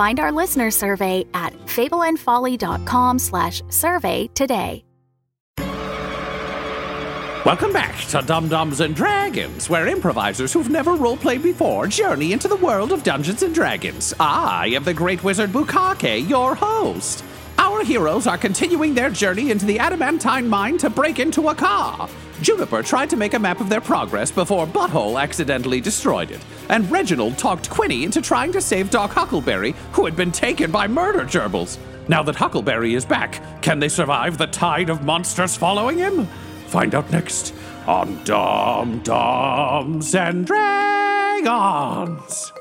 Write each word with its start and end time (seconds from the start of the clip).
Find 0.00 0.18
our 0.18 0.32
listener 0.32 0.70
survey 0.70 1.26
at 1.34 1.52
fableandfolly.com 1.66 3.18
slash 3.18 3.60
survey 3.68 4.28
today. 4.28 4.82
Welcome 7.44 7.74
back 7.74 8.00
to 8.06 8.22
Dumb 8.22 8.48
Dumbs 8.48 8.80
and 8.80 8.96
Dragons, 8.96 9.68
where 9.68 9.88
improvisers 9.88 10.54
who've 10.54 10.70
never 10.70 10.96
roleplayed 10.96 11.42
before 11.42 11.86
journey 11.86 12.32
into 12.32 12.48
the 12.48 12.56
world 12.56 12.92
of 12.92 13.02
Dungeons 13.02 13.42
and 13.42 13.54
Dragons. 13.54 14.14
I 14.18 14.68
am 14.68 14.84
the 14.84 14.94
Great 14.94 15.22
Wizard 15.22 15.50
Bukake, 15.50 16.26
your 16.26 16.54
host. 16.54 17.22
Our 17.58 17.84
heroes 17.84 18.26
are 18.26 18.38
continuing 18.38 18.94
their 18.94 19.10
journey 19.10 19.50
into 19.50 19.66
the 19.66 19.78
adamantine 19.78 20.48
mine 20.48 20.78
to 20.78 20.88
break 20.88 21.18
into 21.18 21.50
a 21.50 21.54
car. 21.54 22.08
Juniper 22.40 22.82
tried 22.82 23.10
to 23.10 23.16
make 23.16 23.34
a 23.34 23.38
map 23.38 23.60
of 23.60 23.68
their 23.68 23.80
progress 23.80 24.30
before 24.30 24.66
Butthole 24.66 25.20
accidentally 25.20 25.80
destroyed 25.80 26.30
it, 26.30 26.40
and 26.68 26.90
Reginald 26.90 27.36
talked 27.36 27.68
Quinny 27.68 28.04
into 28.04 28.22
trying 28.22 28.52
to 28.52 28.60
save 28.60 28.90
Doc 28.90 29.12
Huckleberry, 29.12 29.74
who 29.92 30.06
had 30.06 30.16
been 30.16 30.32
taken 30.32 30.70
by 30.70 30.86
murder 30.86 31.24
gerbils. 31.24 31.78
Now 32.08 32.22
that 32.22 32.36
Huckleberry 32.36 32.94
is 32.94 33.04
back, 33.04 33.62
can 33.62 33.78
they 33.78 33.88
survive 33.88 34.38
the 34.38 34.46
tide 34.46 34.88
of 34.88 35.04
monsters 35.04 35.56
following 35.56 35.98
him? 35.98 36.26
Find 36.66 36.94
out 36.94 37.10
next 37.10 37.54
on 37.86 38.22
Dumb 38.24 39.00
Dumbs 39.00 40.14
and 40.14 40.46
Dragons. 40.46 42.52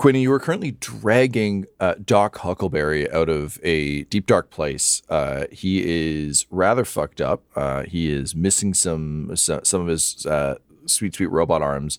Quinny, 0.00 0.22
you 0.22 0.32
are 0.32 0.40
currently 0.40 0.70
dragging 0.70 1.66
uh, 1.78 1.94
Doc 2.02 2.38
Huckleberry 2.38 3.12
out 3.12 3.28
of 3.28 3.60
a 3.62 4.04
deep, 4.04 4.24
dark 4.24 4.48
place. 4.48 5.02
Uh, 5.10 5.44
he 5.52 5.82
is 5.84 6.46
rather 6.48 6.86
fucked 6.86 7.20
up. 7.20 7.42
Uh, 7.54 7.82
he 7.82 8.10
is 8.10 8.34
missing 8.34 8.72
some 8.72 9.36
some, 9.36 9.82
of 9.82 9.88
his 9.88 10.24
uh, 10.24 10.54
sweet, 10.86 11.14
sweet 11.14 11.26
robot 11.26 11.60
arms. 11.60 11.98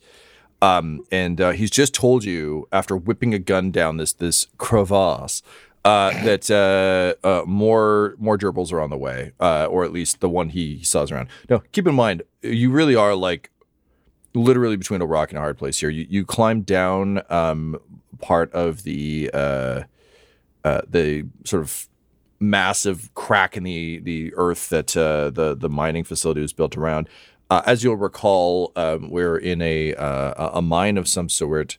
Um, 0.63 1.05
and 1.11 1.39
uh, 1.39 1.51
he's 1.51 1.69
just 1.69 1.93
told 1.93 2.23
you, 2.23 2.67
after 2.71 2.97
whipping 2.97 3.35
a 3.35 3.39
gun 3.39 3.69
down 3.69 3.97
this 3.97 4.13
this 4.13 4.47
crevasse, 4.57 5.43
uh, 5.85 6.09
that 6.23 7.43
more 7.45 8.15
more 8.17 8.35
gerbils 8.35 8.73
are 8.73 8.81
on 8.81 8.89
the 8.89 8.97
way, 8.97 9.33
or 9.39 9.83
at 9.83 9.91
least 9.91 10.21
the 10.21 10.29
one 10.29 10.49
he, 10.49 10.77
he 10.77 10.83
saws 10.83 11.11
around. 11.11 11.29
Now, 11.47 11.61
keep 11.71 11.85
in 11.85 11.93
mind, 11.93 12.23
you 12.41 12.71
really 12.71 12.95
are 12.95 13.13
like 13.13 13.51
literally 14.33 14.77
between 14.77 15.01
a 15.01 15.05
rock 15.05 15.29
and 15.29 15.37
a 15.37 15.41
hard 15.41 15.57
place 15.57 15.79
here. 15.79 15.89
You 15.89 16.05
you 16.09 16.25
climb 16.25 16.61
down 16.61 17.21
um, 17.29 17.77
part 18.19 18.51
of 18.53 18.83
the 18.83 19.29
uh, 19.33 19.83
uh, 20.63 20.81
the 20.87 21.25
sort 21.45 21.63
of 21.63 21.87
massive 22.39 23.13
crack 23.13 23.55
in 23.57 23.63
the 23.63 23.99
the 23.99 24.33
earth 24.35 24.69
that 24.69 24.95
uh, 24.95 25.29
the 25.29 25.55
the 25.55 25.69
mining 25.69 26.03
facility 26.03 26.41
was 26.41 26.53
built 26.53 26.77
around. 26.77 27.09
Uh, 27.49 27.61
as 27.65 27.83
you'll 27.83 27.97
recall, 27.97 28.71
um, 28.77 29.09
we're 29.09 29.37
in 29.37 29.61
a 29.61 29.93
uh, 29.95 30.51
a 30.57 30.61
mine 30.61 30.97
of 30.97 31.07
some 31.07 31.29
sort. 31.29 31.77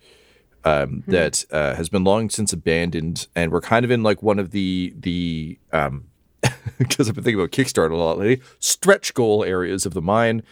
Um, 0.64 1.02
hmm. 1.06 1.10
that 1.10 1.44
uh, 1.50 1.74
has 1.74 1.88
been 1.88 2.04
long 2.04 2.30
since 2.30 2.52
abandoned, 2.52 3.26
and 3.34 3.50
we're 3.50 3.60
kind 3.60 3.84
of 3.84 3.90
in 3.90 4.04
like 4.04 4.22
one 4.22 4.38
of 4.38 4.52
the 4.52 4.94
the 4.96 5.58
um, 5.72 6.04
because 6.78 7.08
I've 7.08 7.16
been 7.16 7.24
thinking 7.24 7.40
about 7.40 7.50
Kickstarter 7.50 7.90
a 7.90 7.96
lot 7.96 8.18
lately. 8.18 8.44
Stretch 8.60 9.14
goal 9.14 9.42
areas 9.44 9.86
of 9.86 9.94
the 9.94 10.02
mine. 10.02 10.42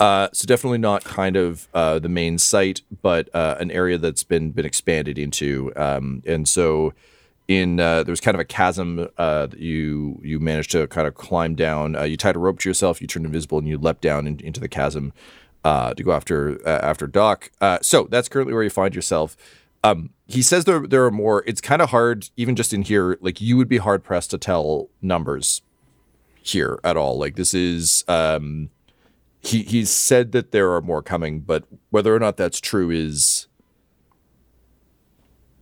Uh, 0.00 0.28
so 0.32 0.46
definitely 0.46 0.78
not 0.78 1.04
kind 1.04 1.36
of 1.36 1.68
uh, 1.74 1.98
the 1.98 2.08
main 2.08 2.38
site, 2.38 2.82
but 3.02 3.28
uh, 3.34 3.56
an 3.58 3.70
area 3.70 3.98
that's 3.98 4.22
been 4.22 4.50
been 4.50 4.64
expanded 4.64 5.18
into. 5.18 5.72
Um, 5.76 6.22
and 6.26 6.48
so 6.48 6.94
in 7.48 7.80
uh, 7.80 8.04
there 8.04 8.12
was 8.12 8.20
kind 8.20 8.34
of 8.34 8.40
a 8.40 8.44
chasm 8.44 9.08
uh, 9.18 9.46
that 9.46 9.58
you 9.58 10.20
you 10.22 10.38
managed 10.38 10.70
to 10.72 10.86
kind 10.86 11.08
of 11.08 11.14
climb 11.14 11.54
down. 11.54 11.96
Uh, 11.96 12.04
you 12.04 12.16
tied 12.16 12.36
a 12.36 12.38
rope 12.38 12.60
to 12.60 12.68
yourself, 12.68 13.00
you 13.00 13.06
turned 13.06 13.26
invisible, 13.26 13.58
and 13.58 13.66
you 13.66 13.76
leapt 13.76 14.00
down 14.00 14.26
in, 14.26 14.38
into 14.40 14.60
the 14.60 14.68
chasm 14.68 15.12
to 15.64 16.02
go 16.02 16.12
after 16.12 16.66
after 16.66 17.06
Doc. 17.06 17.50
so 17.82 18.06
that's 18.10 18.28
currently 18.28 18.54
where 18.54 18.62
you 18.62 18.70
find 18.70 18.94
yourself. 18.94 19.36
Um, 19.84 20.10
he 20.26 20.42
says 20.42 20.64
there 20.64 20.86
there 20.86 21.04
are 21.04 21.10
more. 21.10 21.42
It's 21.46 21.60
kind 21.60 21.82
of 21.82 21.90
hard, 21.90 22.30
even 22.36 22.56
just 22.56 22.72
in 22.72 22.82
here. 22.82 23.18
Like 23.20 23.40
you 23.40 23.56
would 23.56 23.68
be 23.68 23.78
hard 23.78 24.04
pressed 24.04 24.30
to 24.30 24.38
tell 24.38 24.88
numbers 25.02 25.62
here 26.42 26.78
at 26.84 26.96
all. 26.96 27.18
Like 27.18 27.34
this 27.34 27.52
is. 27.52 28.04
Um, 28.06 28.70
he 29.40 29.62
he's 29.62 29.90
said 29.90 30.32
that 30.32 30.52
there 30.52 30.72
are 30.72 30.80
more 30.80 31.02
coming, 31.02 31.40
but 31.40 31.64
whether 31.90 32.14
or 32.14 32.18
not 32.18 32.36
that's 32.36 32.60
true 32.60 32.90
is 32.90 33.46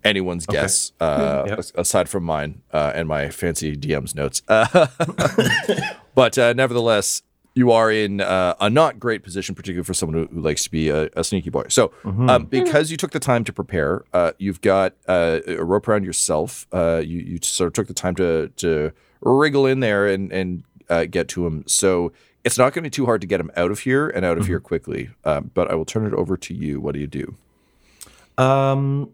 anyone's 0.06 0.48
okay. 0.48 0.62
guess. 0.62 0.92
Uh, 1.00 1.44
yep. 1.46 1.60
Aside 1.74 2.08
from 2.08 2.24
mine 2.24 2.62
uh, 2.72 2.92
and 2.94 3.08
my 3.08 3.28
fancy 3.28 3.76
DM's 3.76 4.14
notes, 4.14 4.42
uh, 4.48 4.86
but 6.14 6.38
uh, 6.38 6.52
nevertheless, 6.54 7.22
you 7.54 7.72
are 7.72 7.90
in 7.90 8.20
uh, 8.20 8.54
a 8.60 8.70
not 8.70 8.98
great 8.98 9.22
position, 9.22 9.54
particularly 9.54 9.84
for 9.84 9.94
someone 9.94 10.26
who, 10.26 10.34
who 10.34 10.40
likes 10.40 10.64
to 10.64 10.70
be 10.70 10.88
a, 10.88 11.08
a, 11.16 11.24
sneaky 11.24 11.50
boy. 11.50 11.64
So, 11.68 11.88
mm-hmm. 12.04 12.28
um, 12.28 12.44
because 12.44 12.90
you 12.90 12.96
took 12.96 13.12
the 13.12 13.20
time 13.20 13.44
to 13.44 13.52
prepare, 13.52 14.04
uh, 14.12 14.32
you've 14.38 14.60
got 14.60 14.94
a 15.08 15.40
rope 15.58 15.88
around 15.88 16.04
yourself. 16.04 16.66
you 16.72 17.00
you 17.02 17.38
sort 17.42 17.68
of 17.68 17.72
took 17.74 17.88
the 17.88 17.94
time 17.94 18.14
to 18.16 18.48
to 18.56 18.92
wriggle 19.20 19.66
in 19.66 19.80
there 19.80 20.06
and 20.06 20.32
and 20.32 20.62
get 21.10 21.28
to 21.28 21.46
him. 21.46 21.64
So 21.66 22.12
it's 22.46 22.56
not 22.56 22.72
going 22.72 22.84
to 22.84 22.86
be 22.86 22.90
too 22.90 23.06
hard 23.06 23.20
to 23.20 23.26
get 23.26 23.40
him 23.40 23.50
out 23.56 23.72
of 23.72 23.80
here 23.80 24.08
and 24.08 24.24
out 24.24 24.38
of 24.38 24.44
mm-hmm. 24.44 24.52
here 24.52 24.60
quickly. 24.60 25.10
Um, 25.24 25.50
but 25.52 25.68
I 25.68 25.74
will 25.74 25.84
turn 25.84 26.06
it 26.06 26.14
over 26.14 26.36
to 26.36 26.54
you. 26.54 26.80
What 26.80 26.94
do 26.94 27.00
you 27.00 27.08
do? 27.08 27.34
Um, 28.38 29.10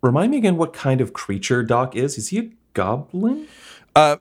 remind 0.00 0.30
me 0.30 0.38
again 0.38 0.56
what 0.56 0.72
kind 0.72 1.02
of 1.02 1.12
creature 1.12 1.62
Doc 1.62 1.94
is. 1.94 2.16
Is 2.16 2.28
he 2.28 2.38
a 2.38 2.50
goblin? 2.72 3.46
Uh, 3.94 4.16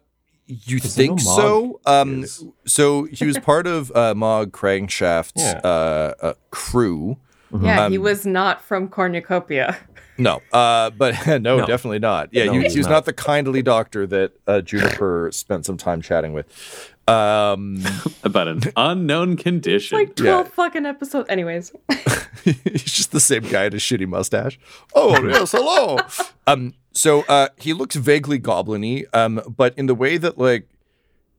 you 0.47 0.79
think 0.79 1.21
so? 1.21 1.79
Um, 1.85 2.25
so 2.65 3.05
he 3.05 3.25
was 3.25 3.39
part 3.39 3.67
of 3.67 3.89
uh, 3.95 4.13
Mog 4.13 4.51
Crankshaft's 4.51 5.41
yeah. 5.41 5.61
uh, 5.63 6.13
uh, 6.21 6.33
crew. 6.51 7.17
Mm-hmm. 7.53 7.65
Yeah, 7.65 7.85
um, 7.85 7.91
he 7.91 7.97
was 7.97 8.25
not 8.25 8.61
from 8.61 8.89
Cornucopia. 8.89 9.77
No, 10.17 10.41
uh, 10.53 10.91
but 10.91 11.25
no, 11.27 11.37
no, 11.37 11.65
definitely 11.65 11.99
not. 11.99 12.29
Yeah, 12.31 12.45
no, 12.45 12.53
he, 12.53 12.59
he, 12.67 12.77
was 12.77 12.87
not. 12.87 12.89
not. 12.89 13.05
the 13.05 13.13
kindly 13.13 13.61
doctor 13.61 14.05
that 14.07 14.33
uh, 14.47 14.61
Juniper 14.61 15.29
spent 15.31 15.65
some 15.65 15.77
time 15.77 16.01
chatting 16.01 16.33
with. 16.33 16.94
Um, 17.07 17.83
about 18.23 18.47
an 18.47 18.61
unknown 18.75 19.37
condition. 19.37 19.99
It's 19.99 20.07
like 20.07 20.15
twelve 20.15 20.47
yeah. 20.47 20.51
fucking 20.53 20.85
episodes. 20.85 21.29
Anyways, 21.29 21.71
he's 22.43 22.83
just 22.83 23.11
the 23.11 23.19
same 23.19 23.43
guy 23.43 23.65
with 23.65 23.75
a 23.75 23.77
shitty 23.77 24.07
mustache. 24.07 24.59
Oh 24.93 25.23
yes, 25.27 25.51
hello. 25.51 25.99
um, 26.47 26.73
so 26.93 27.21
uh, 27.23 27.49
he 27.57 27.73
looks 27.73 27.95
vaguely 27.95 28.39
gobliny, 28.39 29.05
um, 29.13 29.41
but 29.55 29.77
in 29.77 29.85
the 29.85 29.93
way 29.93 30.17
that 30.17 30.39
like 30.39 30.67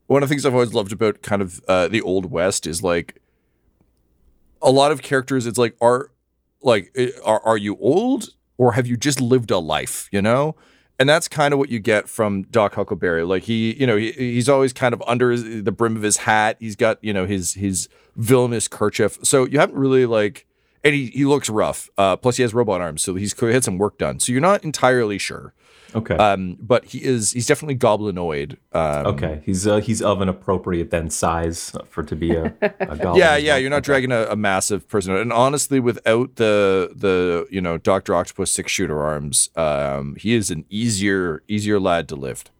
one 0.06 0.22
of 0.22 0.28
the 0.28 0.32
things 0.32 0.46
I've 0.46 0.54
always 0.54 0.72
loved 0.72 0.92
about 0.92 1.22
kind 1.22 1.42
of 1.42 1.60
uh, 1.66 1.88
the 1.88 2.00
old 2.00 2.30
west 2.30 2.66
is 2.66 2.84
like 2.84 3.20
a 4.62 4.70
lot 4.70 4.92
of 4.92 5.02
characters. 5.02 5.46
It's 5.46 5.58
like 5.58 5.76
are 5.80 6.12
like 6.62 6.96
are 7.24 7.40
are 7.44 7.56
you 7.56 7.76
old 7.78 8.28
or 8.56 8.74
have 8.74 8.86
you 8.86 8.96
just 8.96 9.20
lived 9.20 9.50
a 9.50 9.58
life? 9.58 10.08
You 10.12 10.22
know 10.22 10.54
and 10.98 11.08
that's 11.08 11.28
kind 11.28 11.52
of 11.52 11.58
what 11.58 11.68
you 11.68 11.78
get 11.78 12.08
from 12.08 12.42
Doc 12.44 12.74
Huckleberry. 12.74 13.24
Like 13.24 13.44
he, 13.44 13.74
you 13.74 13.86
know, 13.86 13.96
he, 13.96 14.12
he's 14.12 14.48
always 14.48 14.72
kind 14.72 14.94
of 14.94 15.02
under 15.06 15.30
his, 15.30 15.64
the 15.64 15.72
brim 15.72 15.96
of 15.96 16.02
his 16.02 16.18
hat. 16.18 16.56
He's 16.60 16.76
got, 16.76 17.02
you 17.02 17.12
know, 17.12 17.26
his 17.26 17.54
his 17.54 17.88
villainous 18.16 18.68
kerchief. 18.68 19.18
So 19.22 19.46
you 19.46 19.58
haven't 19.58 19.76
really 19.76 20.06
like, 20.06 20.46
and 20.82 20.94
he, 20.94 21.06
he 21.08 21.24
looks 21.24 21.50
rough. 21.50 21.90
Uh, 21.98 22.16
plus 22.16 22.36
he 22.36 22.42
has 22.42 22.54
robot 22.54 22.80
arms, 22.80 23.02
so 23.02 23.14
he's 23.14 23.38
had 23.38 23.64
some 23.64 23.78
work 23.78 23.98
done. 23.98 24.20
So 24.20 24.32
you're 24.32 24.40
not 24.40 24.64
entirely 24.64 25.18
sure. 25.18 25.52
Okay. 25.94 26.16
Um, 26.16 26.56
but 26.60 26.84
he 26.86 27.02
is 27.02 27.32
he's 27.32 27.46
definitely 27.46 27.76
goblinoid. 27.76 28.56
Um, 28.72 29.06
okay. 29.06 29.42
He's 29.44 29.66
uh, 29.66 29.78
he's 29.78 30.02
of 30.02 30.20
an 30.20 30.28
appropriate 30.28 30.90
then 30.90 31.10
size 31.10 31.72
for 31.88 32.02
to 32.02 32.16
be 32.16 32.34
a, 32.34 32.46
a 32.80 32.96
goblin. 32.96 33.16
Yeah, 33.16 33.36
yeah, 33.36 33.56
you're 33.56 33.70
not 33.70 33.82
dragging 33.82 34.12
a, 34.12 34.24
a 34.24 34.36
massive 34.36 34.88
person. 34.88 35.14
And 35.16 35.32
honestly, 35.32 35.80
without 35.80 36.36
the 36.36 36.92
the 36.94 37.46
you 37.50 37.60
know 37.60 37.78
Doctor 37.78 38.14
Octopus 38.14 38.50
six 38.50 38.72
shooter 38.72 39.02
arms, 39.02 39.50
um, 39.56 40.16
he 40.16 40.34
is 40.34 40.50
an 40.50 40.64
easier 40.68 41.42
easier 41.48 41.80
lad 41.80 42.08
to 42.08 42.16
lift. 42.16 42.50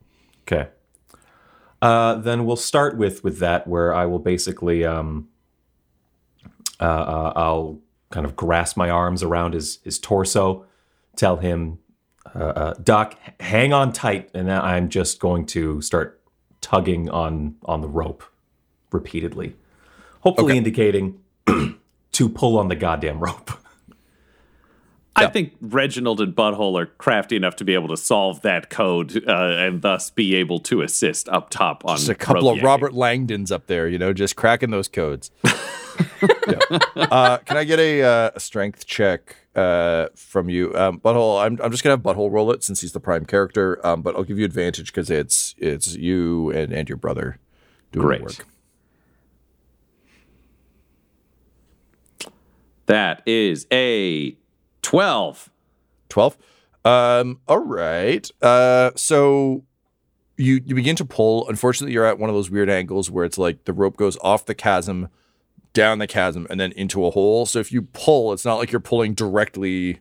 Okay. 0.46 0.69
Uh, 1.82 2.14
then 2.14 2.46
we'll 2.46 2.56
start 2.56 2.96
with 2.96 3.23
with 3.23 3.38
that, 3.38 3.67
where 3.67 3.94
I 3.94 4.06
will 4.06 4.19
basically 4.19 4.84
um, 4.84 5.28
uh, 6.81 6.84
uh, 6.84 7.32
I'll 7.37 7.81
kind 8.11 8.25
of 8.25 8.37
grasp 8.37 8.76
my 8.76 8.88
arms 8.88 9.23
around 9.23 9.55
his 9.55 9.78
his 9.84 9.99
torso, 9.99 10.64
tell 11.17 11.37
him, 11.37 11.78
uh, 12.37 12.44
uh, 12.44 12.75
Doc, 12.83 13.17
hang 13.41 13.73
on 13.73 13.93
tight, 13.93 14.31
and 14.35 14.49
then 14.49 14.61
I'm 14.61 14.88
just 14.88 15.19
going 15.21 15.47
to 15.47 15.81
start 15.83 16.21
tugging 16.61 17.09
on 17.11 17.56
on 17.65 17.81
the 17.81 17.88
rope 17.88 18.23
repeatedly, 18.93 19.56
hopefully 20.21 20.53
Okay. 20.53 20.59
indicating 20.59 21.21
to 22.12 22.29
pull 22.29 22.59
on 22.59 22.69
the 22.69 22.77
goddamn 22.77 23.21
rope. 23.21 23.50
I 25.17 25.27
think 25.29 25.55
Reginald 25.61 26.21
and 26.21 26.35
Butthole 26.35 26.81
are 26.81 26.87
crafty 26.87 27.37
enough 27.37 27.57
to 27.57 27.65
be 27.65 27.75
able 27.75 27.89
to 27.89 27.97
solve 27.97 28.43
that 28.43 28.71
code 28.71 29.25
uh, 29.27 29.33
and 29.33 29.83
thus 29.83 30.11
be 30.11 30.35
able 30.35 30.61
to 30.61 30.83
assist 30.83 31.29
up 31.31 31.51
top 31.51 31.85
on 31.85 31.97
Just 31.97 32.09
a 32.09 32.15
couple 32.15 32.51
rope 32.51 32.59
of. 32.59 32.65
Robert 32.65 32.93
Langdons 32.93 33.51
up 33.51 33.67
there, 33.67 33.89
you 33.89 33.99
know, 33.99 34.13
just 34.13 34.37
cracking 34.37 34.71
those 34.71 34.89
codes. 34.89 35.31
Yeah. 36.47 36.79
uh, 36.97 37.39
can 37.39 37.57
I 37.57 37.65
get 37.65 37.79
a, 37.79 38.03
uh, 38.03 38.31
a 38.35 38.41
strength 38.41 38.87
check 38.87 39.35
uh, 39.55 40.09
from 40.15 40.51
you, 40.51 40.75
um, 40.75 41.01
Butthole? 41.01 41.43
I'm, 41.43 41.59
I'm 41.62 41.71
just 41.71 41.83
gonna 41.83 41.95
have 41.95 42.03
Butthole 42.03 42.31
roll 42.31 42.51
it 42.53 42.62
since 42.62 42.83
he's 42.83 42.93
the 42.93 43.01
prime 43.01 43.25
character, 43.25 43.85
um, 43.85 44.03
but 44.03 44.15
I'll 44.15 44.23
give 44.23 44.39
you 44.39 44.45
advantage 44.45 44.93
because 44.93 45.11
it's 45.11 45.55
it's 45.59 45.97
you 45.97 46.51
and, 46.51 46.73
and 46.73 46.89
your 46.89 46.97
brother 46.99 47.39
doing 47.93 48.07
Great. 48.07 48.19
the 48.19 48.25
work. 48.25 48.47
That 52.87 53.23
is 53.27 53.67
a 53.73 54.37
12. 54.87 55.50
12 56.09 56.37
um 56.85 57.41
all 57.49 57.59
right. 57.59 58.31
Uh 58.41 58.93
so 58.94 59.65
you 60.37 60.61
you 60.65 60.77
begin 60.77 60.94
to 60.94 61.05
pull. 61.05 61.49
Unfortunately 61.49 61.93
you're 61.93 62.05
at 62.05 62.21
one 62.21 62.31
of 62.31 62.37
those 62.37 62.50
weird 62.50 62.71
angles 62.71 63.11
where 63.11 63.25
it's 63.25 63.37
like 63.37 63.65
the 63.65 63.73
rope 63.73 63.97
goes 63.97 64.17
off 64.19 64.47
the 64.47 64.55
chasm 64.55 65.09
down 65.73 65.99
the 65.99 66.06
chasm 66.06 66.47
and 66.49 66.61
then 66.61 66.71
into 66.73 67.05
a 67.05 67.11
hole. 67.11 67.47
So 67.47 67.59
if 67.59 67.73
you 67.73 67.83
pull 67.83 68.33
it's 68.33 68.44
not 68.44 68.59
like 68.61 68.71
you're 68.71 68.81
pulling 68.81 69.15
directly 69.15 69.99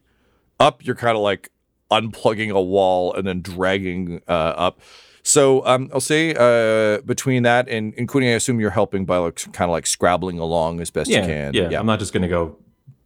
up. 0.59 0.85
You're 0.85 0.95
kind 0.95 1.17
of 1.17 1.23
like 1.23 1.49
unplugging 1.89 2.51
a 2.51 2.61
wall 2.61 3.11
and 3.15 3.25
then 3.27 3.41
dragging 3.41 4.21
uh 4.27 4.53
up. 4.67 4.81
So 5.23 5.65
um 5.65 5.89
i'll 5.93 5.99
say 5.99 6.35
uh 6.37 7.01
between 7.01 7.41
that 7.41 7.67
and 7.67 7.95
including 7.95 8.29
i 8.29 8.33
assume 8.33 8.59
you're 8.59 8.69
helping 8.69 9.03
by 9.05 9.17
like 9.17 9.37
kind 9.51 9.67
of 9.67 9.71
like 9.71 9.87
scrabbling 9.87 10.37
along 10.37 10.79
as 10.79 10.91
best 10.91 11.09
you 11.09 11.15
can. 11.21 11.55
Yeah, 11.55 11.69
yeah, 11.71 11.79
I'm 11.79 11.87
not 11.87 11.97
just 11.97 12.13
gonna 12.13 12.27
go 12.27 12.59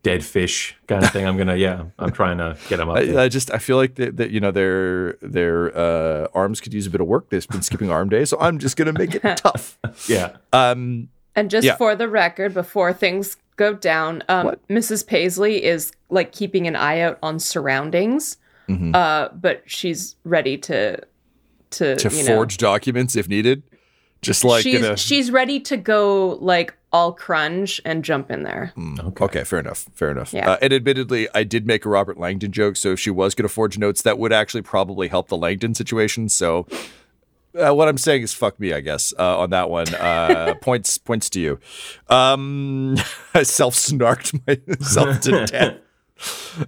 dead 0.03 0.23
fish 0.23 0.75
kind 0.87 1.03
of 1.03 1.11
thing. 1.11 1.25
I'm 1.27 1.37
gonna 1.37 1.55
yeah, 1.55 1.83
I'm 1.99 2.11
trying 2.11 2.37
to 2.37 2.57
get 2.69 2.77
them 2.77 2.89
up. 2.89 2.97
I, 2.97 3.23
I 3.23 3.29
just 3.29 3.51
I 3.53 3.57
feel 3.57 3.77
like 3.77 3.95
that, 3.95 4.17
that 4.17 4.31
you 4.31 4.39
know 4.39 4.51
their 4.51 5.13
their 5.21 5.75
uh, 5.77 6.27
arms 6.33 6.61
could 6.61 6.73
use 6.73 6.87
a 6.87 6.89
bit 6.89 7.01
of 7.01 7.07
work. 7.07 7.29
They've 7.29 7.47
been 7.47 7.61
skipping 7.61 7.89
arm 7.91 8.09
day, 8.09 8.25
so 8.25 8.37
I'm 8.39 8.59
just 8.59 8.77
gonna 8.77 8.93
make 8.93 9.15
it 9.15 9.37
tough. 9.37 9.77
yeah. 10.07 10.37
Um, 10.53 11.09
And 11.35 11.49
just 11.49 11.65
Yeah. 11.65 11.75
for 11.75 11.95
the 11.95 12.07
record, 12.07 12.53
before 12.53 12.91
things 12.93 13.37
go 13.55 13.73
down, 13.73 14.23
um, 14.29 14.45
What? 14.45 14.67
Mrs. 14.69 15.05
Paisley 15.05 15.63
is 15.63 15.91
like 16.09 16.31
keeping 16.31 16.65
an 16.67 16.75
eye 16.75 17.01
out 17.01 17.19
on 17.21 17.39
surroundings, 17.39 18.37
Mm-hmm. 18.69 18.93
uh, 18.95 19.29
but 19.33 19.63
she's 19.65 20.15
ready 20.23 20.57
to 20.59 20.99
to 21.71 21.95
to 21.95 22.09
you 22.15 22.23
know, 22.23 22.35
forge 22.35 22.57
documents 22.57 23.15
if 23.15 23.27
needed, 23.27 23.63
just 24.21 24.43
like 24.43 24.63
she's 24.63 24.81
a, 24.81 24.95
she's 24.97 25.29
ready 25.31 25.59
to 25.61 25.75
go 25.77 26.37
like 26.41 26.73
all 26.91 27.13
crunge 27.13 27.79
and 27.85 28.03
jump 28.03 28.31
in 28.31 28.43
there. 28.43 28.73
okay. 28.77 29.25
okay, 29.25 29.43
fair 29.43 29.59
enough, 29.59 29.87
fair 29.93 30.11
enough. 30.11 30.33
Yeah. 30.33 30.51
Uh, 30.51 30.57
and 30.61 30.73
admittedly, 30.73 31.27
I 31.33 31.43
did 31.43 31.67
make 31.67 31.85
a 31.85 31.89
Robert 31.89 32.17
Langdon 32.17 32.51
joke, 32.51 32.75
so 32.75 32.93
if 32.93 32.99
she 32.99 33.11
was 33.11 33.35
gonna 33.35 33.49
forge 33.49 33.77
notes, 33.77 34.01
that 34.01 34.17
would 34.17 34.33
actually 34.33 34.61
probably 34.61 35.07
help 35.07 35.27
the 35.27 35.37
Langdon 35.37 35.75
situation. 35.75 36.29
So. 36.29 36.67
Uh, 37.59 37.73
what 37.73 37.87
I'm 37.87 37.97
saying 37.97 38.21
is 38.21 38.31
fuck 38.31 38.59
me, 38.59 38.73
I 38.73 38.79
guess, 38.79 39.11
uh, 39.17 39.39
on 39.39 39.49
that 39.49 39.71
one. 39.71 39.87
Uh, 39.95 40.53
points 40.61 40.99
points 40.99 41.31
to 41.31 41.39
you. 41.39 41.59
Um, 42.07 42.95
I 43.33 43.41
self 43.43 43.73
snarked 43.73 44.39
myself 44.45 45.19
to 45.21 45.47
death. 45.47 45.77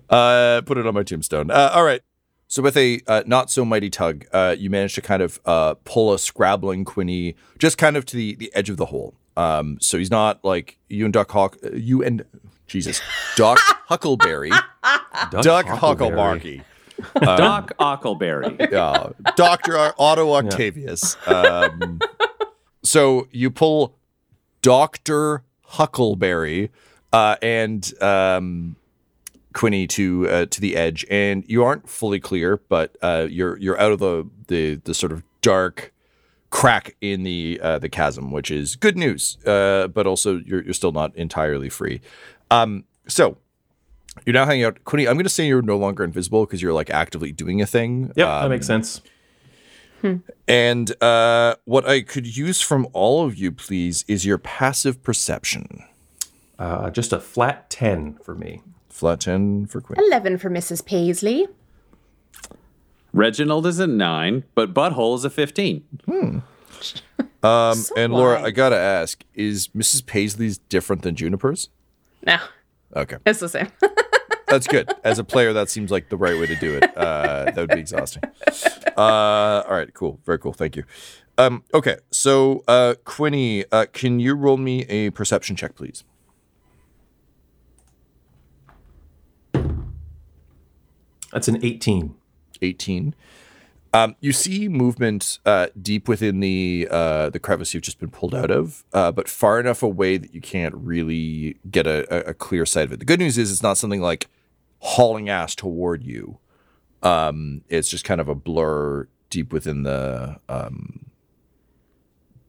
Uh, 0.09 0.61
put 0.61 0.79
it 0.79 0.87
on 0.87 0.95
my 0.95 1.03
tombstone. 1.03 1.51
Uh, 1.51 1.71
all 1.73 1.83
right. 1.83 2.01
So 2.47 2.61
with 2.61 2.75
a 2.75 2.99
uh, 3.07 3.23
not 3.25 3.49
so 3.49 3.63
mighty 3.63 3.89
tug, 3.89 4.25
uh, 4.33 4.55
you 4.57 4.69
manage 4.69 4.95
to 4.95 5.01
kind 5.01 5.21
of 5.21 5.39
uh, 5.45 5.75
pull 5.85 6.13
a 6.13 6.19
scrabbling 6.19 6.83
Quinny 6.83 7.35
just 7.59 7.77
kind 7.77 7.95
of 7.95 8.05
to 8.07 8.17
the, 8.17 8.35
the 8.35 8.51
edge 8.53 8.69
of 8.69 8.77
the 8.77 8.87
hole. 8.87 9.13
Um, 9.37 9.77
so 9.79 9.97
he's 9.97 10.11
not 10.11 10.43
like 10.43 10.77
you 10.89 11.05
and 11.05 11.13
Duck 11.13 11.31
Hawk, 11.31 11.57
uh, 11.63 11.71
you 11.73 12.03
and 12.03 12.25
Jesus, 12.67 13.01
Doc 13.35 13.59
Huckleberry, 13.87 14.51
Duck 15.29 15.65
Huckleberry, 15.65 16.63
Doc 17.15 17.71
Ockleberry. 17.79 18.59
yeah, 18.71 19.09
Doctor 19.35 19.93
Otto 19.97 20.33
Octavius. 20.33 21.15
Um, 21.27 21.99
so 22.83 23.27
you 23.31 23.51
pull 23.51 23.97
Doctor 24.61 25.43
Huckleberry 25.63 26.71
uh, 27.13 27.35
and 27.41 27.91
um, 28.01 28.75
Quinny 29.53 29.87
to 29.87 30.27
uh, 30.29 30.45
to 30.47 30.61
the 30.61 30.75
edge, 30.75 31.05
and 31.09 31.43
you 31.47 31.63
aren't 31.63 31.89
fully 31.89 32.19
clear, 32.19 32.57
but 32.69 32.95
uh, 33.01 33.27
you're 33.29 33.57
you're 33.57 33.79
out 33.79 33.91
of 33.91 33.99
the 33.99 34.29
the 34.47 34.75
the 34.75 34.93
sort 34.93 35.11
of 35.11 35.23
dark 35.41 35.93
crack 36.51 36.95
in 37.01 37.23
the 37.23 37.59
uh, 37.63 37.79
the 37.79 37.89
chasm, 37.89 38.31
which 38.31 38.51
is 38.51 38.75
good 38.75 38.97
news. 38.97 39.37
Uh, 39.45 39.87
but 39.87 40.05
also 40.05 40.37
you're 40.45 40.63
you're 40.63 40.73
still 40.73 40.91
not 40.91 41.15
entirely 41.15 41.69
free. 41.69 42.01
Um, 42.51 42.83
so 43.07 43.37
you're 44.25 44.33
now 44.33 44.45
hanging 44.45 44.65
out, 44.65 44.83
Quinny. 44.83 45.07
I'm 45.07 45.15
going 45.15 45.23
to 45.23 45.29
say 45.29 45.47
you're 45.47 45.61
no 45.61 45.77
longer 45.77 46.03
invisible 46.03 46.45
because 46.45 46.61
you're 46.61 46.73
like 46.73 46.89
actively 46.89 47.31
doing 47.31 47.61
a 47.61 47.65
thing. 47.65 48.11
Yep, 48.15 48.27
Um, 48.27 48.41
that 48.43 48.49
makes 48.49 48.67
sense. 48.67 49.01
and 50.47 51.03
uh, 51.03 51.55
what 51.65 51.87
I 51.87 52.01
could 52.01 52.35
use 52.35 52.59
from 52.61 52.87
all 52.93 53.23
of 53.25 53.35
you, 53.37 53.51
please, 53.51 54.03
is 54.07 54.25
your 54.25 54.37
passive 54.37 55.01
perception. 55.03 55.83
Uh, 56.59 56.89
just 56.89 57.13
a 57.13 57.19
flat 57.19 57.69
ten 57.69 58.15
for 58.23 58.35
me. 58.35 58.61
Flat 58.89 59.21
10 59.21 59.65
for 59.67 59.81
Quinn. 59.81 59.99
Eleven 60.07 60.37
for 60.37 60.49
Mrs. 60.49 60.85
Paisley. 60.85 61.47
Reginald 63.13 63.65
is 63.67 63.79
a 63.79 63.87
9, 63.87 64.43
but 64.55 64.73
Butthole 64.73 65.15
is 65.15 65.25
a 65.25 65.29
15. 65.29 65.83
Um, 67.43 67.83
and 67.97 68.13
Laura, 68.13 68.35
wise. 68.37 68.45
I 68.45 68.51
gotta 68.51 68.75
ask, 68.77 69.23
is 69.33 69.67
Mrs. 69.69 70.05
Paisley's 70.05 70.59
different 70.59 71.01
than 71.01 71.15
Juniper's? 71.15 71.69
No, 72.25 72.37
Okay, 72.95 73.17
it's 73.25 73.39
the 73.39 73.49
same. 73.49 73.67
that's 74.47 74.67
good. 74.67 74.91
As 75.03 75.17
a 75.17 75.23
player, 75.23 75.51
that 75.53 75.67
seems 75.69 75.89
like 75.89 76.09
the 76.09 76.17
right 76.17 76.39
way 76.39 76.45
to 76.45 76.55
do 76.55 76.77
it. 76.77 76.95
Uh, 76.95 77.45
that 77.45 77.55
would 77.57 77.69
be 77.69 77.79
exhausting. 77.79 78.21
Uh, 78.95 79.63
all 79.67 79.71
right, 79.75 79.91
cool, 79.95 80.19
very 80.23 80.37
cool. 80.37 80.53
Thank 80.53 80.75
you. 80.75 80.83
Um, 81.39 81.63
okay, 81.73 81.97
so 82.11 82.63
uh, 82.67 82.93
Quinny, 83.05 83.65
uh, 83.71 83.87
can 83.91 84.19
you 84.19 84.35
roll 84.35 84.57
me 84.57 84.83
a 84.83 85.09
perception 85.09 85.55
check, 85.55 85.75
please? 85.75 86.03
That's 91.31 91.47
an 91.47 91.63
eighteen. 91.65 92.15
18. 92.61 93.15
Um, 93.93 94.15
you 94.21 94.31
see 94.31 94.69
movement 94.69 95.39
uh, 95.45 95.67
deep 95.79 96.07
within 96.07 96.39
the 96.39 96.87
uh, 96.89 97.29
the 97.29 97.39
crevice 97.39 97.73
you've 97.73 97.83
just 97.83 97.99
been 97.99 98.09
pulled 98.09 98.33
out 98.33 98.49
of, 98.49 98.85
uh, 98.93 99.11
but 99.11 99.27
far 99.27 99.59
enough 99.59 99.83
away 99.83 100.15
that 100.15 100.33
you 100.33 100.39
can't 100.39 100.73
really 100.75 101.57
get 101.69 101.87
a, 101.87 102.29
a, 102.29 102.33
clear 102.33 102.65
sight 102.65 102.85
of 102.85 102.93
it. 102.93 102.99
The 102.99 103.05
good 103.05 103.19
news 103.19 103.37
is 103.37 103.51
it's 103.51 103.61
not 103.61 103.77
something 103.77 104.01
like 104.01 104.29
hauling 104.79 105.27
ass 105.27 105.55
toward 105.55 106.03
you. 106.03 106.39
Um, 107.03 107.63
it's 107.67 107.89
just 107.89 108.05
kind 108.05 108.21
of 108.21 108.29
a 108.29 108.35
blur 108.35 109.09
deep 109.29 109.51
within 109.51 109.83
the 109.83 110.39
um, 110.47 111.07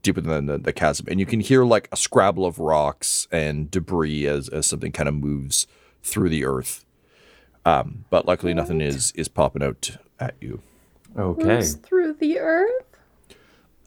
deep 0.02 0.14
within 0.14 0.46
the, 0.46 0.58
the 0.58 0.72
chasm, 0.72 1.06
and 1.10 1.18
you 1.18 1.26
can 1.26 1.40
hear 1.40 1.64
like 1.64 1.88
a 1.90 1.96
scrabble 1.96 2.46
of 2.46 2.60
rocks 2.60 3.26
and 3.32 3.68
debris 3.68 4.28
as 4.28 4.48
as 4.48 4.66
something 4.66 4.92
kind 4.92 5.08
of 5.08 5.14
moves 5.16 5.66
through 6.04 6.28
the 6.28 6.44
earth. 6.44 6.84
Um, 7.64 8.04
but 8.10 8.26
luckily, 8.26 8.54
nothing 8.54 8.80
is 8.80 9.12
is 9.12 9.28
popping 9.28 9.62
out 9.62 9.96
at 10.18 10.34
you. 10.40 10.62
Okay. 11.16 11.44
Moves 11.44 11.74
through 11.74 12.14
the 12.14 12.38
earth. 12.38 12.84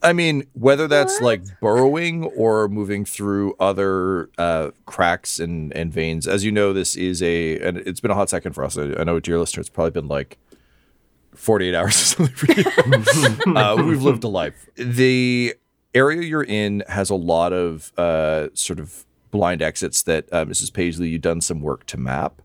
I 0.05 0.13
mean, 0.13 0.45
whether 0.53 0.87
that's 0.87 1.19
like 1.19 1.41
burrowing 1.59 2.25
or 2.25 2.67
moving 2.67 3.05
through 3.05 3.55
other 3.59 4.29
uh, 4.37 4.69
cracks 4.85 5.39
and, 5.39 5.73
and 5.73 5.91
veins. 5.91 6.27
As 6.27 6.45
you 6.45 6.51
know, 6.51 6.73
this 6.73 6.95
is 6.95 7.23
a, 7.23 7.59
and 7.59 7.77
it's 7.77 8.01
been 8.01 8.11
a 8.11 8.15
hot 8.15 8.29
second 8.29 8.53
for 8.53 8.63
us. 8.63 8.77
I, 8.77 8.93
I 8.99 9.03
know, 9.03 9.19
dear 9.19 9.39
listener, 9.39 9.61
it's 9.61 9.69
probably 9.69 9.91
been 9.91 10.07
like 10.07 10.37
48 11.33 11.73
hours 11.75 11.95
or 11.95 12.27
something 12.27 12.35
for 12.35 12.51
you. 12.51 13.55
uh, 13.55 13.75
we've 13.83 14.03
lived 14.03 14.23
a 14.23 14.27
life. 14.27 14.69
The 14.75 15.55
area 15.95 16.21
you're 16.21 16.43
in 16.43 16.83
has 16.87 17.09
a 17.09 17.15
lot 17.15 17.51
of 17.51 17.91
uh, 17.97 18.49
sort 18.53 18.79
of 18.79 19.07
blind 19.31 19.63
exits 19.63 20.03
that 20.03 20.31
uh, 20.31 20.45
Mrs. 20.45 20.71
Paisley, 20.71 21.09
you've 21.09 21.21
done 21.21 21.41
some 21.41 21.61
work 21.61 21.85
to 21.87 21.97
map. 21.97 22.43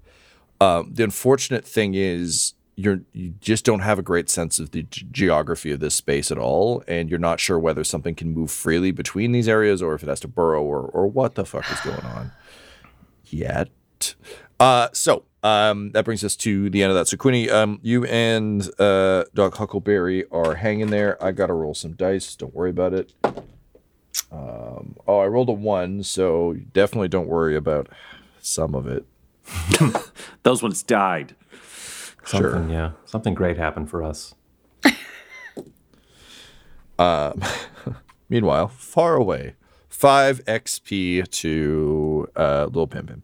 Um, 0.60 0.92
the 0.92 1.04
unfortunate 1.04 1.64
thing 1.64 1.94
is 1.94 2.54
you're 2.76 3.00
you 3.12 3.34
just 3.40 3.64
don't 3.64 3.80
have 3.80 3.98
a 3.98 4.02
great 4.02 4.30
sense 4.30 4.58
of 4.58 4.70
the 4.70 4.84
g- 4.84 5.06
geography 5.10 5.72
of 5.72 5.80
this 5.80 5.94
space 5.94 6.30
at 6.30 6.38
all, 6.38 6.82
and 6.88 7.10
you're 7.10 7.18
not 7.18 7.40
sure 7.40 7.58
whether 7.58 7.84
something 7.84 8.14
can 8.14 8.32
move 8.32 8.50
freely 8.50 8.90
between 8.90 9.32
these 9.32 9.48
areas 9.48 9.82
or 9.82 9.94
if 9.94 10.02
it 10.02 10.08
has 10.08 10.20
to 10.20 10.28
burrow 10.28 10.62
or 10.62 10.82
or 10.82 11.06
what 11.06 11.34
the 11.34 11.44
fuck 11.44 11.70
is 11.70 11.80
going 11.80 12.04
on 12.04 12.32
yet. 13.26 13.68
Uh, 14.58 14.88
so 14.92 15.24
um, 15.42 15.90
that 15.92 16.04
brings 16.04 16.22
us 16.22 16.36
to 16.36 16.68
the 16.70 16.82
end 16.82 16.90
of 16.90 16.96
that. 16.96 17.08
So 17.08 17.16
Quinny, 17.16 17.48
um, 17.48 17.80
you 17.82 18.04
and 18.04 18.68
uh, 18.78 19.24
Doc 19.34 19.56
Huckleberry 19.56 20.24
are 20.30 20.54
hanging 20.56 20.90
there. 20.90 21.22
I 21.22 21.32
gotta 21.32 21.54
roll 21.54 21.74
some 21.74 21.92
dice. 21.92 22.36
Don't 22.36 22.54
worry 22.54 22.70
about 22.70 22.92
it. 22.94 23.12
Um, 24.32 24.96
oh, 25.06 25.18
I 25.18 25.26
rolled 25.26 25.48
a 25.48 25.52
one, 25.52 26.02
so 26.02 26.54
definitely 26.72 27.08
don't 27.08 27.28
worry 27.28 27.56
about 27.56 27.88
some 28.40 28.74
of 28.74 28.86
it. 28.86 29.04
Those 30.42 30.62
ones 30.62 30.82
died. 30.82 31.34
Something, 32.24 32.70
yeah. 32.70 32.92
Something 33.06 33.34
great 33.34 33.56
happened 33.56 33.90
for 33.90 34.02
us. 34.02 34.34
Meanwhile, 38.28 38.68
far 38.68 39.16
away, 39.16 39.54
five 39.88 40.44
XP 40.44 41.28
to 41.30 42.28
uh, 42.36 42.68
Lil 42.70 42.86
Pimpin. 42.86 43.22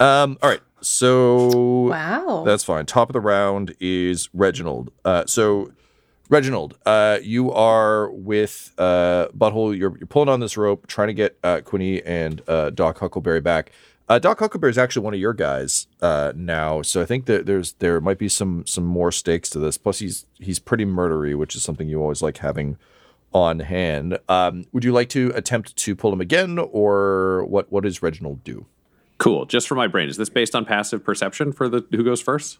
Um, 0.00 0.38
all 0.42 0.48
right, 0.48 0.60
so 0.80 1.88
Wow. 1.88 2.42
that's 2.44 2.64
fine. 2.64 2.86
Top 2.86 3.08
of 3.10 3.12
the 3.12 3.20
round 3.20 3.74
is 3.80 4.28
Reginald. 4.32 4.90
Uh, 5.04 5.24
so 5.26 5.70
Reginald, 6.30 6.78
uh, 6.86 7.18
you 7.22 7.52
are 7.52 8.10
with 8.10 8.72
uh, 8.78 9.28
Butthole. 9.36 9.76
You're, 9.76 9.96
you're 9.98 10.06
pulling 10.06 10.28
on 10.28 10.40
this 10.40 10.56
rope, 10.56 10.86
trying 10.86 11.08
to 11.08 11.14
get 11.14 11.36
uh, 11.44 11.60
Quinny 11.60 12.02
and 12.02 12.40
uh, 12.48 12.70
Doc 12.70 12.98
Huckleberry 12.98 13.40
back. 13.40 13.72
Uh, 14.10 14.18
Doc 14.18 14.40
Huckleberry 14.40 14.70
is 14.70 14.76
actually 14.76 15.04
one 15.04 15.14
of 15.14 15.20
your 15.20 15.32
guys 15.32 15.86
uh, 16.02 16.32
now, 16.34 16.82
so 16.82 17.00
I 17.00 17.06
think 17.06 17.26
that 17.26 17.46
there's 17.46 17.74
there 17.74 18.00
might 18.00 18.18
be 18.18 18.28
some 18.28 18.66
some 18.66 18.84
more 18.84 19.12
stakes 19.12 19.48
to 19.50 19.60
this. 19.60 19.78
Plus, 19.78 20.00
he's 20.00 20.26
he's 20.40 20.58
pretty 20.58 20.84
murdery, 20.84 21.36
which 21.38 21.54
is 21.54 21.62
something 21.62 21.88
you 21.88 22.02
always 22.02 22.20
like 22.20 22.38
having 22.38 22.76
on 23.32 23.60
hand. 23.60 24.18
Um, 24.28 24.64
would 24.72 24.82
you 24.82 24.90
like 24.90 25.10
to 25.10 25.30
attempt 25.36 25.76
to 25.76 25.94
pull 25.94 26.12
him 26.12 26.20
again, 26.20 26.58
or 26.58 27.44
what? 27.44 27.70
What 27.70 27.84
does 27.84 28.02
Reginald 28.02 28.42
do? 28.42 28.66
Cool. 29.18 29.44
Just 29.46 29.68
for 29.68 29.76
my 29.76 29.86
brain, 29.86 30.08
is 30.08 30.16
this 30.16 30.28
based 30.28 30.56
on 30.56 30.64
passive 30.64 31.04
perception 31.04 31.52
for 31.52 31.68
the 31.68 31.86
who 31.92 32.02
goes 32.02 32.20
first? 32.20 32.58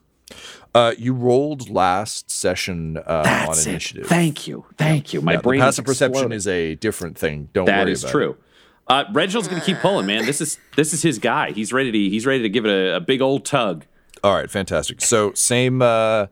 Uh, 0.72 0.94
you 0.96 1.12
rolled 1.12 1.68
last 1.68 2.30
session 2.30 2.96
uh, 2.98 3.46
on 3.48 3.58
it. 3.58 3.66
initiative. 3.66 4.06
Thank 4.06 4.46
you. 4.46 4.66
Thank 4.78 5.12
you. 5.12 5.20
My 5.20 5.32
Yeah, 5.32 5.40
brain. 5.40 5.60
passive 5.60 5.84
is 5.84 5.88
perception 5.88 6.30
exploding. 6.32 6.36
is 6.36 6.46
a 6.46 6.76
different 6.76 7.18
thing. 7.18 7.48
Don't 7.52 7.64
That 7.64 7.82
worry 7.86 7.92
is 7.92 8.04
about 8.04 8.12
true. 8.12 8.30
it. 8.30 8.36
Uh, 8.90 9.04
Reginald's 9.12 9.46
gonna 9.46 9.60
keep 9.60 9.78
pulling, 9.78 10.04
man. 10.04 10.26
This 10.26 10.40
is 10.40 10.58
this 10.74 10.92
is 10.92 11.00
his 11.00 11.20
guy. 11.20 11.52
He's 11.52 11.72
ready 11.72 11.92
to 11.92 11.98
he's 11.98 12.26
ready 12.26 12.42
to 12.42 12.48
give 12.48 12.66
it 12.66 12.72
a, 12.72 12.96
a 12.96 13.00
big 13.00 13.22
old 13.22 13.44
tug. 13.44 13.86
All 14.24 14.34
right, 14.34 14.50
fantastic. 14.50 15.00
So 15.00 15.32
same 15.34 15.80
uh, 15.80 16.26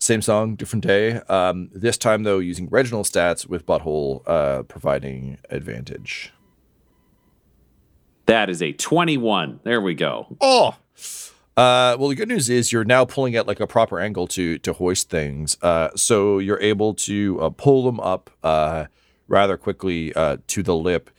same 0.00 0.20
song, 0.20 0.56
different 0.56 0.84
day. 0.84 1.20
Um, 1.28 1.70
this 1.72 1.96
time 1.96 2.24
though, 2.24 2.40
using 2.40 2.68
Reginald 2.68 3.06
stats 3.06 3.46
with 3.46 3.64
Butthole 3.64 4.22
uh, 4.26 4.64
providing 4.64 5.38
advantage. 5.50 6.32
That 8.26 8.50
is 8.50 8.60
a 8.60 8.72
twenty-one. 8.72 9.60
There 9.62 9.80
we 9.80 9.94
go. 9.94 10.36
Oh. 10.40 10.76
Uh, 11.56 11.94
well, 12.00 12.08
the 12.08 12.16
good 12.16 12.26
news 12.26 12.50
is 12.50 12.72
you're 12.72 12.82
now 12.82 13.04
pulling 13.04 13.36
at 13.36 13.46
like 13.46 13.60
a 13.60 13.68
proper 13.68 14.00
angle 14.00 14.26
to 14.26 14.58
to 14.58 14.72
hoist 14.72 15.10
things. 15.10 15.56
Uh, 15.62 15.90
so 15.94 16.40
you're 16.40 16.60
able 16.60 16.92
to 16.94 17.40
uh, 17.40 17.50
pull 17.50 17.84
them 17.84 18.00
up 18.00 18.30
uh, 18.42 18.86
rather 19.28 19.56
quickly 19.56 20.12
uh, 20.14 20.38
to 20.48 20.64
the 20.64 20.74
lip. 20.74 21.10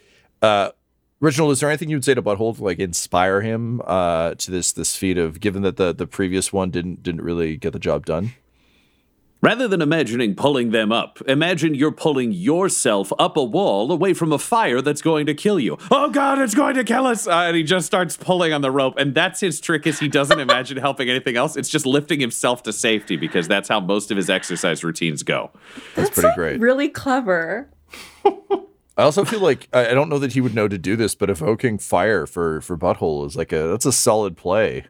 Uh, 0.42 0.72
Reginald, 1.20 1.54
is 1.54 1.62
there 1.62 1.70
anything 1.70 1.90
you'd 1.90 2.06
say 2.06 2.14
to 2.14 2.22
Butthole 2.22 2.56
to 2.58 2.64
like 2.64 2.80
inspire 2.80 3.42
him 3.42 3.82
uh, 3.86 4.36
to 4.36 4.52
this 4.52 4.72
this 4.72 4.96
feat 4.96 5.18
of 5.18 5.40
given 5.40 5.62
that 5.64 5.78
the 5.78 5.94
the 5.94 6.08
previous 6.08 6.52
one 6.52 6.70
didn't 6.70 7.04
didn't 7.04 7.22
really 7.22 7.58
get 7.58 7.74
the 7.74 7.80
job 7.80 8.06
done? 8.06 8.34
Rather 9.42 9.68
than 9.68 9.82
imagining 9.82 10.34
pulling 10.34 10.72
them 10.72 10.92
up, 10.92 11.22
imagine 11.28 11.76
you're 11.76 11.92
pulling 11.92 12.32
yourself 12.32 13.14
up 13.20 13.38
a 13.38 13.44
wall 13.44 13.92
away 13.92 14.14
from 14.14 14.32
a 14.32 14.40
fire 14.40 14.82
that's 14.82 15.04
going 15.04 15.28
to 15.28 15.36
kill 15.36 15.60
you. 15.60 15.78
Oh 15.92 16.10
God, 16.10 16.40
it's 16.40 16.56
going 16.56 16.76
to 16.76 16.84
kill 16.84 17.06
us! 17.06 17.28
Uh, 17.28 17.32
and 17.32 17.56
he 17.56 17.64
just 17.64 17.86
starts 17.86 18.18
pulling 18.18 18.54
on 18.54 18.62
the 18.62 18.72
rope, 18.72 18.96
and 18.98 19.14
that's 19.14 19.40
his 19.40 19.62
trick. 19.62 19.86
Is 19.86 20.00
he 20.00 20.08
doesn't 20.08 20.40
imagine 20.40 20.78
helping 20.78 21.10
anything 21.10 21.38
else? 21.38 21.56
It's 21.56 21.70
just 21.70 21.86
lifting 21.86 22.20
himself 22.20 22.64
to 22.64 22.74
safety 22.74 23.18
because 23.18 23.48
that's 23.48 23.70
how 23.70 23.80
most 23.80 24.10
of 24.10 24.18
his 24.18 24.30
exercise 24.30 24.84
routines 24.84 25.22
go. 25.24 25.52
That's 25.96 26.10
pretty 26.10 26.34
great. 26.36 26.60
Really 26.60 26.90
clever. 26.90 27.70
I 28.98 29.04
also 29.04 29.26
feel 29.26 29.42
like 29.42 29.68
I 29.74 29.88
I 29.90 29.94
don't 29.94 30.10
know 30.10 30.20
that 30.20 30.34
he 30.34 30.42
would 30.42 30.56
know 30.56 30.68
to 30.68 30.78
do 30.78 30.96
this, 30.96 31.16
but 31.16 31.30
evoking 31.30 31.78
fire 31.78 32.26
for 32.26 32.62
for 32.62 32.78
Butthole 32.78 33.26
is 33.26 33.36
like 33.36 33.52
a 33.52 33.68
that's 33.68 33.86
a 33.86 33.92
solid 33.92 34.38
play. 34.38 34.86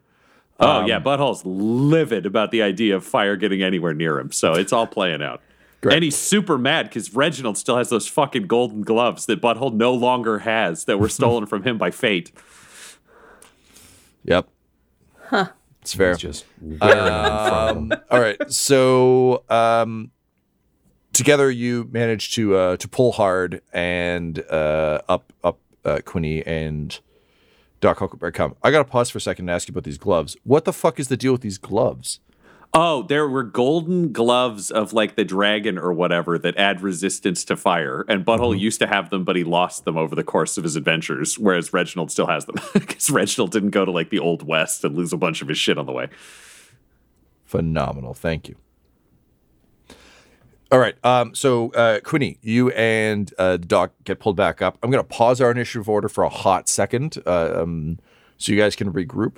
Oh 0.60 0.86
yeah, 0.86 1.00
Butthole's 1.00 1.46
livid 1.46 2.26
about 2.26 2.52
the 2.52 2.62
idea 2.62 2.96
of 2.96 3.04
fire 3.04 3.36
getting 3.36 3.62
anywhere 3.62 3.94
near 3.94 4.20
him, 4.20 4.32
so 4.32 4.54
it's 4.54 4.72
all 4.72 4.88
playing 4.88 5.22
out. 5.22 5.42
Great. 5.82 5.96
And 5.96 6.04
he's 6.04 6.16
super 6.16 6.58
mad 6.58 6.88
because 6.88 7.14
Reginald 7.14 7.58
still 7.58 7.78
has 7.78 7.90
those 7.90 8.08
fucking 8.08 8.48
golden 8.48 8.82
gloves 8.82 9.26
that 9.28 9.42
Butthole 9.42 9.74
no 9.74 9.94
longer 9.94 10.40
has 10.40 10.86
that 10.86 10.98
were 10.98 11.10
stolen 11.10 11.46
from 11.46 11.64
him 11.64 11.78
by 11.78 11.92
fate. 11.92 12.32
Yep. 14.24 14.48
Huh. 15.28 15.50
It's 15.82 15.94
fair. 15.94 16.14
It's 16.14 16.22
just 16.22 16.46
wearing 16.60 16.80
them 16.80 17.50
from 17.50 17.90
them. 17.90 18.02
All 18.10 18.20
right. 18.20 18.52
So 18.52 19.44
um, 19.50 20.10
together 21.16 21.50
you 21.50 21.88
manage 21.92 22.34
to 22.36 22.56
uh, 22.56 22.78
to 22.78 22.88
pull 22.88 23.14
hard 23.14 23.62
and 23.74 24.40
uh, 24.50 25.02
up 25.08 25.34
up 25.44 25.60
uh, 25.84 26.00
Quinny 26.06 26.46
and 26.46 27.00
Doc 27.82 28.00
Huckleberry 28.00 28.32
come. 28.32 28.56
I 28.62 28.72
gotta 28.72 28.86
pause 28.86 29.10
for 29.10 29.18
a 29.18 29.22
second 29.22 29.50
and 29.50 29.56
ask 29.56 29.68
you 29.68 29.72
about 29.72 29.84
these 29.84 29.98
gloves. 29.98 30.38
What 30.44 30.66
the 30.66 30.74
fuck 30.74 31.00
is 31.00 31.08
the 31.08 31.18
deal 31.18 31.32
with 31.32 31.42
these 31.42 31.58
gloves? 31.58 32.20
Oh, 32.78 33.04
there 33.04 33.26
were 33.26 33.44
golden 33.44 34.12
gloves 34.12 34.70
of 34.70 34.92
like 34.92 35.16
the 35.16 35.24
dragon 35.24 35.78
or 35.78 35.94
whatever 35.94 36.38
that 36.38 36.58
add 36.58 36.82
resistance 36.82 37.46
to 37.46 37.56
fire. 37.56 38.04
And 38.10 38.26
Butthole 38.26 38.60
used 38.60 38.80
to 38.80 38.88
have 38.88 39.12
them, 39.12 39.24
but 39.24 39.38
he 39.38 39.46
lost 39.46 39.86
them 39.86 39.98
over 39.98 40.14
the 40.14 40.26
course 40.26 40.58
of 40.58 40.66
his 40.66 40.76
adventures, 40.76 41.40
whereas 41.40 41.72
Reginald 41.72 42.12
still 42.12 42.28
has 42.28 42.46
them. 42.46 42.56
Because 42.74 43.10
Reginald 43.10 43.52
didn't 43.52 43.70
go 43.70 43.86
to 43.86 43.92
like 43.92 44.10
the 44.10 44.20
Old 44.20 44.46
West 44.46 44.84
and 44.84 44.94
lose 44.94 45.14
a 45.14 45.18
bunch 45.18 45.42
of 45.42 45.48
his 45.48 45.58
shit 45.58 45.78
on 45.78 45.86
the 45.86 45.94
way. 45.94 46.10
Phenomenal. 47.46 48.14
Thank 48.14 48.50
you. 48.50 48.58
All 50.72 50.80
right. 50.80 50.96
Um, 51.06 51.36
so, 51.36 51.72
uh, 51.72 52.00
Quinny, 52.00 52.38
you 52.42 52.72
and 52.72 53.32
uh, 53.38 53.58
Doc 53.58 53.92
get 54.04 54.20
pulled 54.20 54.36
back 54.36 54.62
up. 54.62 54.78
I'm 54.82 54.90
going 54.90 55.04
to 55.04 55.08
pause 55.08 55.40
our 55.40 55.52
initiative 55.52 55.88
order 55.88 56.10
for 56.10 56.24
a 56.24 56.30
hot 56.30 56.68
second 56.68 57.18
uh, 57.26 57.62
um, 57.62 58.00
so 58.38 58.52
you 58.52 58.60
guys 58.60 58.76
can 58.76 58.92
regroup. 58.92 59.38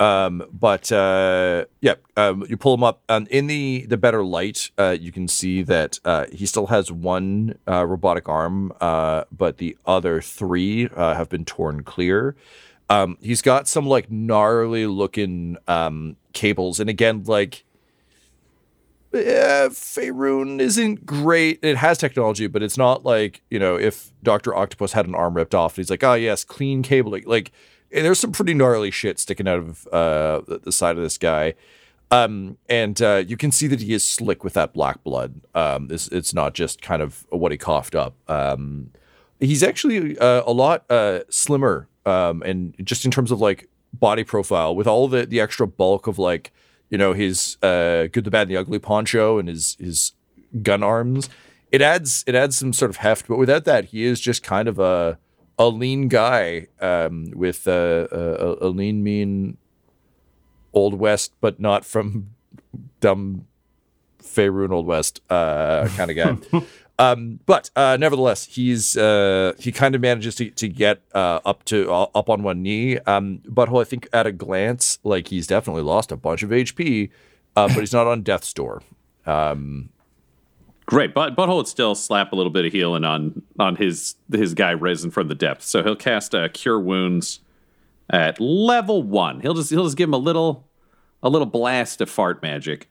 Um, 0.00 0.44
but 0.52 0.90
uh, 0.90 1.66
yeah, 1.80 1.94
um, 2.16 2.44
you 2.48 2.56
pull 2.56 2.74
him 2.74 2.82
up. 2.82 3.02
Um, 3.08 3.26
in 3.30 3.46
the 3.46 3.86
the 3.86 3.96
better 3.96 4.24
light, 4.24 4.70
uh, 4.78 4.96
you 4.98 5.12
can 5.12 5.28
see 5.28 5.62
that 5.62 6.00
uh, 6.04 6.26
he 6.32 6.46
still 6.46 6.68
has 6.68 6.90
one 6.90 7.58
uh, 7.68 7.86
robotic 7.86 8.28
arm, 8.28 8.72
uh, 8.80 9.24
but 9.30 9.58
the 9.58 9.76
other 9.86 10.20
three 10.20 10.88
uh, 10.96 11.14
have 11.14 11.28
been 11.28 11.44
torn 11.44 11.82
clear. 11.84 12.34
Um, 12.90 13.16
he's 13.20 13.42
got 13.42 13.68
some 13.68 13.86
like 13.86 14.10
gnarly 14.10 14.86
looking 14.86 15.56
um, 15.68 16.16
cables, 16.32 16.80
and 16.80 16.90
again, 16.90 17.24
like 17.26 17.64
yeah, 19.12 19.68
Faerun 19.68 20.60
isn't 20.60 21.04
great. 21.06 21.58
It 21.62 21.76
has 21.76 21.98
technology, 21.98 22.46
but 22.46 22.62
it's 22.62 22.78
not 22.78 23.04
like, 23.04 23.42
you 23.50 23.58
know, 23.58 23.76
if 23.76 24.10
Dr. 24.22 24.54
Octopus 24.54 24.92
had 24.92 25.06
an 25.06 25.14
arm 25.14 25.34
ripped 25.34 25.54
off, 25.54 25.72
and 25.72 25.84
he's 25.84 25.90
like, 25.90 26.02
oh, 26.02 26.14
yes, 26.14 26.44
clean 26.44 26.82
cabling. 26.82 27.24
Like, 27.26 27.52
there's 27.90 28.18
some 28.18 28.32
pretty 28.32 28.54
gnarly 28.54 28.90
shit 28.90 29.18
sticking 29.18 29.46
out 29.46 29.58
of 29.58 29.86
uh, 29.88 30.40
the, 30.46 30.60
the 30.64 30.72
side 30.72 30.96
of 30.96 31.02
this 31.02 31.18
guy. 31.18 31.54
Um, 32.10 32.58
and 32.68 33.00
uh, 33.00 33.24
you 33.26 33.36
can 33.36 33.50
see 33.50 33.66
that 33.68 33.80
he 33.80 33.94
is 33.94 34.06
slick 34.06 34.44
with 34.44 34.52
that 34.54 34.74
black 34.74 35.02
blood. 35.02 35.40
Um, 35.54 35.88
it's, 35.90 36.08
it's 36.08 36.34
not 36.34 36.52
just 36.52 36.82
kind 36.82 37.00
of 37.00 37.26
what 37.30 37.52
he 37.52 37.58
coughed 37.58 37.94
up. 37.94 38.14
Um, 38.28 38.90
he's 39.40 39.62
actually 39.62 40.18
uh, 40.18 40.42
a 40.46 40.52
lot 40.52 40.84
uh, 40.90 41.20
slimmer, 41.30 41.88
um, 42.04 42.42
and 42.42 42.74
just 42.82 43.04
in 43.04 43.10
terms 43.10 43.30
of 43.30 43.40
like 43.40 43.68
body 43.92 44.24
profile, 44.24 44.74
with 44.74 44.86
all 44.86 45.08
the 45.08 45.26
the 45.26 45.40
extra 45.40 45.66
bulk 45.66 46.06
of 46.06 46.18
like 46.18 46.52
you 46.92 46.98
know 46.98 47.14
his 47.14 47.56
uh, 47.62 48.06
good, 48.12 48.24
the 48.24 48.30
bad, 48.30 48.42
and 48.42 48.50
the 48.50 48.56
ugly 48.58 48.78
poncho 48.78 49.38
and 49.38 49.48
his 49.48 49.76
his 49.80 50.12
gun 50.62 50.82
arms. 50.82 51.28
It 51.72 51.80
adds 51.80 52.22
it 52.26 52.34
adds 52.34 52.56
some 52.56 52.74
sort 52.74 52.90
of 52.90 52.98
heft, 52.98 53.26
but 53.26 53.38
without 53.38 53.64
that, 53.64 53.86
he 53.86 54.04
is 54.04 54.20
just 54.20 54.42
kind 54.42 54.68
of 54.68 54.78
a 54.78 55.18
a 55.58 55.68
lean 55.68 56.08
guy 56.08 56.68
um, 56.80 57.32
with 57.34 57.66
uh, 57.66 58.06
a, 58.12 58.66
a 58.66 58.68
lean, 58.68 59.02
mean 59.02 59.56
old 60.74 60.94
west, 60.94 61.32
but 61.40 61.58
not 61.58 61.86
from 61.86 62.34
dumb 63.00 63.46
Faerun 64.22 64.70
Old 64.70 64.86
West 64.86 65.22
uh, 65.30 65.88
kind 65.96 66.10
of 66.10 66.16
guy. 66.16 66.60
um, 66.98 67.40
but 67.46 67.70
uh, 67.74 67.96
nevertheless, 67.98 68.44
he's 68.44 68.96
uh, 68.96 69.54
he 69.58 69.72
kind 69.72 69.94
of 69.94 70.00
manages 70.00 70.34
to, 70.36 70.50
to 70.50 70.68
get 70.68 71.02
uh, 71.14 71.40
up 71.44 71.64
to 71.64 71.90
uh, 71.90 72.06
up 72.14 72.28
on 72.28 72.42
one 72.42 72.62
knee. 72.62 72.98
Um, 73.00 73.38
Butthole, 73.48 73.80
I 73.80 73.84
think 73.84 74.08
at 74.12 74.26
a 74.26 74.32
glance, 74.32 74.98
like 75.02 75.28
he's 75.28 75.46
definitely 75.46 75.82
lost 75.82 76.12
a 76.12 76.16
bunch 76.16 76.42
of 76.42 76.50
HP, 76.50 77.10
uh, 77.56 77.68
but 77.68 77.78
he's 77.78 77.92
not 77.92 78.06
on 78.06 78.22
death's 78.22 78.52
door. 78.52 78.82
Great, 80.86 81.14
but 81.14 81.36
Butthole 81.36 81.56
would 81.56 81.68
still 81.68 81.94
slap 81.94 82.32
a 82.32 82.36
little 82.36 82.52
bit 82.52 82.66
of 82.66 82.72
healing 82.72 83.04
on 83.04 83.42
on 83.58 83.76
his 83.76 84.16
his 84.30 84.52
guy 84.52 84.72
risen 84.72 85.10
from 85.10 85.28
the 85.28 85.34
depths. 85.34 85.68
So 85.68 85.82
he'll 85.82 85.96
cast 85.96 86.34
uh, 86.34 86.48
Cure 86.48 86.78
Wounds 86.78 87.40
at 88.10 88.40
level 88.40 89.02
one. 89.02 89.40
He'll 89.40 89.54
just 89.54 89.70
he'll 89.70 89.84
just 89.84 89.96
give 89.96 90.08
him 90.08 90.14
a 90.14 90.18
little 90.18 90.68
a 91.22 91.30
little 91.30 91.46
blast 91.46 92.00
of 92.00 92.10
fart 92.10 92.42
magic. 92.42 92.88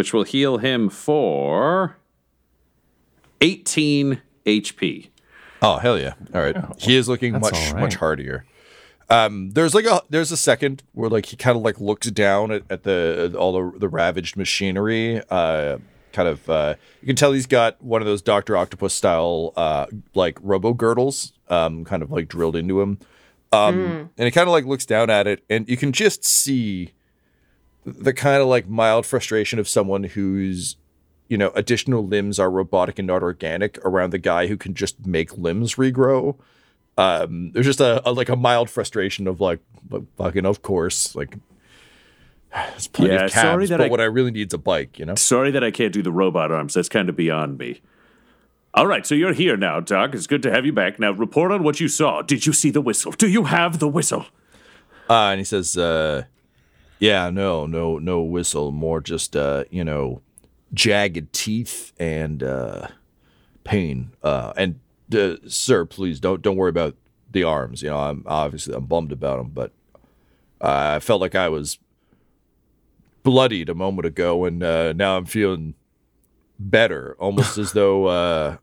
Which 0.00 0.14
will 0.14 0.24
heal 0.24 0.56
him 0.56 0.88
for 0.88 1.98
18 3.42 4.22
HP. 4.46 5.10
Oh 5.60 5.76
hell 5.76 5.98
yeah! 5.98 6.14
All 6.32 6.40
right, 6.40 6.56
he 6.78 6.96
is 6.96 7.06
looking 7.06 7.34
that's 7.34 7.42
much 7.42 7.66
all 7.68 7.74
right. 7.74 7.80
much 7.82 7.96
hardier. 7.96 8.46
Um, 9.10 9.50
there's 9.50 9.74
like 9.74 9.84
a 9.84 10.00
there's 10.08 10.32
a 10.32 10.38
second 10.38 10.82
where 10.92 11.10
like 11.10 11.26
he 11.26 11.36
kind 11.36 11.54
of 11.54 11.62
like 11.62 11.78
looks 11.82 12.10
down 12.10 12.50
at, 12.50 12.62
at 12.70 12.84
the 12.84 13.36
all 13.38 13.52
the 13.52 13.78
the 13.78 13.88
ravaged 13.90 14.38
machinery. 14.38 15.20
Uh, 15.28 15.76
kind 16.14 16.30
of 16.30 16.48
uh, 16.48 16.76
you 17.02 17.06
can 17.06 17.14
tell 17.14 17.32
he's 17.32 17.44
got 17.44 17.82
one 17.82 18.00
of 18.00 18.06
those 18.06 18.22
Doctor 18.22 18.56
Octopus 18.56 18.94
style 18.94 19.52
uh 19.54 19.84
like 20.14 20.38
robo 20.40 20.72
girdles 20.72 21.34
um 21.48 21.84
kind 21.84 22.02
of 22.02 22.10
like 22.10 22.26
drilled 22.26 22.56
into 22.56 22.80
him. 22.80 22.98
Um, 23.52 24.08
and 24.16 24.24
he 24.24 24.30
kind 24.30 24.48
of 24.48 24.52
like 24.52 24.64
looks 24.64 24.86
down 24.86 25.10
at 25.10 25.26
it, 25.26 25.44
and 25.50 25.68
you 25.68 25.76
can 25.76 25.92
just 25.92 26.24
see 26.24 26.92
the 27.98 28.12
kind 28.12 28.40
of 28.42 28.48
like 28.48 28.68
mild 28.68 29.06
frustration 29.06 29.58
of 29.58 29.68
someone 29.68 30.04
who's 30.04 30.76
you 31.28 31.38
know 31.38 31.50
additional 31.54 32.06
limbs 32.06 32.38
are 32.38 32.50
robotic 32.50 32.98
and 32.98 33.06
not 33.06 33.22
organic 33.22 33.78
around 33.84 34.10
the 34.10 34.18
guy 34.18 34.46
who 34.46 34.56
can 34.56 34.74
just 34.74 35.06
make 35.06 35.36
limbs 35.38 35.76
regrow 35.76 36.36
um 36.98 37.52
there's 37.52 37.66
just 37.66 37.80
a, 37.80 38.02
a 38.08 38.10
like 38.12 38.28
a 38.28 38.36
mild 38.36 38.68
frustration 38.68 39.26
of 39.28 39.40
like 39.40 39.60
"But 39.88 40.02
fucking 40.16 40.44
of 40.44 40.62
course 40.62 41.14
like 41.14 41.36
there's 42.52 42.88
plenty 42.88 43.14
Yeah, 43.14 43.24
of 43.26 43.30
sorry 43.30 43.66
that 43.66 43.78
but 43.78 43.86
I- 43.86 43.90
what 43.90 44.00
i 44.00 44.04
really 44.04 44.30
need 44.32 44.48
is 44.48 44.54
a 44.54 44.58
bike 44.58 44.98
you 44.98 45.04
know 45.06 45.14
Sorry 45.14 45.50
that 45.52 45.62
I 45.64 45.70
can't 45.70 45.92
do 45.92 46.02
the 46.02 46.12
robot 46.12 46.50
arms. 46.50 46.74
That's 46.74 46.88
kind 46.88 47.08
of 47.08 47.16
beyond 47.16 47.58
me. 47.58 47.80
All 48.74 48.86
right, 48.86 49.04
so 49.04 49.16
you're 49.16 49.32
here 49.32 49.56
now, 49.56 49.80
Doc. 49.80 50.14
It's 50.14 50.28
good 50.28 50.42
to 50.44 50.50
have 50.52 50.64
you 50.64 50.72
back. 50.72 51.00
Now, 51.00 51.10
report 51.10 51.50
on 51.50 51.64
what 51.64 51.80
you 51.80 51.88
saw. 51.88 52.22
Did 52.22 52.46
you 52.46 52.52
see 52.52 52.70
the 52.70 52.80
whistle? 52.80 53.10
Do 53.10 53.26
you 53.28 53.44
have 53.44 53.78
the 53.78 53.88
whistle? 53.88 54.26
uh 55.08 55.30
and 55.32 55.38
he 55.40 55.44
says 55.44 55.76
uh 55.76 56.24
yeah 57.00 57.30
no 57.30 57.66
no 57.66 57.98
no 57.98 58.20
whistle 58.20 58.70
more 58.70 59.00
just 59.00 59.34
uh 59.34 59.64
you 59.70 59.82
know 59.82 60.20
jagged 60.72 61.32
teeth 61.32 61.92
and 61.98 62.42
uh 62.44 62.86
pain 63.64 64.12
uh 64.22 64.52
and 64.56 64.78
uh, 65.16 65.34
sir 65.48 65.84
please 65.84 66.20
don't 66.20 66.42
don't 66.42 66.56
worry 66.56 66.70
about 66.70 66.94
the 67.32 67.42
arms 67.42 67.82
you 67.82 67.88
know 67.88 67.98
i'm 67.98 68.22
obviously 68.26 68.74
i'm 68.74 68.84
bummed 68.84 69.10
about 69.10 69.38
them 69.38 69.50
but 69.52 69.72
uh, 70.60 70.94
i 70.96 71.00
felt 71.00 71.20
like 71.20 71.34
i 71.34 71.48
was 71.48 71.78
bloodied 73.22 73.68
a 73.68 73.74
moment 73.74 74.06
ago 74.06 74.44
and 74.44 74.62
uh 74.62 74.92
now 74.92 75.16
i'm 75.16 75.24
feeling 75.24 75.74
better 76.58 77.16
almost 77.18 77.58
as 77.58 77.72
though 77.74 78.06
uh 78.06 78.56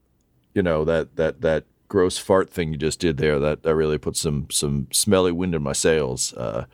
you 0.53 0.61
know 0.61 0.85
that 0.85 1.15
that 1.15 1.41
that 1.41 1.65
gross 1.89 2.17
fart 2.17 2.49
thing 2.49 2.71
you 2.71 2.77
just 2.77 2.99
did 2.99 3.17
there 3.17 3.39
that 3.39 3.63
that 3.63 3.75
really 3.75 3.97
put 3.97 4.15
some 4.15 4.47
some 4.51 4.87
smelly 4.91 5.31
wind 5.31 5.55
in 5.55 5.63
my 5.63 5.73
sails 5.73 6.33
uh 6.33 6.65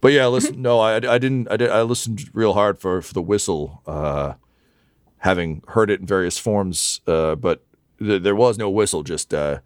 but 0.00 0.12
yeah 0.12 0.26
listen 0.26 0.60
no 0.60 0.80
i 0.80 0.96
i 0.96 1.18
didn't 1.18 1.50
i 1.50 1.56
did 1.56 1.70
i 1.70 1.82
listened 1.82 2.28
real 2.32 2.54
hard 2.54 2.78
for 2.78 3.02
for 3.02 3.14
the 3.14 3.22
whistle 3.22 3.82
uh 3.86 4.34
having 5.18 5.62
heard 5.68 5.90
it 5.90 6.00
in 6.00 6.06
various 6.06 6.38
forms 6.38 7.00
uh 7.06 7.34
but 7.34 7.64
th- 7.98 8.22
there 8.22 8.36
was 8.36 8.58
no 8.58 8.70
whistle 8.70 9.02
just 9.02 9.34
uh 9.34 9.58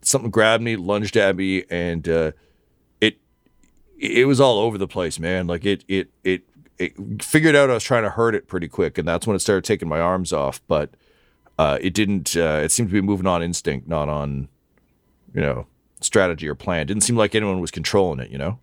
something 0.00 0.30
grabbed 0.30 0.62
me 0.62 0.76
lunged 0.76 1.16
at 1.16 1.36
me 1.36 1.64
and 1.70 2.08
uh 2.08 2.32
it 3.00 3.18
it 3.98 4.26
was 4.26 4.40
all 4.40 4.58
over 4.58 4.78
the 4.78 4.88
place 4.88 5.18
man 5.18 5.46
like 5.46 5.64
it 5.64 5.84
it 5.88 6.10
it 6.24 6.42
it 6.78 7.22
figured 7.22 7.54
out 7.54 7.70
i 7.70 7.74
was 7.74 7.84
trying 7.84 8.02
to 8.02 8.10
hurt 8.10 8.34
it 8.34 8.48
pretty 8.48 8.68
quick 8.68 8.98
and 8.98 9.06
that's 9.06 9.26
when 9.26 9.36
it 9.36 9.40
started 9.40 9.64
taking 9.64 9.88
my 9.88 10.00
arms 10.00 10.32
off 10.32 10.60
but 10.66 10.90
uh, 11.58 11.78
it 11.80 11.94
didn't. 11.94 12.36
Uh, 12.36 12.60
it 12.64 12.72
seemed 12.72 12.88
to 12.88 12.92
be 12.92 13.00
moving 13.00 13.26
on 13.26 13.42
instinct, 13.42 13.86
not 13.86 14.08
on, 14.08 14.48
you 15.34 15.40
know, 15.40 15.66
strategy 16.00 16.48
or 16.48 16.54
plan. 16.54 16.80
It 16.80 16.84
Didn't 16.86 17.02
seem 17.04 17.16
like 17.16 17.34
anyone 17.34 17.60
was 17.60 17.70
controlling 17.70 18.20
it. 18.20 18.30
You 18.30 18.38
know. 18.38 18.58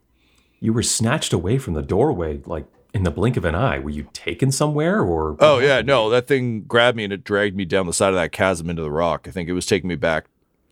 You 0.59 0.73
were 0.73 0.83
snatched 0.83 1.33
away 1.33 1.57
from 1.57 1.73
the 1.73 1.81
doorway 1.81 2.41
like 2.45 2.65
in 2.93 3.03
the 3.03 3.11
blink 3.11 3.37
of 3.37 3.45
an 3.45 3.55
eye. 3.55 3.79
Were 3.79 3.89
you 3.89 4.07
taken 4.13 4.51
somewhere 4.51 5.01
or? 5.01 5.37
Oh 5.39 5.59
yeah, 5.59 5.81
no, 5.81 6.09
that 6.09 6.27
thing 6.27 6.61
grabbed 6.61 6.97
me 6.97 7.03
and 7.03 7.13
it 7.13 7.23
dragged 7.23 7.55
me 7.55 7.65
down 7.65 7.85
the 7.85 7.93
side 7.93 8.09
of 8.09 8.15
that 8.15 8.31
chasm 8.31 8.69
into 8.69 8.81
the 8.81 8.91
rock. 8.91 9.27
I 9.27 9.31
think 9.31 9.47
it 9.47 9.53
was 9.53 9.65
taking 9.65 9.87
me 9.87 9.95
back. 9.95 10.25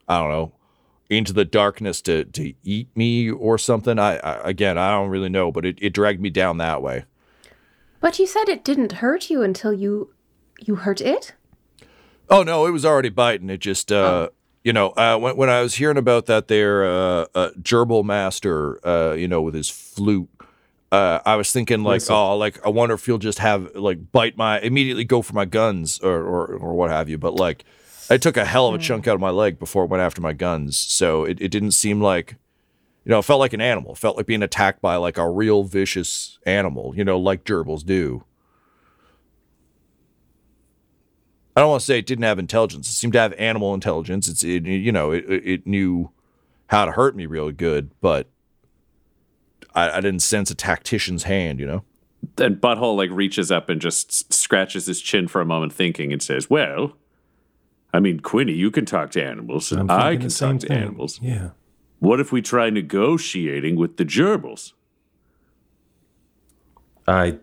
I 0.10 0.20
don't 0.20 0.32
know, 0.32 0.53
into 1.10 1.34
the 1.34 1.46
darkness 1.46 2.01
to 2.03 2.25
to 2.25 2.53
eat 2.63 2.89
me 2.96 3.29
or 3.29 3.58
something. 3.58 4.00
I, 4.00 4.17
I 4.17 4.50
again, 4.50 4.77
I 4.77 4.91
don't 4.91 5.10
really 5.10 5.29
know, 5.29 5.51
but 5.51 5.65
it, 5.65 5.77
it 5.82 5.94
dragged 5.94 6.22
me 6.22 6.29
down 6.29 6.58
that 6.58 6.82
way. 6.82 7.06
But 8.00 8.20
you 8.20 8.27
said 8.27 8.50
it 8.50 8.63
didn't 8.63 8.94
hurt 8.94 9.29
you 9.29 9.41
until 9.41 9.74
you 9.74 10.13
you 10.60 10.75
hurt 10.75 11.01
it? 11.01 11.34
Oh 12.29 12.44
no, 12.44 12.65
it 12.65 12.72
was 12.72 12.86
already 12.86 13.10
biting. 13.10 13.50
It 13.50 13.60
just, 13.60 13.92
uh, 13.92 14.29
you 14.68 14.74
know, 14.74 14.90
uh, 14.90 15.18
when 15.18 15.38
when 15.38 15.50
I 15.50 15.62
was 15.62 15.75
hearing 15.75 15.96
about 15.96 16.25
that 16.25 16.50
there 16.50 16.86
uh, 16.86 17.25
uh, 17.34 17.51
gerbil 17.62 18.03
master, 18.03 18.86
uh, 18.86 19.14
you 19.14 19.25
know, 19.25 19.42
with 19.42 19.53
his 19.53 19.70
flute, 19.70 20.27
uh, 20.92 21.20
I 21.25 21.38
was 21.38 21.53
thinking 21.53 21.84
like, 21.84 22.01
Whistle. 22.01 22.18
oh, 22.18 22.36
like 22.36 22.66
I 22.66 22.70
wonder 22.70 22.96
if 22.96 23.06
he'll 23.06 23.18
just 23.18 23.40
have 23.40 23.74
like 23.77 24.12
bite 24.12 24.36
my 24.36 24.60
immediately 24.60 25.06
go 25.06 25.22
for 25.22 25.34
my 25.34 25.46
guns 25.46 26.00
or 26.00 26.18
or, 26.22 26.48
or 26.58 26.74
what 26.74 26.90
have 26.92 27.08
you. 27.08 27.18
But 27.18 27.36
like, 27.36 27.64
I 28.10 28.18
took 28.18 28.36
a 28.36 28.44
hell 28.44 28.68
of 28.68 28.75
a 28.75 28.77
chunk 28.77 29.08
out 29.08 29.16
of 29.16 29.22
my 29.22 29.30
leg 29.30 29.58
before 29.58 29.86
it 29.86 29.90
went 29.90 30.03
after 30.03 30.20
my 30.20 30.34
guns, 30.34 30.77
so 30.77 31.24
it, 31.24 31.40
it 31.40 31.48
didn't 31.48 31.72
seem 31.72 32.01
like. 32.01 32.36
You 33.06 33.12
know, 33.12 33.20
it 33.20 33.24
felt 33.24 33.40
like 33.40 33.53
an 33.53 33.62
animal. 33.62 33.94
It 33.94 34.00
felt 34.00 34.18
like 34.18 34.25
being 34.25 34.44
attacked 34.44 34.82
by 34.82 34.98
like 34.98 35.18
a 35.18 35.30
real 35.30 35.64
vicious 35.64 36.40
animal, 36.46 36.94
you 36.94 37.06
know, 37.06 37.18
like 37.18 37.46
gerbils 37.46 37.86
do. 37.86 38.25
I 41.57 41.59
don't 41.59 41.70
want 41.72 41.81
to 41.81 41.85
say 41.87 41.98
it 41.98 42.05
didn't 42.05 42.24
have 42.24 42.37
intelligence. 42.37 42.87
It 42.87 42.93
seemed 42.93 43.13
to 43.13 43.20
have 43.20 43.33
animal 43.33 43.74
intelligence. 43.74 44.27
It's 44.27 44.43
it, 44.43 44.67
you 44.67 44.91
know 44.91 45.09
it 45.09 45.25
it 45.27 45.43
it 45.48 45.67
knew 45.67 46.11
how 46.67 46.85
to 46.85 46.91
hurt 46.91 47.15
me 47.15 47.25
really 47.25 47.51
good, 47.51 47.89
but 48.00 48.27
I, 49.74 49.89
I 49.89 50.01
didn't 50.01 50.20
sense 50.20 50.51
a 50.51 50.55
tactician's 50.55 51.24
hand. 51.24 51.59
You 51.59 51.65
know. 51.65 51.83
Then 52.35 52.57
Butthole 52.57 52.96
like 52.96 53.09
reaches 53.09 53.51
up 53.51 53.70
and 53.70 53.81
just 53.81 54.31
scratches 54.31 54.85
his 54.85 55.01
chin 55.01 55.27
for 55.27 55.41
a 55.41 55.46
moment, 55.46 55.74
thinking, 55.74 56.13
and 56.13 56.22
says, 56.22 56.48
"Well, 56.48 56.96
I 57.91 58.01
mean, 58.01 58.20
Quinny, 58.20 58.53
you 58.53 58.70
can 58.70 58.85
talk 58.85 59.09
to 59.11 59.24
animals, 59.24 59.72
I'm 59.72 59.79
and 59.79 59.91
I 59.91 60.15
can 60.15 60.29
same 60.29 60.59
talk 60.59 60.61
to 60.61 60.67
thing. 60.67 60.77
animals. 60.77 61.20
Yeah. 61.24 61.50
What 61.98 62.20
if 62.20 62.31
we 62.31 62.43
try 62.43 62.70
negotiating 62.70 63.77
with 63.77 63.98
the 63.98 64.05
gerbils? 64.05 64.74
I, 67.07 67.39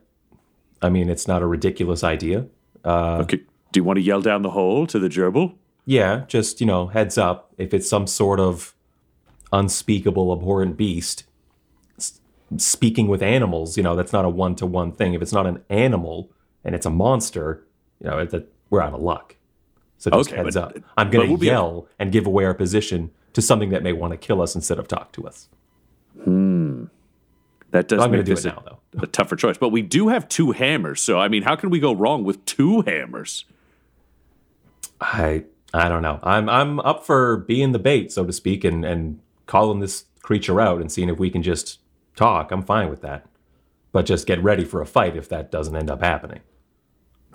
I 0.80 0.88
mean, 0.88 1.10
it's 1.10 1.26
not 1.26 1.42
a 1.42 1.46
ridiculous 1.46 2.04
idea. 2.04 2.46
Uh, 2.84 3.22
okay, 3.22 3.40
do 3.74 3.80
you 3.80 3.84
want 3.84 3.96
to 3.98 4.02
yell 4.02 4.22
down 4.22 4.42
the 4.42 4.50
hole 4.50 4.86
to 4.86 4.98
the 5.00 5.08
gerbil? 5.08 5.56
Yeah, 5.84 6.24
just, 6.28 6.60
you 6.60 6.66
know, 6.66 6.86
heads 6.86 7.18
up. 7.18 7.52
If 7.58 7.74
it's 7.74 7.88
some 7.88 8.06
sort 8.06 8.38
of 8.40 8.74
unspeakable, 9.52 10.32
abhorrent 10.32 10.76
beast, 10.76 11.24
s- 11.98 12.20
speaking 12.56 13.08
with 13.08 13.20
animals, 13.22 13.76
you 13.76 13.82
know, 13.82 13.96
that's 13.96 14.12
not 14.12 14.24
a 14.24 14.28
one 14.28 14.54
to 14.56 14.66
one 14.66 14.92
thing. 14.92 15.12
If 15.12 15.20
it's 15.22 15.32
not 15.32 15.46
an 15.46 15.62
animal 15.68 16.30
and 16.64 16.74
it's 16.74 16.86
a 16.86 16.90
monster, 16.90 17.66
you 18.00 18.08
know, 18.08 18.26
we're 18.70 18.80
out 18.80 18.94
of 18.94 19.02
luck. 19.02 19.36
So 19.98 20.10
just 20.12 20.30
Okay, 20.30 20.36
heads 20.42 20.54
but- 20.54 20.76
up. 20.76 20.84
I'm 20.96 21.10
going 21.10 21.28
we'll 21.28 21.36
to 21.36 21.40
be- 21.40 21.46
yell 21.46 21.88
and 21.98 22.12
give 22.12 22.26
away 22.26 22.44
our 22.44 22.54
position 22.54 23.10
to 23.32 23.42
something 23.42 23.70
that 23.70 23.82
may 23.82 23.92
want 23.92 24.12
to 24.12 24.16
kill 24.16 24.40
us 24.40 24.54
instead 24.54 24.78
of 24.78 24.86
talk 24.86 25.10
to 25.12 25.26
us. 25.26 25.48
Hmm. 26.22 26.84
That 27.72 27.88
does 27.88 28.00
I'm 28.00 28.12
make 28.12 28.24
do 28.24 28.34
this 28.36 28.44
it 28.44 28.50
now, 28.54 28.62
though. 28.92 29.00
a 29.02 29.06
tougher 29.08 29.34
choice. 29.34 29.58
But 29.58 29.70
we 29.70 29.82
do 29.82 30.06
have 30.06 30.28
two 30.28 30.52
hammers, 30.52 31.00
so 31.02 31.18
I 31.18 31.26
mean, 31.26 31.42
how 31.42 31.56
can 31.56 31.70
we 31.70 31.80
go 31.80 31.92
wrong 31.92 32.22
with 32.22 32.44
two 32.44 32.82
hammers? 32.82 33.44
I 35.00 35.44
I 35.72 35.88
don't 35.88 36.02
know. 36.02 36.20
I'm 36.22 36.48
I'm 36.48 36.80
up 36.80 37.04
for 37.04 37.38
being 37.38 37.72
the 37.72 37.78
bait, 37.78 38.12
so 38.12 38.24
to 38.24 38.32
speak, 38.32 38.64
and 38.64 38.84
and 38.84 39.20
calling 39.46 39.80
this 39.80 40.04
creature 40.22 40.60
out 40.60 40.80
and 40.80 40.90
seeing 40.90 41.08
if 41.08 41.18
we 41.18 41.30
can 41.30 41.42
just 41.42 41.80
talk. 42.16 42.50
I'm 42.50 42.62
fine 42.62 42.88
with 42.88 43.02
that. 43.02 43.26
But 43.92 44.06
just 44.06 44.26
get 44.26 44.42
ready 44.42 44.64
for 44.64 44.80
a 44.80 44.86
fight 44.86 45.16
if 45.16 45.28
that 45.28 45.50
doesn't 45.50 45.76
end 45.76 45.90
up 45.90 46.02
happening. 46.02 46.40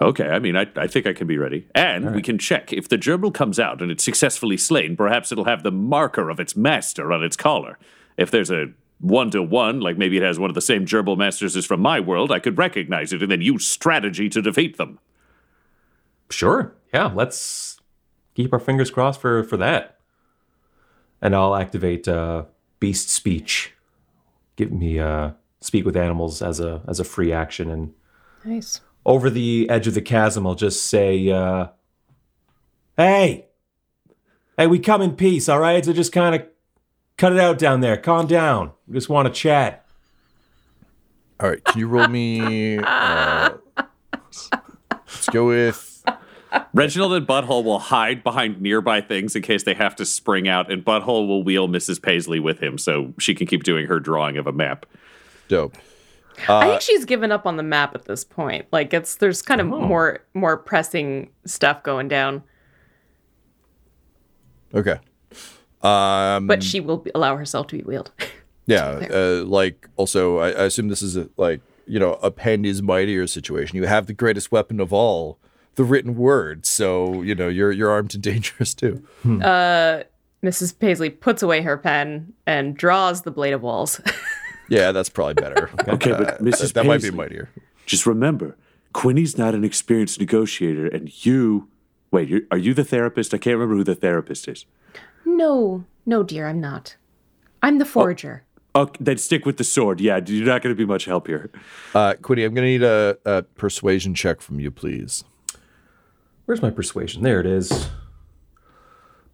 Okay, 0.02 0.30
I 0.30 0.40
mean, 0.40 0.56
I, 0.56 0.66
I 0.78 0.88
think 0.88 1.06
I 1.06 1.14
can 1.14 1.28
be 1.28 1.38
ready. 1.38 1.68
And 1.76 2.16
we 2.16 2.22
can 2.22 2.38
check. 2.38 2.72
If 2.72 2.88
the 2.88 2.98
gerbil 2.98 3.34
comes 3.34 3.60
out 3.60 3.82
and 3.82 3.92
it's 3.92 4.04
successfully 4.04 4.56
slain, 4.56 4.96
perhaps 4.96 5.32
it'll 5.32 5.46
have 5.46 5.64
the 5.64 5.72
marker 5.72 6.30
of 6.30 6.40
its 6.40 6.56
master 6.56 7.12
on 7.12 7.22
its 7.22 7.36
collar. 7.36 7.78
If 8.16 8.32
there's 8.32 8.50
a 8.50 8.68
one 9.02 9.30
to 9.32 9.42
one, 9.44 9.82
like 9.82 9.98
maybe 9.98 10.18
it 10.18 10.24
has 10.24 10.40
one 10.40 10.50
of 10.50 10.54
the 10.54 10.62
same 10.62 10.86
gerbil 10.86 11.18
masters 11.18 11.58
as 11.58 11.66
from 11.66 11.82
my 11.82 12.00
world, 12.00 12.32
I 12.32 12.40
could 12.40 12.58
recognize 12.58 13.12
it 13.12 13.22
and 13.22 13.32
then 13.32 13.42
use 13.42 13.68
strategy 13.68 14.30
to 14.30 14.42
defeat 14.42 14.78
them. 14.78 15.00
Sure. 16.30 16.74
Yeah, 16.94 17.12
let's 17.14 17.78
keep 18.36 18.52
our 18.54 18.60
fingers 18.60 18.90
crossed 18.92 19.22
for 19.22 19.44
for 19.44 19.58
that. 19.58 20.00
And 21.22 21.36
I'll 21.36 21.56
activate 21.56 22.08
uh, 22.08 22.46
beast 22.80 23.10
speech. 23.10 23.74
Give 24.56 24.72
me 24.72 25.00
uh, 25.00 25.32
speak 25.62 25.86
with 25.86 25.98
animals 25.98 26.42
as 26.42 26.60
a 26.60 26.82
as 26.88 27.00
a 27.00 27.04
free 27.04 27.32
action 27.34 27.70
and 27.70 27.94
Nice. 28.46 28.80
over 29.06 29.30
the 29.30 29.70
edge 29.70 29.86
of 29.88 29.94
the 29.94 30.02
chasm, 30.02 30.48
I'll 30.48 30.56
just 30.56 30.86
say, 30.86 31.30
uh, 31.30 31.68
"Hey, 32.96 33.48
hey, 34.58 34.68
we 34.68 34.80
come 34.80 35.02
in 35.02 35.16
peace, 35.16 35.50
all 35.50 35.60
right? 35.60 35.84
So 35.84 35.92
just 35.94 36.14
kind 36.14 36.36
of 36.36 36.44
cut 37.18 37.34
it 37.34 37.40
out 37.40 37.58
down 37.60 37.82
there. 37.82 37.98
Calm 37.98 38.28
down. 38.28 38.72
We 38.88 38.94
just 38.94 39.10
want 39.10 39.28
to 39.28 39.34
chat." 39.34 39.86
All 41.42 41.50
right, 41.50 41.64
can 41.64 41.80
you 41.80 41.88
roll 41.88 42.08
me? 42.08 42.78
Uh, 42.80 43.52
let's 44.92 45.30
go 45.32 45.48
with. 45.48 45.89
Reginald 46.74 47.14
and 47.14 47.28
Butthole 47.28 47.64
will 47.64 47.80
hide 47.80 48.24
behind 48.24 48.62
nearby 48.62 49.02
things 49.02 49.36
in 49.36 49.42
case 49.42 49.64
they 49.64 49.74
have 49.74 49.96
to 49.98 50.06
spring 50.06 50.48
out, 50.48 50.72
and 50.72 50.84
Butthole 50.84 51.28
will 51.28 51.44
wheel 51.44 51.68
Mrs. 51.68 52.02
Paisley 52.02 52.40
with 52.40 52.60
him 52.62 52.78
so 52.78 53.14
she 53.20 53.36
can 53.36 53.46
keep 53.48 53.64
doing 53.64 53.86
her 53.88 54.00
drawing 54.00 54.38
of 54.38 54.48
a 54.48 54.52
map. 54.52 54.86
Dope. 55.48 55.76
I 56.48 56.68
think 56.70 56.82
she's 56.82 57.04
given 57.06 57.32
up 57.32 57.46
on 57.46 57.58
the 57.58 57.64
map 57.64 57.94
at 57.96 58.06
this 58.06 58.24
point. 58.24 58.66
Like 58.72 58.94
it's 58.94 59.16
there's 59.16 59.42
kind 59.42 59.60
of 59.60 59.68
Oh. 59.74 59.80
more 59.82 60.20
more 60.34 60.56
pressing 60.58 61.30
stuff 61.46 61.84
going 61.84 62.08
down, 62.08 62.44
Okay. 64.74 65.00
Um, 65.82 66.48
but 66.48 66.62
she 66.64 66.80
will 66.80 66.98
be, 66.98 67.12
allow 67.16 67.36
herself 67.38 67.68
to 67.68 67.78
be 67.78 67.84
wheeled. 67.84 68.12
Yeah, 68.66 69.08
uh, 69.12 69.44
like 69.48 69.90
also, 69.96 70.38
I, 70.38 70.50
I 70.50 70.64
assume 70.66 70.90
this 70.90 71.02
is 71.02 71.18
a, 71.18 71.28
like 71.38 71.60
you 71.88 71.98
know 72.00 72.20
a 72.22 72.30
pen 72.30 72.66
is 72.66 72.84
mightier 72.84 73.26
situation. 73.26 73.78
You 73.78 73.88
have 73.88 74.06
the 74.06 74.14
greatest 74.14 74.52
weapon 74.52 74.80
of 74.80 74.94
all, 74.94 75.40
the 75.80 75.86
written 75.86 76.16
word. 76.18 76.66
So 76.66 77.22
you 77.22 77.34
know 77.34 77.48
you're 77.48 77.72
you're 77.72 77.90
armed 77.90 78.14
and 78.14 78.22
dangerous 78.32 78.74
too. 78.74 79.02
Uh 79.26 80.04
Mrs. 80.44 80.78
Paisley 80.78 81.10
puts 81.10 81.42
away 81.42 81.62
her 81.62 81.78
pen 81.78 82.34
and 82.46 82.76
draws 82.76 83.22
the 83.24 83.32
blade 83.32 83.54
of 83.54 83.62
walls. 83.64 84.00
Yeah, 84.72 84.92
that's 84.92 85.10
probably 85.10 85.34
better. 85.34 85.68
Okay, 85.88 86.12
Uh, 86.12 86.18
but 86.24 86.44
Mrs. 86.44 86.60
that, 86.62 86.74
that 86.76 86.86
might 86.86 87.02
be 87.02 87.10
mightier. 87.10 87.50
Just 87.88 88.06
remember, 88.06 88.56
Quinny's 88.94 89.36
not 89.36 89.56
an 89.56 89.64
experienced 89.64 90.20
negotiator, 90.20 90.86
and 90.86 91.10
you. 91.26 91.68
Wait, 92.12 92.30
you're, 92.30 92.42
are 92.52 92.58
you 92.60 92.76
the 92.76 92.84
therapist? 92.84 93.34
I 93.34 93.40
can't 93.40 93.56
remember 93.56 93.76
who 93.78 93.84
the 93.84 93.96
therapist 93.96 94.48
is. 94.48 94.68
no, 95.26 95.86
no, 96.06 96.22
dear, 96.22 96.48
I'm 96.48 96.62
not. 96.62 96.98
I'm 97.64 97.80
the 97.80 97.86
forager. 97.86 98.44
Oh, 98.76 98.92
then 99.00 99.18
stick 99.18 99.44
with 99.44 99.58
the 99.58 99.64
sword. 99.64 100.00
Yeah, 100.00 100.20
you're 100.24 100.46
not 100.46 100.62
going 100.62 100.76
to 100.76 100.78
be 100.78 100.86
much 100.86 101.06
help 101.06 101.26
here. 101.26 101.50
Uh, 101.96 102.14
Quinny, 102.22 102.44
I'm 102.44 102.54
gonna 102.54 102.68
need 102.68 102.84
a, 102.84 103.18
a 103.26 103.42
persuasion 103.58 104.14
check 104.14 104.40
from 104.40 104.60
you, 104.60 104.70
please. 104.70 105.24
Where's 106.50 106.64
my 106.64 106.72
persuasion? 106.72 107.22
There 107.22 107.40
it 107.40 107.46
is. 107.46 107.90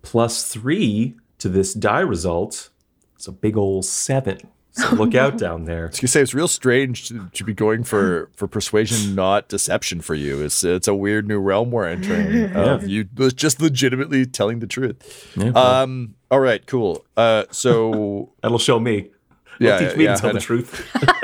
Plus 0.01 0.45
three 0.49 1.15
to 1.37 1.47
this 1.47 1.73
die 1.73 2.01
result. 2.01 2.71
It's 3.15 3.25
a 3.25 3.31
big 3.31 3.55
old 3.55 3.85
seven. 3.85 4.39
So 4.73 4.95
look 4.95 5.15
out 5.23 5.37
down 5.37 5.63
there. 5.63 5.85
I 5.85 5.87
was 5.91 5.99
gonna 6.01 6.09
say 6.09 6.19
it's 6.19 6.33
real 6.33 6.49
strange 6.49 7.07
to, 7.07 7.29
to 7.33 7.45
be 7.45 7.53
going 7.53 7.85
for 7.85 8.29
for 8.35 8.49
persuasion, 8.49 9.15
not 9.15 9.47
deception 9.47 10.01
for 10.01 10.13
you. 10.13 10.41
It's 10.41 10.61
it's 10.65 10.89
a 10.89 10.93
weird 10.93 11.25
new 11.25 11.39
realm 11.39 11.71
we're 11.71 11.87
entering. 11.87 12.51
Of 12.53 12.85
you 12.85 13.05
just 13.05 13.61
legitimately 13.61 14.25
telling 14.25 14.59
the 14.59 14.67
truth. 14.67 15.31
Yeah, 15.37 15.51
Um. 15.51 16.15
All 16.29 16.41
right. 16.41 16.67
Cool. 16.67 17.05
Uh. 17.15 17.45
So 17.49 18.33
that'll 18.41 18.59
show 18.59 18.77
me. 18.77 19.11
yeah. 19.57 19.77
It'll 19.77 19.87
teach 19.87 19.97
me 19.97 20.03
yeah, 20.03 20.15
to 20.15 20.21
tell 20.21 20.33
the 20.33 20.41
truth. 20.41 21.23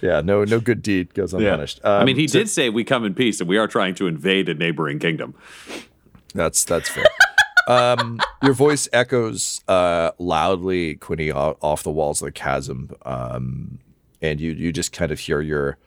Yeah. 0.00 0.20
No. 0.20 0.44
No 0.44 0.60
good 0.60 0.82
deed 0.82 1.14
goes 1.14 1.34
unpunished. 1.34 1.80
I 1.84 1.98
Um, 2.00 2.06
mean, 2.06 2.16
he 2.16 2.26
did 2.26 2.48
say 2.48 2.68
we 2.70 2.84
come 2.84 3.04
in 3.04 3.14
peace, 3.14 3.40
and 3.40 3.48
we 3.48 3.56
are 3.58 3.66
trying 3.68 3.94
to 3.96 4.06
invade 4.06 4.48
a 4.48 4.54
neighboring 4.54 4.98
kingdom. 4.98 5.34
That's 6.34 6.64
that's 6.64 6.88
fair. 6.88 7.06
um, 7.68 8.20
your 8.42 8.52
voice 8.54 8.88
echoes 8.92 9.62
uh, 9.68 10.10
loudly, 10.18 10.94
Quinny, 10.96 11.30
off, 11.30 11.56
off 11.62 11.82
the 11.82 11.90
walls 11.90 12.20
of 12.22 12.26
the 12.26 12.32
chasm, 12.32 12.90
um, 13.04 13.78
and 14.22 14.40
you 14.40 14.52
you 14.52 14.72
just 14.72 14.92
kind 14.92 15.10
of 15.10 15.20
hear 15.20 15.40
your 15.40 15.78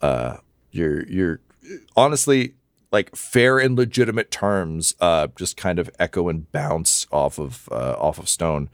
uh, 0.00 0.36
your 0.70 1.06
your 1.06 1.40
honestly 1.96 2.54
like 2.92 3.14
fair 3.16 3.58
and 3.58 3.76
legitimate 3.76 4.30
terms 4.30 4.94
uh, 5.00 5.26
just 5.36 5.56
kind 5.56 5.78
of 5.78 5.90
echo 5.98 6.28
and 6.28 6.50
bounce 6.52 7.06
off 7.10 7.38
of 7.38 7.68
uh, 7.72 7.94
off 7.98 8.18
of 8.18 8.28
stone. 8.28 8.70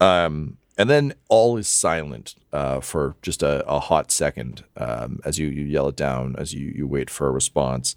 Um, 0.00 0.56
and 0.80 0.90
then 0.90 1.14
all 1.28 1.56
is 1.56 1.68
silent 1.68 2.34
uh, 2.52 2.80
for 2.80 3.16
just 3.22 3.42
a, 3.42 3.66
a 3.68 3.80
hot 3.80 4.10
second 4.10 4.64
um, 4.76 5.20
as 5.24 5.38
you, 5.38 5.48
you 5.48 5.64
yell 5.64 5.88
it 5.88 5.96
down, 5.96 6.34
as 6.38 6.54
you, 6.54 6.72
you 6.74 6.86
wait 6.86 7.10
for 7.10 7.28
a 7.28 7.30
response. 7.30 7.94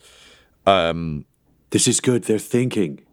This 1.74 1.88
is 1.88 2.00
good. 2.00 2.26
They're 2.26 2.38
thinking. 2.38 3.04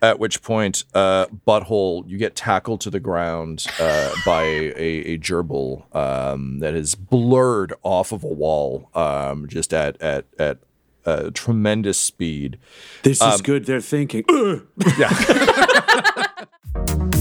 At 0.00 0.18
which 0.18 0.40
point, 0.40 0.84
uh, 0.94 1.26
butthole, 1.46 2.08
you 2.08 2.16
get 2.16 2.34
tackled 2.34 2.80
to 2.80 2.88
the 2.88 2.98
ground 2.98 3.66
uh, 3.78 4.14
by 4.24 4.42
a, 4.42 4.72
a 4.78 5.18
gerbil 5.18 5.94
um, 5.94 6.60
that 6.60 6.74
is 6.74 6.94
blurred 6.94 7.74
off 7.82 8.10
of 8.10 8.24
a 8.24 8.28
wall, 8.28 8.88
um, 8.94 9.46
just 9.48 9.74
at 9.74 10.00
at 10.00 10.24
at 10.38 10.60
uh, 11.04 11.28
tremendous 11.34 12.00
speed. 12.00 12.58
This 13.02 13.20
is 13.20 13.42
good. 13.42 13.66
They're 13.66 13.82
thinking. 13.82 14.24
Ugh. 14.30 14.66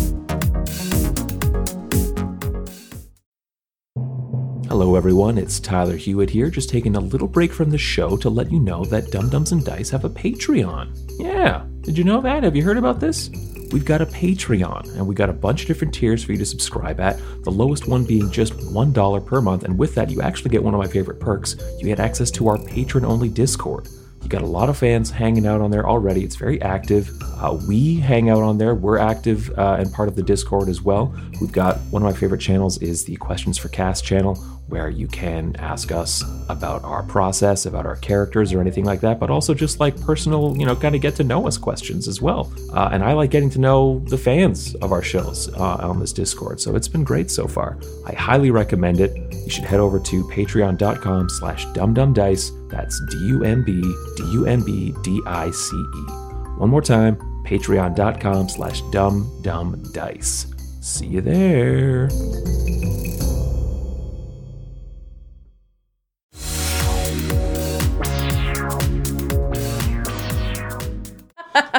Hello, 4.79 4.95
everyone. 4.95 5.37
It's 5.37 5.59
Tyler 5.59 5.97
Hewitt 5.97 6.29
here, 6.29 6.49
just 6.49 6.69
taking 6.69 6.95
a 6.95 7.01
little 7.01 7.27
break 7.27 7.51
from 7.51 7.69
the 7.69 7.77
show 7.77 8.15
to 8.15 8.29
let 8.29 8.49
you 8.49 8.61
know 8.61 8.85
that 8.85 9.11
Dumb 9.11 9.27
Dumbs 9.27 9.51
and 9.51 9.65
Dice 9.65 9.89
have 9.89 10.05
a 10.05 10.09
Patreon. 10.09 10.97
Yeah, 11.19 11.65
did 11.81 11.97
you 11.97 12.05
know 12.05 12.21
that? 12.21 12.43
Have 12.43 12.55
you 12.55 12.63
heard 12.63 12.77
about 12.77 13.01
this? 13.01 13.29
We've 13.73 13.83
got 13.83 13.99
a 13.99 14.05
Patreon, 14.05 14.95
and 14.95 15.05
we 15.05 15.15
got 15.15 15.29
a 15.29 15.33
bunch 15.33 15.63
of 15.63 15.67
different 15.67 15.93
tiers 15.93 16.23
for 16.23 16.31
you 16.31 16.37
to 16.37 16.45
subscribe 16.45 17.01
at. 17.01 17.19
The 17.43 17.51
lowest 17.51 17.89
one 17.89 18.05
being 18.05 18.31
just 18.31 18.53
$1 18.53 19.25
per 19.25 19.41
month, 19.41 19.65
and 19.65 19.77
with 19.77 19.95
that, 19.95 20.09
you 20.09 20.21
actually 20.21 20.51
get 20.51 20.63
one 20.63 20.73
of 20.73 20.79
my 20.79 20.87
favorite 20.87 21.19
perks. 21.19 21.57
You 21.77 21.85
get 21.85 21.99
access 21.99 22.31
to 22.31 22.47
our 22.47 22.57
patron 22.57 23.03
only 23.03 23.27
Discord. 23.27 23.89
You 24.23 24.29
got 24.29 24.43
a 24.43 24.47
lot 24.47 24.69
of 24.69 24.77
fans 24.77 25.09
hanging 25.09 25.45
out 25.45 25.59
on 25.59 25.71
there 25.71 25.89
already. 25.89 26.23
It's 26.23 26.35
very 26.35 26.61
active. 26.61 27.11
Uh, 27.21 27.57
we 27.67 27.95
hang 27.95 28.29
out 28.29 28.43
on 28.43 28.57
there. 28.57 28.75
We're 28.75 28.97
active 28.97 29.49
uh, 29.57 29.77
and 29.79 29.91
part 29.91 30.07
of 30.07 30.15
the 30.15 30.23
Discord 30.23 30.69
as 30.69 30.81
well. 30.81 31.13
We've 31.41 31.51
got 31.51 31.79
one 31.89 32.01
of 32.01 32.05
my 32.05 32.17
favorite 32.17 32.39
channels 32.39 32.77
is 32.77 33.03
the 33.03 33.15
Questions 33.17 33.57
for 33.57 33.69
Cast 33.69 34.05
channel, 34.05 34.37
where 34.69 34.89
you 34.89 35.07
can 35.07 35.55
ask 35.57 35.91
us 35.91 36.23
about 36.47 36.83
our 36.83 37.03
process, 37.03 37.65
about 37.65 37.85
our 37.85 37.95
characters, 37.97 38.53
or 38.53 38.61
anything 38.61 38.85
like 38.85 39.01
that. 39.01 39.19
But 39.19 39.29
also 39.29 39.53
just 39.53 39.79
like 39.79 39.99
personal, 40.01 40.55
you 40.57 40.65
know, 40.65 40.75
kind 40.75 40.95
of 40.95 41.01
get 41.01 41.15
to 41.15 41.23
know 41.23 41.47
us 41.47 41.57
questions 41.57 42.07
as 42.07 42.21
well. 42.21 42.51
Uh, 42.73 42.89
and 42.91 43.03
I 43.03 43.13
like 43.13 43.31
getting 43.31 43.49
to 43.51 43.59
know 43.59 43.99
the 44.07 44.17
fans 44.17 44.75
of 44.75 44.91
our 44.91 45.01
shows 45.01 45.53
uh, 45.55 45.77
on 45.81 45.99
this 45.99 46.13
Discord. 46.13 46.61
So 46.61 46.75
it's 46.75 46.87
been 46.87 47.03
great 47.03 47.31
so 47.31 47.47
far. 47.47 47.77
I 48.05 48.13
highly 48.13 48.51
recommend 48.51 48.99
it. 48.99 49.15
You 49.33 49.49
should 49.49 49.65
head 49.65 49.79
over 49.79 49.99
to 49.99 50.23
patreon.com 50.25 51.29
slash 51.29 51.65
dumbdumbdice. 51.67 52.69
That's 52.69 52.99
D-U-M-B, 53.11 53.81
D-U-M-B-D-I-C-E. 54.17 55.79
One 56.59 56.69
more 56.69 56.81
time, 56.81 57.15
patreon.com 57.45 58.49
slash 58.49 58.81
dumbdumbdice. 58.83 60.83
See 60.83 61.07
you 61.07 61.21
there. 61.21 62.09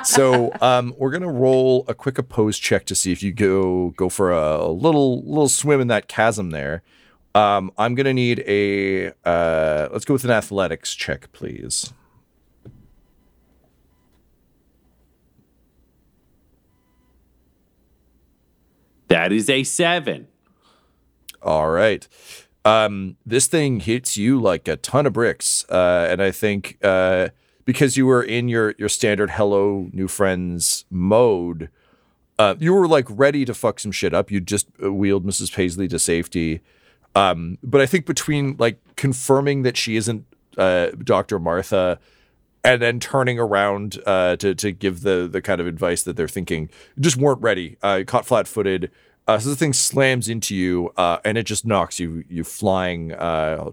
So 0.04 0.52
um, 0.60 0.94
we're 0.98 1.10
gonna 1.10 1.30
roll 1.30 1.84
a 1.88 1.94
quick 1.94 2.18
oppose 2.18 2.58
check 2.58 2.86
to 2.86 2.94
see 2.94 3.12
if 3.12 3.22
you 3.22 3.32
go 3.32 3.90
go 3.90 4.08
for 4.08 4.32
a, 4.32 4.66
little 4.68 5.22
little 5.22 5.48
swim 5.48 5.80
in 5.80 5.88
that 5.88 6.08
chasm 6.08 6.50
there. 6.50 6.82
Um, 7.34 7.70
I'm 7.78 7.94
gonna 7.94 8.14
need 8.14 8.40
a 8.46 9.12
uh, 9.24 9.88
let's 9.92 10.04
go 10.04 10.14
with 10.14 10.24
an 10.24 10.30
athletics 10.30 10.94
check, 10.94 11.32
please. 11.32 11.92
That 19.08 19.32
is 19.32 19.50
a 19.50 19.64
seven. 19.64 20.28
All 21.42 21.70
right. 21.70 22.06
Um, 22.64 23.16
this 23.24 23.46
thing 23.46 23.80
hits 23.80 24.16
you 24.16 24.40
like 24.40 24.68
a 24.68 24.76
ton 24.76 25.06
of 25.06 25.14
bricks, 25.14 25.64
uh, 25.68 26.06
and 26.10 26.22
I 26.22 26.30
think 26.30 26.78
uh, 26.82 27.30
because 27.70 27.96
you 27.96 28.04
were 28.04 28.20
in 28.20 28.48
your 28.48 28.74
your 28.78 28.88
standard 28.88 29.30
"hello, 29.30 29.88
new 29.92 30.08
friends" 30.08 30.86
mode, 30.90 31.68
uh, 32.36 32.56
you 32.58 32.74
were 32.74 32.88
like 32.88 33.06
ready 33.08 33.44
to 33.44 33.54
fuck 33.54 33.78
some 33.78 33.92
shit 33.92 34.12
up. 34.12 34.28
You 34.28 34.40
just 34.40 34.66
uh, 34.82 34.92
wheeled 34.92 35.24
Mrs. 35.24 35.54
Paisley 35.54 35.86
to 35.86 35.98
safety, 36.00 36.62
um, 37.14 37.58
but 37.62 37.80
I 37.80 37.86
think 37.86 38.06
between 38.06 38.56
like 38.58 38.80
confirming 38.96 39.62
that 39.62 39.76
she 39.76 39.94
isn't 39.94 40.26
uh, 40.58 40.88
Dr. 41.04 41.38
Martha 41.38 42.00
and 42.64 42.82
then 42.82 42.98
turning 42.98 43.38
around 43.38 44.02
uh, 44.04 44.34
to 44.38 44.52
to 44.56 44.72
give 44.72 45.02
the 45.02 45.28
the 45.30 45.40
kind 45.40 45.60
of 45.60 45.68
advice 45.68 46.02
that 46.02 46.16
they're 46.16 46.26
thinking, 46.26 46.70
just 46.98 47.16
weren't 47.16 47.40
ready. 47.40 47.76
Uh, 47.84 48.02
caught 48.04 48.26
flat 48.26 48.48
footed. 48.48 48.90
Uh, 49.28 49.38
so 49.38 49.48
the 49.48 49.54
thing 49.54 49.72
slams 49.72 50.28
into 50.28 50.56
you, 50.56 50.92
and 50.98 51.38
it 51.38 51.44
just 51.44 51.64
knocks 51.64 52.00
you 52.00 52.24
you 52.28 52.42
flying, 52.42 53.10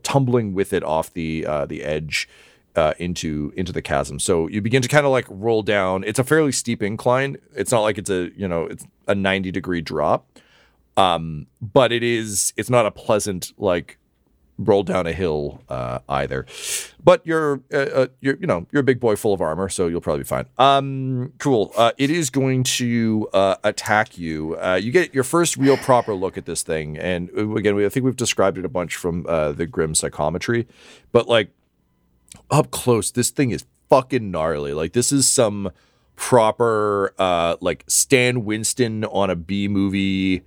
tumbling 0.03 0.53
with 0.53 0.71
it 0.71 0.83
off 0.83 1.11
the 1.11 1.47
the 1.67 1.81
edge 1.83 2.29
uh, 2.77 2.93
into 2.99 3.51
into 3.57 3.73
the 3.73 3.81
chasm. 3.81 4.19
So 4.19 4.47
you 4.47 4.61
begin 4.61 4.81
to 4.83 4.87
kind 4.87 5.05
of 5.05 5.11
like 5.11 5.25
roll 5.29 5.63
down. 5.63 6.03
It's 6.03 6.19
a 6.19 6.23
fairly 6.23 6.51
steep 6.51 6.83
incline. 6.83 7.37
It's 7.55 7.71
not 7.71 7.81
like 7.81 7.97
it's 7.97 8.09
a 8.09 8.29
you 8.37 8.47
know 8.47 8.65
it's 8.65 8.85
a 9.07 9.15
ninety 9.15 9.51
degree 9.51 9.81
drop, 9.81 10.27
um, 10.95 11.47
but 11.59 11.91
it 11.91 12.03
is 12.03 12.53
it's 12.55 12.69
not 12.69 12.85
a 12.85 12.91
pleasant 12.91 13.51
like 13.57 13.97
roll 14.59 14.83
down 14.83 15.05
a 15.05 15.13
hill 15.13 15.61
uh, 15.69 15.99
either. 16.09 16.45
But 17.03 17.25
you're 17.25 17.61
uh, 17.73 17.77
uh, 17.77 18.07
you're 18.21 18.37
you 18.37 18.45
know 18.45 18.67
you're 18.71 18.81
a 18.81 18.83
big 18.85 18.99
boy 18.99 19.15
full 19.15 19.33
of 19.33 19.41
armor, 19.41 19.69
so 19.69 19.87
you'll 19.87 20.01
probably 20.01 20.21
be 20.21 20.27
fine. 20.27 20.45
Um, 20.59 21.33
cool. 21.39 21.71
Uh, 21.75 21.93
it 21.97 22.11
is 22.11 22.29
going 22.29 22.63
to 22.63 23.27
uh, 23.33 23.55
attack 23.63 24.19
you. 24.19 24.55
Uh, 24.59 24.75
you 24.75 24.91
get 24.91 25.15
your 25.15 25.23
first 25.23 25.57
real 25.57 25.77
proper 25.77 26.13
look 26.13 26.37
at 26.37 26.45
this 26.45 26.61
thing, 26.61 26.95
and 26.95 27.29
again, 27.57 27.73
we, 27.75 27.87
I 27.87 27.89
think 27.89 28.05
we've 28.05 28.15
described 28.15 28.59
it 28.59 28.65
a 28.65 28.69
bunch 28.69 28.95
from 28.95 29.25
uh, 29.27 29.51
the 29.51 29.65
grim 29.65 29.95
psychometry, 29.95 30.67
but 31.11 31.27
like 31.27 31.49
up 32.49 32.71
close, 32.71 33.11
this 33.11 33.29
thing 33.29 33.51
is 33.51 33.65
fucking 33.89 34.31
gnarly. 34.31 34.73
Like 34.73 34.93
this 34.93 35.11
is 35.11 35.27
some 35.27 35.71
proper 36.15 37.13
uh 37.19 37.57
like 37.61 37.83
Stan 37.87 38.43
Winston 38.43 39.05
on 39.05 39.29
a 39.29 39.35
B 39.35 39.67
movie 39.67 40.41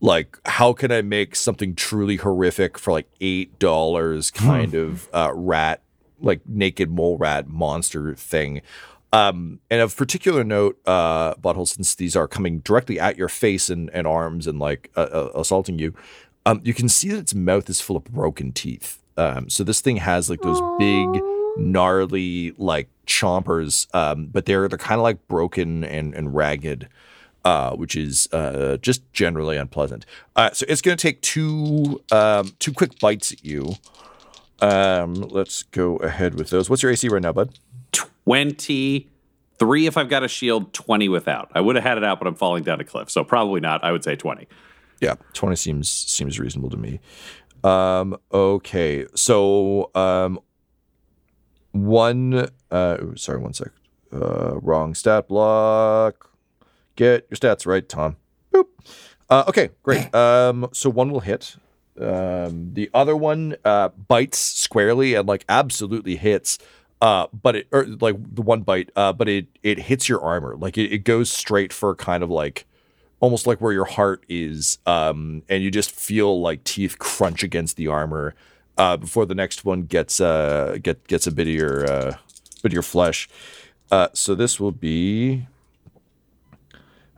like 0.00 0.38
how 0.46 0.72
can 0.72 0.90
I 0.90 1.02
make 1.02 1.36
something 1.36 1.74
truly 1.74 2.16
horrific 2.16 2.78
for 2.78 2.92
like 2.92 3.06
eight 3.20 3.58
dollars 3.58 4.30
kind 4.30 4.74
of 4.74 5.08
uh, 5.12 5.32
rat 5.34 5.82
like 6.20 6.40
naked 6.46 6.90
mole 6.90 7.18
rat 7.18 7.48
monster 7.48 8.14
thing. 8.14 8.62
Um, 9.12 9.58
and 9.70 9.80
of 9.80 9.96
particular 9.96 10.44
note, 10.44 10.78
uh, 10.86 11.34
Butthole, 11.34 11.66
since 11.66 11.96
these 11.96 12.14
are 12.14 12.28
coming 12.28 12.60
directly 12.60 13.00
at 13.00 13.16
your 13.16 13.28
face 13.28 13.68
and, 13.68 13.90
and 13.90 14.06
arms 14.06 14.46
and 14.46 14.60
like 14.60 14.90
uh, 14.96 15.00
uh, 15.00 15.30
assaulting 15.34 15.78
you, 15.80 15.94
um, 16.46 16.60
you 16.62 16.72
can 16.72 16.88
see 16.88 17.08
that 17.08 17.18
its 17.18 17.34
mouth 17.34 17.68
is 17.68 17.80
full 17.80 17.96
of 17.96 18.04
broken 18.04 18.52
teeth. 18.52 18.99
Um, 19.20 19.50
so 19.50 19.62
this 19.64 19.82
thing 19.82 19.96
has 19.96 20.30
like 20.30 20.40
those 20.40 20.60
big, 20.78 21.22
gnarly 21.58 22.54
like 22.56 22.88
chompers, 23.06 23.86
um, 23.94 24.26
but 24.26 24.46
they're 24.46 24.66
they're 24.66 24.78
kind 24.78 24.98
of 24.98 25.02
like 25.02 25.28
broken 25.28 25.84
and 25.84 26.14
and 26.14 26.34
ragged, 26.34 26.88
uh, 27.44 27.76
which 27.76 27.96
is 27.96 28.28
uh, 28.32 28.78
just 28.78 29.02
generally 29.12 29.58
unpleasant. 29.58 30.06
Uh, 30.36 30.50
so 30.52 30.64
it's 30.68 30.80
going 30.80 30.96
to 30.96 31.02
take 31.02 31.20
two 31.20 32.02
um, 32.10 32.54
two 32.60 32.72
quick 32.72 32.98
bites 32.98 33.30
at 33.30 33.44
you. 33.44 33.74
Um, 34.62 35.14
let's 35.14 35.64
go 35.64 35.96
ahead 35.96 36.34
with 36.34 36.48
those. 36.48 36.70
What's 36.70 36.82
your 36.82 36.92
AC 36.92 37.08
right 37.08 37.22
now, 37.22 37.32
bud? 37.32 37.58
23 37.92 39.86
if 39.86 39.96
I've 39.96 40.08
got 40.08 40.22
a 40.22 40.28
shield, 40.28 40.72
20 40.72 41.08
without. 41.08 41.50
I 41.54 41.60
would 41.60 41.76
have 41.76 41.84
had 41.84 41.98
it 41.98 42.04
out, 42.04 42.18
but 42.20 42.28
I'm 42.28 42.34
falling 42.34 42.62
down 42.62 42.80
a 42.80 42.84
cliff. 42.84 43.10
So 43.10 43.24
probably 43.24 43.60
not. 43.60 43.82
I 43.82 43.92
would 43.92 44.04
say 44.04 44.16
20. 44.16 44.46
Yeah, 45.00 45.14
twenty 45.32 45.56
seems 45.56 45.88
seems 45.88 46.38
reasonable 46.38 46.68
to 46.70 46.76
me. 46.76 47.00
Um, 47.64 48.16
okay, 48.32 49.06
so 49.14 49.90
um, 49.94 50.40
one. 51.72 52.48
Uh, 52.70 52.96
sorry, 53.16 53.38
one 53.38 53.52
sec. 53.54 53.68
Uh, 54.12 54.58
wrong 54.60 54.94
stat 54.94 55.28
block. 55.28 56.30
Get 56.96 57.26
your 57.30 57.36
stats 57.36 57.66
right, 57.66 57.88
Tom. 57.88 58.16
Boop. 58.52 58.66
Uh, 59.28 59.44
okay, 59.48 59.70
great. 59.82 60.08
Um, 60.14 60.68
so 60.72 60.90
one 60.90 61.12
will 61.12 61.20
hit. 61.20 61.56
Um, 62.00 62.70
the 62.72 62.90
other 62.94 63.16
one 63.16 63.56
uh, 63.64 63.88
bites 63.88 64.38
squarely 64.38 65.14
and 65.14 65.28
like 65.28 65.44
absolutely 65.48 66.16
hits. 66.16 66.58
Uh, 67.00 67.26
but 67.32 67.56
it 67.56 67.68
or 67.72 67.86
like 67.86 68.16
the 68.34 68.42
one 68.42 68.60
bite, 68.60 68.90
uh, 68.96 69.12
but 69.12 69.28
it 69.28 69.46
it 69.62 69.78
hits 69.78 70.08
your 70.08 70.20
armor. 70.20 70.56
Like 70.56 70.76
it, 70.76 70.92
it 70.92 70.98
goes 70.98 71.30
straight 71.30 71.72
for 71.72 71.94
kind 71.94 72.22
of 72.22 72.30
like 72.30 72.66
almost 73.20 73.46
like 73.46 73.60
where 73.60 73.72
your 73.72 73.84
heart 73.84 74.24
is, 74.28 74.78
um, 74.86 75.42
and 75.48 75.62
you 75.62 75.70
just 75.70 75.90
feel 75.92 76.40
like 76.40 76.64
teeth 76.64 76.98
crunch 76.98 77.42
against 77.42 77.76
the 77.76 77.86
armor 77.86 78.34
uh, 78.78 78.96
before 78.96 79.26
the 79.26 79.34
next 79.34 79.64
one 79.64 79.82
gets 79.82 80.20
uh 80.20 80.78
get 80.82 81.06
gets 81.06 81.26
a 81.26 81.30
bit 81.30 81.46
of 81.46 81.52
your 81.54 81.84
uh, 81.90 82.16
bit 82.62 82.70
of 82.70 82.72
your 82.72 82.82
flesh. 82.82 83.28
Uh, 83.90 84.08
so 84.14 84.34
this 84.34 84.58
will 84.58 84.72
be 84.72 85.46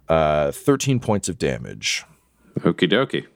uh, 0.08 0.50
thirteen 0.50 0.98
points 1.00 1.28
of 1.28 1.38
damage, 1.38 2.04
Okie 2.60 2.90
dokie. 2.90 3.26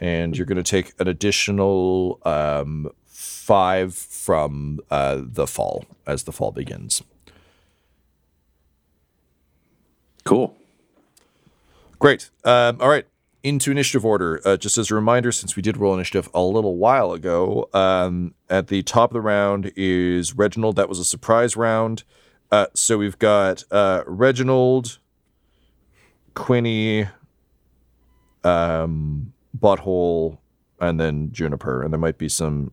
and 0.00 0.36
you're 0.36 0.46
going 0.46 0.56
to 0.56 0.62
take 0.62 0.92
an 0.98 1.06
additional 1.06 2.18
um, 2.24 2.90
five 3.06 3.94
from 3.94 4.80
uh, 4.90 5.20
the 5.22 5.46
fall 5.46 5.84
as 6.06 6.24
the 6.24 6.32
fall 6.32 6.50
begins. 6.52 7.02
Cool. 10.24 10.56
Great. 11.98 12.30
Um, 12.44 12.78
all 12.80 12.88
right. 12.88 13.06
Into 13.42 13.70
initiative 13.70 14.04
order. 14.04 14.40
Uh, 14.44 14.56
just 14.56 14.76
as 14.76 14.90
a 14.90 14.94
reminder, 14.94 15.32
since 15.32 15.56
we 15.56 15.62
did 15.62 15.76
roll 15.76 15.94
initiative 15.94 16.28
a 16.34 16.42
little 16.42 16.76
while 16.76 17.12
ago, 17.12 17.68
um, 17.72 18.34
at 18.48 18.68
the 18.68 18.82
top 18.82 19.10
of 19.10 19.14
the 19.14 19.20
round 19.20 19.72
is 19.76 20.34
Reginald. 20.34 20.76
That 20.76 20.88
was 20.88 20.98
a 20.98 21.04
surprise 21.04 21.56
round. 21.56 22.04
Uh, 22.52 22.66
so 22.74 22.98
we've 22.98 23.18
got 23.18 23.64
uh, 23.70 24.02
Reginald, 24.06 24.98
Quinny, 26.34 27.08
um, 28.44 29.32
Butthole, 29.58 30.38
and 30.80 31.00
then 31.00 31.32
Juniper. 31.32 31.82
And 31.82 31.92
there 31.92 32.00
might 32.00 32.18
be 32.18 32.28
some 32.28 32.72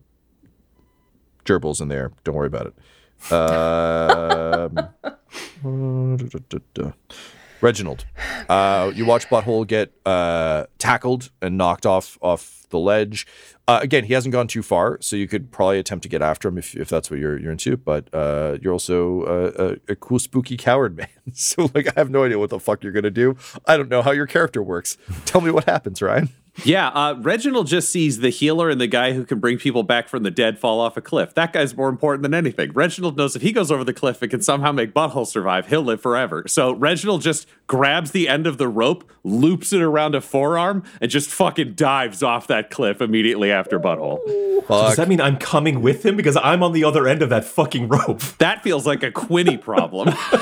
gerbils 1.44 1.80
in 1.80 1.88
there. 1.88 2.12
Don't 2.24 2.34
worry 2.34 2.48
about 2.48 2.66
it. 2.66 2.74
Um, 3.32 4.78
Reginald, 7.60 8.06
uh, 8.48 8.92
you 8.94 9.04
watch 9.04 9.28
Butthole 9.28 9.66
get 9.66 9.92
uh, 10.06 10.66
tackled 10.78 11.30
and 11.42 11.56
knocked 11.58 11.86
off 11.86 12.18
off 12.20 12.66
the 12.70 12.78
ledge. 12.78 13.26
Uh, 13.66 13.80
again, 13.82 14.04
he 14.04 14.14
hasn't 14.14 14.32
gone 14.32 14.46
too 14.46 14.62
far, 14.62 14.98
so 15.00 15.16
you 15.16 15.28
could 15.28 15.50
probably 15.50 15.78
attempt 15.78 16.02
to 16.02 16.08
get 16.08 16.22
after 16.22 16.48
him 16.48 16.56
if, 16.56 16.74
if 16.74 16.88
that's 16.88 17.10
what 17.10 17.18
you're 17.18 17.38
you're 17.38 17.52
into. 17.52 17.76
But 17.76 18.08
uh, 18.14 18.58
you're 18.62 18.72
also 18.72 19.22
uh, 19.22 19.76
a, 19.88 19.92
a 19.92 19.96
cool, 19.96 20.18
spooky 20.18 20.56
coward 20.56 20.96
man. 20.96 21.08
so, 21.32 21.70
like, 21.74 21.88
I 21.88 21.92
have 21.96 22.10
no 22.10 22.24
idea 22.24 22.38
what 22.38 22.50
the 22.50 22.60
fuck 22.60 22.82
you're 22.82 22.92
gonna 22.92 23.10
do. 23.10 23.36
I 23.66 23.76
don't 23.76 23.88
know 23.88 24.02
how 24.02 24.12
your 24.12 24.26
character 24.26 24.62
works. 24.62 24.96
Tell 25.24 25.40
me 25.40 25.50
what 25.50 25.64
happens, 25.64 26.00
Ryan. 26.00 26.30
Yeah, 26.64 26.88
uh, 26.88 27.14
Reginald 27.18 27.68
just 27.68 27.88
sees 27.90 28.18
the 28.18 28.30
healer 28.30 28.68
and 28.68 28.80
the 28.80 28.86
guy 28.86 29.12
who 29.12 29.24
can 29.24 29.38
bring 29.38 29.58
people 29.58 29.84
back 29.84 30.08
from 30.08 30.24
the 30.24 30.30
dead 30.30 30.58
fall 30.58 30.80
off 30.80 30.96
a 30.96 31.00
cliff. 31.00 31.34
That 31.34 31.52
guy's 31.52 31.76
more 31.76 31.88
important 31.88 32.22
than 32.22 32.34
anything. 32.34 32.72
Reginald 32.72 33.16
knows 33.16 33.36
if 33.36 33.42
he 33.42 33.52
goes 33.52 33.70
over 33.70 33.84
the 33.84 33.92
cliff 33.92 34.20
and 34.22 34.30
can 34.30 34.42
somehow 34.42 34.72
make 34.72 34.92
Butthole 34.92 35.26
survive, 35.26 35.68
he'll 35.68 35.82
live 35.82 36.00
forever. 36.00 36.44
So 36.48 36.72
Reginald 36.72 37.22
just 37.22 37.46
grabs 37.68 38.10
the 38.10 38.28
end 38.28 38.46
of 38.46 38.58
the 38.58 38.66
rope, 38.66 39.08
loops 39.22 39.72
it 39.72 39.80
around 39.80 40.14
a 40.14 40.20
forearm, 40.20 40.82
and 41.00 41.10
just 41.10 41.30
fucking 41.30 41.74
dives 41.74 42.22
off 42.22 42.48
that 42.48 42.70
cliff 42.70 43.00
immediately 43.00 43.52
after 43.52 43.78
Butthole. 43.78 44.18
Does 44.66 44.96
that 44.96 45.08
mean 45.08 45.20
I'm 45.20 45.38
coming 45.38 45.80
with 45.80 46.04
him 46.04 46.16
because 46.16 46.36
I'm 46.36 46.62
on 46.62 46.72
the 46.72 46.84
other 46.84 47.06
end 47.06 47.22
of 47.22 47.28
that 47.30 47.44
fucking 47.44 47.88
rope? 47.88 48.22
That 48.38 48.62
feels 48.62 48.86
like 48.86 49.02
a 49.02 49.10
Quinny 49.10 49.56
problem. 49.56 50.08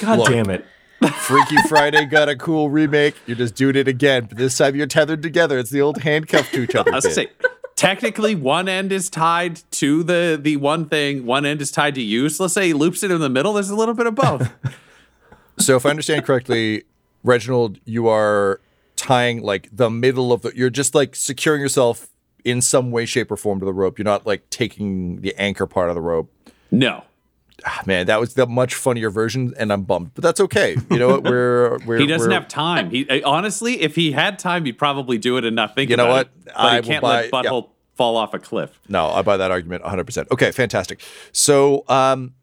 God 0.00 0.18
Look. 0.18 0.28
damn 0.28 0.50
it. 0.50 0.66
Freaky 1.18 1.56
Friday 1.68 2.04
got 2.06 2.28
a 2.28 2.36
cool 2.36 2.70
remake. 2.70 3.14
You're 3.26 3.36
just 3.36 3.54
doing 3.54 3.76
it 3.76 3.88
again, 3.88 4.26
but 4.26 4.38
this 4.38 4.56
time 4.56 4.74
you're 4.76 4.86
tethered 4.86 5.22
together. 5.22 5.58
It's 5.58 5.70
the 5.70 5.80
old 5.80 5.98
handcuff 6.02 6.50
to 6.52 6.62
each 6.62 6.74
other. 6.74 6.92
I 6.92 6.96
was 6.96 7.14
say, 7.14 7.28
technically, 7.74 8.34
one 8.34 8.68
end 8.68 8.92
is 8.92 9.10
tied 9.10 9.60
to 9.72 10.02
the 10.02 10.38
the 10.40 10.56
one 10.56 10.88
thing, 10.88 11.26
one 11.26 11.44
end 11.44 11.60
is 11.60 11.70
tied 11.70 11.94
to 11.96 12.02
you. 12.02 12.28
So 12.28 12.44
let's 12.44 12.54
say 12.54 12.68
he 12.68 12.72
loops 12.72 13.02
it 13.02 13.10
in 13.10 13.20
the 13.20 13.28
middle. 13.28 13.52
There's 13.52 13.70
a 13.70 13.76
little 13.76 13.94
bit 13.94 14.06
of 14.06 14.14
both. 14.14 14.50
So 15.58 15.74
if 15.74 15.86
I 15.86 15.88
understand 15.90 16.26
correctly, 16.26 16.84
Reginald, 17.24 17.78
you 17.86 18.08
are 18.08 18.60
tying 18.96 19.42
like 19.42 19.68
the 19.72 19.88
middle 19.88 20.30
of 20.30 20.42
the 20.42 20.52
you're 20.54 20.68
just 20.68 20.94
like 20.94 21.16
securing 21.16 21.62
yourself 21.62 22.08
in 22.44 22.60
some 22.60 22.90
way, 22.90 23.06
shape, 23.06 23.30
or 23.30 23.38
form 23.38 23.60
to 23.60 23.64
the 23.64 23.72
rope. 23.72 23.98
You're 23.98 24.04
not 24.04 24.26
like 24.26 24.48
taking 24.50 25.22
the 25.22 25.34
anchor 25.36 25.66
part 25.66 25.88
of 25.88 25.94
the 25.94 26.02
rope. 26.02 26.30
no, 26.70 27.04
Ah, 27.64 27.82
man, 27.86 28.06
that 28.06 28.20
was 28.20 28.34
the 28.34 28.46
much 28.46 28.74
funnier 28.74 29.08
version, 29.08 29.54
and 29.58 29.72
I'm 29.72 29.82
bummed. 29.82 30.10
But 30.14 30.22
that's 30.22 30.40
okay. 30.40 30.76
You 30.90 30.98
know 30.98 31.08
what? 31.08 31.22
We're, 31.30 31.78
we're 31.86 31.98
he 31.98 32.06
doesn't 32.06 32.28
we're- 32.28 32.34
have 32.38 32.48
time. 32.48 32.90
He 32.90 33.08
uh, 33.08 33.28
honestly, 33.28 33.80
if 33.80 33.94
he 33.96 34.12
had 34.12 34.38
time, 34.38 34.64
he'd 34.66 34.78
probably 34.78 35.16
do 35.18 35.36
it 35.38 35.44
and 35.44 35.56
not 35.56 35.74
think 35.74 35.90
You 35.90 35.96
know 35.96 36.04
about 36.04 36.12
what? 36.12 36.26
it. 36.26 36.44
But 36.44 36.56
I 36.56 36.76
he 36.76 36.82
can't 36.82 37.02
buy- 37.02 37.22
let 37.22 37.30
Butthole 37.32 37.70
fall 37.94 38.16
off 38.18 38.34
a 38.34 38.38
cliff. 38.38 38.78
No, 38.88 39.08
I 39.08 39.22
buy 39.22 39.38
that 39.38 39.50
argument 39.50 39.82
100%. 39.84 40.30
Okay, 40.30 40.50
fantastic. 40.52 41.00
So, 41.32 41.84
um, 41.88 42.34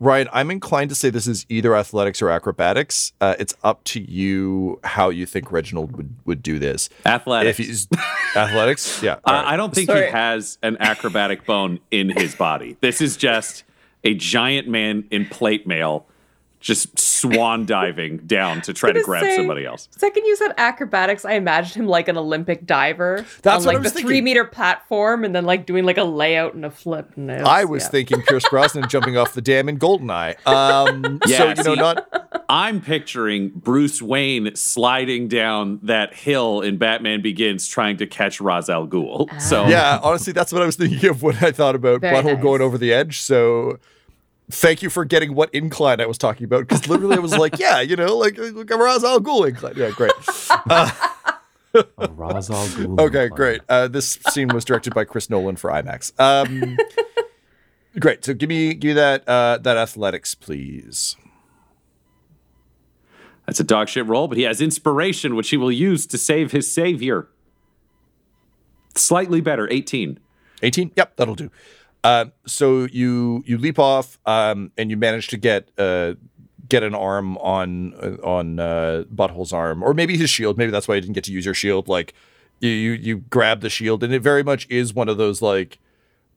Ryan, 0.00 0.28
I'm 0.34 0.50
inclined 0.50 0.90
to 0.90 0.94
say 0.94 1.08
this 1.10 1.26
is 1.26 1.46
either 1.48 1.74
athletics 1.74 2.20
or 2.20 2.28
acrobatics. 2.28 3.14
Uh, 3.22 3.34
it's 3.38 3.54
up 3.64 3.82
to 3.84 4.00
you 4.00 4.78
how 4.84 5.08
you 5.08 5.24
think 5.24 5.50
Reginald 5.50 5.96
would, 5.96 6.14
would 6.26 6.42
do 6.42 6.58
this. 6.58 6.88
Athletics. 7.06 7.58
If 7.58 7.66
he's 7.66 7.88
athletics, 8.36 9.02
yeah. 9.02 9.16
all 9.24 9.34
Uh, 9.34 9.42
right. 9.42 9.52
I 9.54 9.56
don't 9.56 9.74
think 9.74 9.86
Sorry. 9.88 10.06
he 10.06 10.12
has 10.12 10.58
an 10.62 10.76
acrobatic 10.78 11.46
bone 11.46 11.80
in 11.90 12.10
his 12.10 12.34
body. 12.34 12.76
This 12.80 13.00
is 13.00 13.16
just 13.16 13.64
a 14.04 14.14
giant 14.14 14.68
man 14.68 15.06
in 15.10 15.26
plate 15.26 15.66
mail, 15.66 16.07
just 16.60 16.98
swan 16.98 17.64
diving 17.66 18.18
down 18.18 18.60
to 18.62 18.72
try 18.72 18.90
to 18.92 19.02
grab 19.02 19.22
say- 19.22 19.36
somebody 19.36 19.64
else. 19.64 19.88
Second 19.92 20.24
you 20.24 20.36
said 20.36 20.52
acrobatics, 20.56 21.24
I 21.24 21.32
imagined 21.34 21.84
him 21.84 21.86
like 21.88 22.08
an 22.08 22.16
Olympic 22.16 22.66
diver 22.66 23.24
That's 23.42 23.64
on 23.64 23.66
what 23.66 23.74
I 23.74 23.76
like 23.76 23.84
was 23.84 23.92
the 23.92 23.96
thinking. 23.98 24.08
three 24.08 24.20
meter 24.20 24.44
platform, 24.44 25.24
and 25.24 25.34
then 25.34 25.44
like 25.44 25.66
doing 25.66 25.84
like 25.84 25.98
a 25.98 26.04
layout 26.04 26.54
and 26.54 26.64
a 26.64 26.70
flip. 26.70 27.12
And 27.16 27.30
it 27.30 27.42
I 27.42 27.64
was 27.64 27.84
yeah. 27.84 27.88
thinking 27.90 28.22
Pierce 28.22 28.44
Brosnan 28.50 28.88
jumping 28.88 29.16
off 29.16 29.34
the 29.34 29.42
dam 29.42 29.68
in 29.68 29.78
Goldeneye. 29.78 30.44
Um, 30.46 31.20
so 31.26 31.30
Yeah, 31.30 31.54
you 31.56 31.62
know, 31.64 31.74
not 31.74 32.44
I'm 32.48 32.80
picturing 32.80 33.50
Bruce 33.54 34.00
Wayne 34.02 34.54
sliding 34.56 35.28
down 35.28 35.80
that 35.82 36.14
hill 36.14 36.60
in 36.60 36.78
Batman 36.78 37.20
Begins 37.22 37.68
trying 37.68 37.96
to 37.98 38.06
catch 38.06 38.40
Ra's 38.40 38.68
al 38.68 38.86
Ghul. 38.88 39.28
So 39.40 39.66
yeah. 39.68 40.00
Honestly, 40.02 40.32
that's 40.32 40.52
what 40.52 40.62
I 40.62 40.66
was 40.66 40.76
thinking 40.76 41.08
of 41.10 41.22
when 41.22 41.36
I 41.36 41.50
thought 41.52 41.74
about 41.74 42.00
Very 42.00 42.16
butthole 42.16 42.34
nice. 42.34 42.42
going 42.42 42.62
over 42.62 42.78
the 42.78 42.92
edge. 42.92 43.20
So. 43.20 43.78
Thank 44.50 44.82
you 44.82 44.88
for 44.88 45.04
getting 45.04 45.34
what 45.34 45.52
incline 45.54 46.00
I 46.00 46.06
was 46.06 46.16
talking 46.16 46.44
about 46.44 46.66
because 46.66 46.88
literally 46.88 47.16
I 47.16 47.20
was 47.20 47.36
like, 47.36 47.58
yeah, 47.60 47.80
you 47.80 47.96
know, 47.96 48.16
like 48.16 48.38
like 48.38 48.70
a 48.70 48.76
Ra's 48.76 49.04
al 49.04 49.20
Ghul 49.20 49.48
incline. 49.48 49.74
Yeah, 49.76 49.90
great. 49.90 50.12
A 51.98 52.08
Ra's 52.08 52.50
al 52.50 52.66
Ghul 52.68 52.98
Okay, 53.00 53.24
incline. 53.24 53.36
great. 53.36 53.60
Uh, 53.68 53.88
this 53.88 54.18
scene 54.30 54.48
was 54.48 54.64
directed 54.64 54.94
by 54.94 55.04
Chris 55.04 55.28
Nolan 55.28 55.56
for 55.56 55.70
IMAX. 55.70 56.18
Um, 56.18 56.78
great. 58.00 58.24
So 58.24 58.32
give 58.32 58.48
me 58.48 58.72
give 58.74 58.88
me 58.90 58.94
that 58.94 59.28
uh, 59.28 59.58
that 59.58 59.76
athletics, 59.76 60.34
please. 60.34 61.14
that's 63.46 63.60
a 63.60 63.64
dog 63.64 63.88
shit 63.90 64.06
roll, 64.06 64.28
but 64.28 64.38
he 64.38 64.44
has 64.44 64.62
inspiration, 64.62 65.36
which 65.36 65.50
he 65.50 65.58
will 65.58 65.70
use 65.72 66.06
to 66.06 66.16
save 66.18 66.52
his 66.52 66.72
savior. 66.72 67.28
Slightly 68.94 69.40
better, 69.42 69.68
18. 69.70 70.18
18 70.62 70.90
yep 70.96 71.14
that'll 71.16 71.36
do 71.36 71.50
uh, 72.08 72.24
so 72.46 72.88
you 72.90 73.42
you 73.44 73.58
leap 73.58 73.78
off 73.78 74.18
um, 74.24 74.72
and 74.78 74.90
you 74.90 74.96
manage 74.96 75.28
to 75.28 75.36
get 75.36 75.68
uh, 75.76 76.14
get 76.66 76.82
an 76.82 76.94
arm 76.94 77.36
on 77.36 77.92
on 78.22 78.58
uh, 78.58 79.04
Butthole's 79.14 79.52
arm, 79.52 79.82
or 79.82 79.92
maybe 79.92 80.16
his 80.16 80.30
shield. 80.30 80.56
Maybe 80.56 80.70
that's 80.70 80.88
why 80.88 80.94
you 80.94 81.02
didn't 81.02 81.16
get 81.16 81.24
to 81.24 81.32
use 81.32 81.44
your 81.44 81.52
shield. 81.52 81.86
Like 81.86 82.14
you 82.60 82.70
you, 82.70 82.92
you 82.92 83.16
grab 83.18 83.60
the 83.60 83.68
shield, 83.68 84.02
and 84.02 84.14
it 84.14 84.20
very 84.20 84.42
much 84.42 84.66
is 84.70 84.94
one 84.94 85.10
of 85.10 85.18
those 85.18 85.42
like 85.42 85.78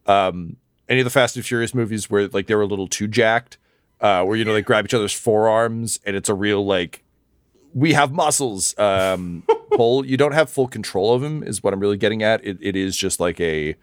um, 0.07 0.57
any 0.89 0.99
of 0.99 1.05
the 1.05 1.09
Fast 1.09 1.37
and 1.37 1.45
Furious 1.45 1.73
movies 1.73 2.09
where 2.09 2.27
like 2.27 2.47
they 2.47 2.55
were 2.55 2.63
a 2.63 2.67
little 2.67 2.89
too 2.89 3.07
jacked, 3.07 3.57
uh, 4.01 4.25
where 4.25 4.35
you 4.35 4.43
know 4.43 4.51
they 4.51 4.61
grab 4.61 4.83
each 4.83 4.93
other's 4.93 5.13
forearms, 5.13 6.01
and 6.05 6.17
it's 6.17 6.27
a 6.27 6.35
real 6.35 6.65
like 6.65 7.01
we 7.73 7.93
have 7.93 8.11
muscles. 8.11 8.77
Um, 8.77 9.43
pull. 9.71 10.05
You 10.05 10.17
don't 10.17 10.33
have 10.33 10.49
full 10.49 10.67
control 10.67 11.13
of 11.13 11.23
him, 11.23 11.43
is 11.43 11.63
what 11.63 11.73
I'm 11.73 11.79
really 11.79 11.95
getting 11.95 12.21
at. 12.21 12.43
It, 12.45 12.57
it 12.59 12.75
is 12.75 12.97
just 12.97 13.21
like 13.21 13.39
a 13.39 13.77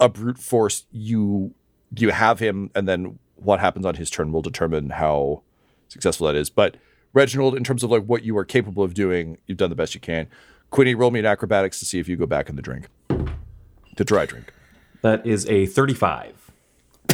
a 0.00 0.08
brute 0.08 0.38
force. 0.38 0.86
You 0.90 1.54
you 1.96 2.10
have 2.10 2.38
him, 2.38 2.70
and 2.74 2.88
then 2.88 3.18
what 3.36 3.60
happens 3.60 3.86
on 3.86 3.94
his 3.94 4.10
turn 4.10 4.32
will 4.32 4.42
determine 4.42 4.90
how 4.90 5.42
successful 5.88 6.26
that 6.26 6.36
is. 6.36 6.50
But 6.50 6.76
Reginald, 7.12 7.56
in 7.56 7.64
terms 7.64 7.82
of 7.82 7.90
like 7.90 8.04
what 8.04 8.22
you 8.22 8.36
are 8.38 8.44
capable 8.44 8.82
of 8.82 8.94
doing, 8.94 9.38
you've 9.46 9.58
done 9.58 9.70
the 9.70 9.76
best 9.76 9.94
you 9.94 10.00
can. 10.00 10.28
Quinny, 10.70 10.94
roll 10.94 11.10
me 11.10 11.18
an 11.20 11.26
acrobatics 11.26 11.78
to 11.80 11.84
see 11.84 11.98
if 11.98 12.08
you 12.08 12.16
go 12.16 12.26
back 12.26 12.48
in 12.48 12.56
the 12.56 12.62
drink, 12.62 12.88
the 13.96 14.04
dry 14.04 14.24
drink. 14.24 14.52
That 15.02 15.26
is 15.26 15.46
a 15.46 15.66
35. 15.66 16.50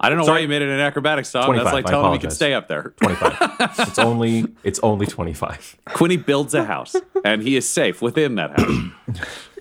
I 0.00 0.08
don't 0.08 0.18
know 0.18 0.24
why 0.24 0.38
you 0.38 0.46
made 0.46 0.62
it 0.62 0.68
an 0.68 0.78
acrobatics 0.78 1.30
song. 1.30 1.46
25, 1.46 1.64
That's 1.64 1.74
like 1.74 1.86
telling 1.86 2.06
him 2.06 2.12
he 2.12 2.18
can 2.20 2.30
stay 2.30 2.54
up 2.54 2.68
there. 2.68 2.94
25. 3.00 3.56
it's 3.88 3.98
only 3.98 4.46
it's 4.62 4.78
only 4.80 5.06
25. 5.06 5.78
Quinny 5.86 6.16
builds 6.16 6.54
a 6.54 6.64
house, 6.64 6.94
and 7.24 7.42
he 7.42 7.56
is 7.56 7.68
safe 7.68 8.00
within 8.00 8.36
that 8.36 8.58
house. 8.58 9.26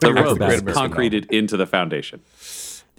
the 0.00 0.12
rope 0.12 0.38
Great 0.38 0.54
is 0.54 0.60
American 0.60 0.72
concreted 0.72 1.26
into 1.30 1.56
the 1.56 1.66
foundation. 1.66 2.20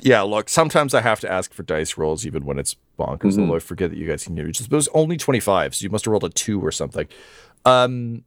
Yeah, 0.01 0.21
look, 0.21 0.47
sometimes 0.47 0.93
I 0.93 1.01
have 1.01 1.19
to 1.21 1.31
ask 1.31 1.53
for 1.53 1.63
dice 1.63 1.97
rolls 1.97 2.25
even 2.25 2.45
when 2.45 2.57
it's 2.57 2.75
bonkers. 2.97 3.37
Although 3.37 3.55
I 3.55 3.59
forget 3.59 3.89
that 3.89 3.97
you 3.97 4.07
guys 4.07 4.23
can 4.23 4.35
get 4.35 4.45
it. 4.45 4.67
But 4.69 4.75
it 4.75 4.77
was 4.77 4.89
only 4.93 5.17
25, 5.17 5.75
so 5.75 5.83
you 5.83 5.89
must 5.89 6.05
have 6.05 6.11
rolled 6.11 6.23
a 6.23 6.29
two 6.29 6.61
or 6.61 6.71
something. 6.71 7.07
Um, 7.65 8.23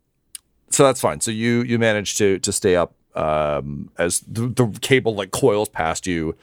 so 0.71 0.85
that's 0.85 1.01
fine. 1.01 1.21
So 1.21 1.31
you 1.31 1.63
you 1.63 1.79
managed 1.79 2.19
to 2.19 2.39
to 2.41 2.53
stay 2.53 2.77
up 2.77 2.95
um, 3.15 3.91
as 3.99 4.21
the, 4.21 4.49
the 4.49 4.79
cable 4.81 5.15
like 5.15 5.31
coils 5.31 5.69
past 5.69 6.07
you 6.07 6.37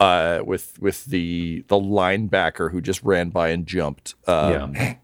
uh, 0.00 0.40
with 0.44 0.78
with 0.80 1.04
the 1.06 1.64
the 1.68 1.76
linebacker 1.76 2.70
who 2.70 2.80
just 2.80 3.02
ran 3.02 3.30
by 3.30 3.48
and 3.48 3.66
jumped. 3.66 4.14
Um, 4.26 4.74
yeah. 4.74 4.94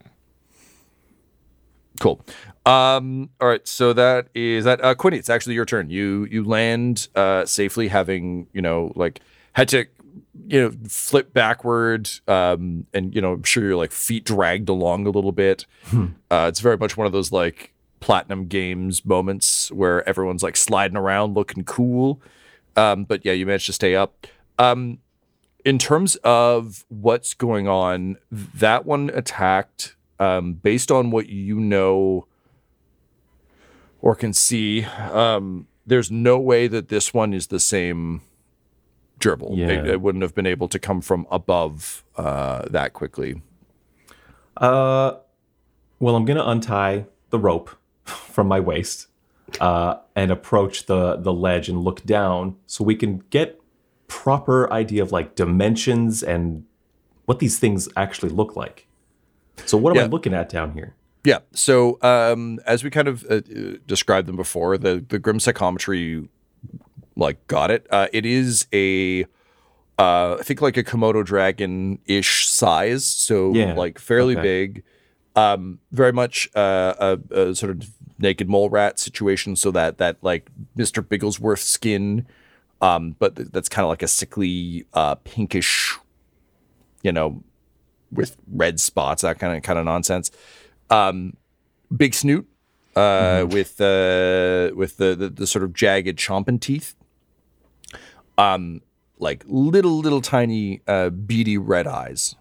Cool. 2.01 2.25
Um, 2.65 3.31
all 3.41 3.49
right, 3.49 3.67
so 3.67 3.93
that 3.93 4.29
is 4.35 4.65
that. 4.65 4.83
Uh, 4.85 4.95
Quinny, 4.95 5.17
it's 5.17 5.31
actually 5.31 5.55
your 5.55 5.65
turn. 5.65 5.91
You 5.91 6.27
you 6.31 6.45
land 6.45 7.09
uh, 7.15 7.45
safely, 7.45 7.89
having 7.89 8.47
you 8.53 8.63
know 8.63 8.93
like 8.95 9.21
had 9.55 9.69
to 9.69 9.87
you 10.47 10.61
know 10.61 10.73
flip 10.89 11.33
backward, 11.33 12.09
um, 12.29 12.87
and 12.95 13.15
you 13.15 13.21
know 13.21 13.33
I'm 13.33 13.43
sure 13.43 13.65
your 13.65 13.77
like 13.77 13.91
feet 13.93 14.25
dragged 14.25 14.69
along 14.69 15.07
a 15.07 15.11
little 15.11 15.33
bit. 15.33 15.67
Uh, 16.31 16.47
it's 16.49 16.61
very 16.61 16.77
much 16.77 16.97
one 16.97 17.07
of 17.07 17.13
those 17.13 17.33
like 17.33 17.73
platinum 18.01 18.47
games 18.47 19.05
moments 19.05 19.71
where 19.73 20.07
everyone's 20.09 20.43
like 20.43 20.57
sliding 20.57 20.97
around, 20.97 21.35
looking 21.35 21.65
cool. 21.65 22.21
Um, 22.77 23.05
but 23.05 23.25
yeah, 23.25 23.33
you 23.33 23.45
managed 23.47 23.67
to 23.67 23.73
stay 23.73 23.95
up. 23.95 24.27
Um, 24.59 24.99
in 25.65 25.79
terms 25.79 26.17
of 26.25 26.85
what's 26.89 27.35
going 27.35 27.69
on, 27.69 28.17
that 28.31 28.87
one 28.87 29.11
attacked 29.15 29.97
um, 30.19 30.55
based 30.55 30.91
on 30.91 31.11
what 31.11 31.29
you 31.29 31.59
know 31.61 32.27
or 34.03 34.15
can 34.15 34.35
see. 34.35 34.85
Um, 34.85 35.67
there's 35.87 36.11
no 36.11 36.39
way 36.39 36.69
that 36.69 36.89
this 36.89 37.15
one 37.15 37.33
is 37.33 37.47
the 37.47 37.59
same 37.59 38.21
gerbil. 39.19 39.57
Yeah. 39.57 39.69
It, 39.69 39.87
it 39.87 40.01
wouldn't 40.03 40.23
have 40.23 40.35
been 40.35 40.47
able 40.47 40.69
to 40.69 40.79
come 40.79 41.01
from 41.01 41.27
above 41.31 42.05
uh, 42.17 42.67
that 42.69 42.93
quickly. 42.93 43.41
Uh, 44.59 45.15
well, 45.99 46.15
I'm 46.17 46.25
gonna 46.27 46.45
untie 46.45 47.07
the 47.31 47.39
rope 47.39 47.71
from 48.05 48.49
my 48.49 48.61
waist 48.61 49.07
uh, 49.61 49.97
and 50.15 50.31
approach 50.31 50.87
the 50.87 51.17
the 51.17 51.33
ledge 51.33 51.69
and 51.69 51.83
look 51.83 52.05
down 52.05 52.57
so 52.67 52.85
we 52.85 52.95
can 52.95 53.23
get 53.31 53.59
proper 54.09 54.71
idea 54.73 55.03
of 55.03 55.11
like 55.11 55.35
dimensions 55.35 56.23
and 56.23 56.65
what 57.25 57.39
these 57.39 57.59
things 57.59 57.89
actually 57.97 58.29
look 58.29 58.57
like. 58.57 58.87
So 59.65 59.79
what 59.79 59.91
am 59.91 59.97
Yeah. 59.97 60.03
I 60.05 60.07
looking 60.07 60.35
at 60.35 60.49
down 60.49 60.73
here? 60.73 60.95
Yeah. 61.25 61.39
So 61.53 61.99
um, 62.03 62.59
as 62.67 62.83
we 62.83 62.91
kind 62.91 63.09
of 63.09 63.25
uh, 63.31 63.35
uh, 63.35 63.41
described 63.87 64.27
them 64.29 64.37
before, 64.37 64.77
the 64.79 65.05
the 65.07 65.19
grim 65.19 65.41
psychometry 65.41 66.29
like 67.17 67.47
got 67.47 67.71
it. 67.71 67.87
Uh, 67.91 68.09
it 68.13 68.27
is 68.27 68.67
a 68.73 69.25
uh, 69.99 70.37
I 70.41 70.43
think 70.43 70.61
like 70.61 70.77
a 70.77 70.83
Komodo 70.83 71.25
dragon 71.25 71.99
ish 72.07 72.49
size, 72.49 73.05
so 73.05 73.55
Yeah, 73.55 73.75
like 73.75 73.99
fairly 73.99 74.37
okay. 74.37 74.43
big. 74.43 74.83
Um, 75.35 75.79
very 75.93 76.13
much 76.13 76.51
uh, 76.55 77.17
a, 77.31 77.41
a 77.41 77.55
sort 77.55 77.71
of 77.71 77.89
naked 78.19 78.49
mole 78.49 78.69
rat 78.69 78.99
situation, 78.99 79.57
so 79.57 79.71
that 79.71 79.99
that 79.99 80.17
like 80.23 80.51
Mr. 80.77 81.07
Bigglesworth 81.07 81.61
skin, 81.63 82.27
um, 82.81 83.17
but 83.19 83.37
th- 83.37 83.49
that's 83.53 83.69
kind 83.69 83.85
of 83.85 83.89
like 83.91 84.03
a 84.03 84.09
sickly 84.09 84.87
uh, 84.93 85.15
pinkish, 85.17 85.97
you 87.03 87.13
know, 87.13 87.43
with 88.11 88.37
red 88.53 88.81
spots, 88.81 89.23
that 89.23 89.39
kind 89.39 89.57
of 89.57 89.63
kind 89.63 89.79
of 89.79 89.85
nonsense. 89.85 90.31
Um, 90.93 91.37
big 91.95 92.15
snoot, 92.15 92.47
uh, 92.97 93.47
with 93.49 93.81
uh, 93.81 94.71
with 94.75 94.97
the, 94.99 95.15
the 95.15 95.31
the 95.35 95.47
sort 95.47 95.65
of 95.65 95.73
jagged 95.73 96.19
chomping 96.19 96.61
teeth. 96.61 96.95
Um, 98.39 98.83
like 99.19 99.45
little 99.47 99.99
little 99.99 100.21
tiny 100.21 100.83
uh, 100.87 101.11
beady 101.11 101.57
red 101.59 101.87
eyes. 101.87 102.35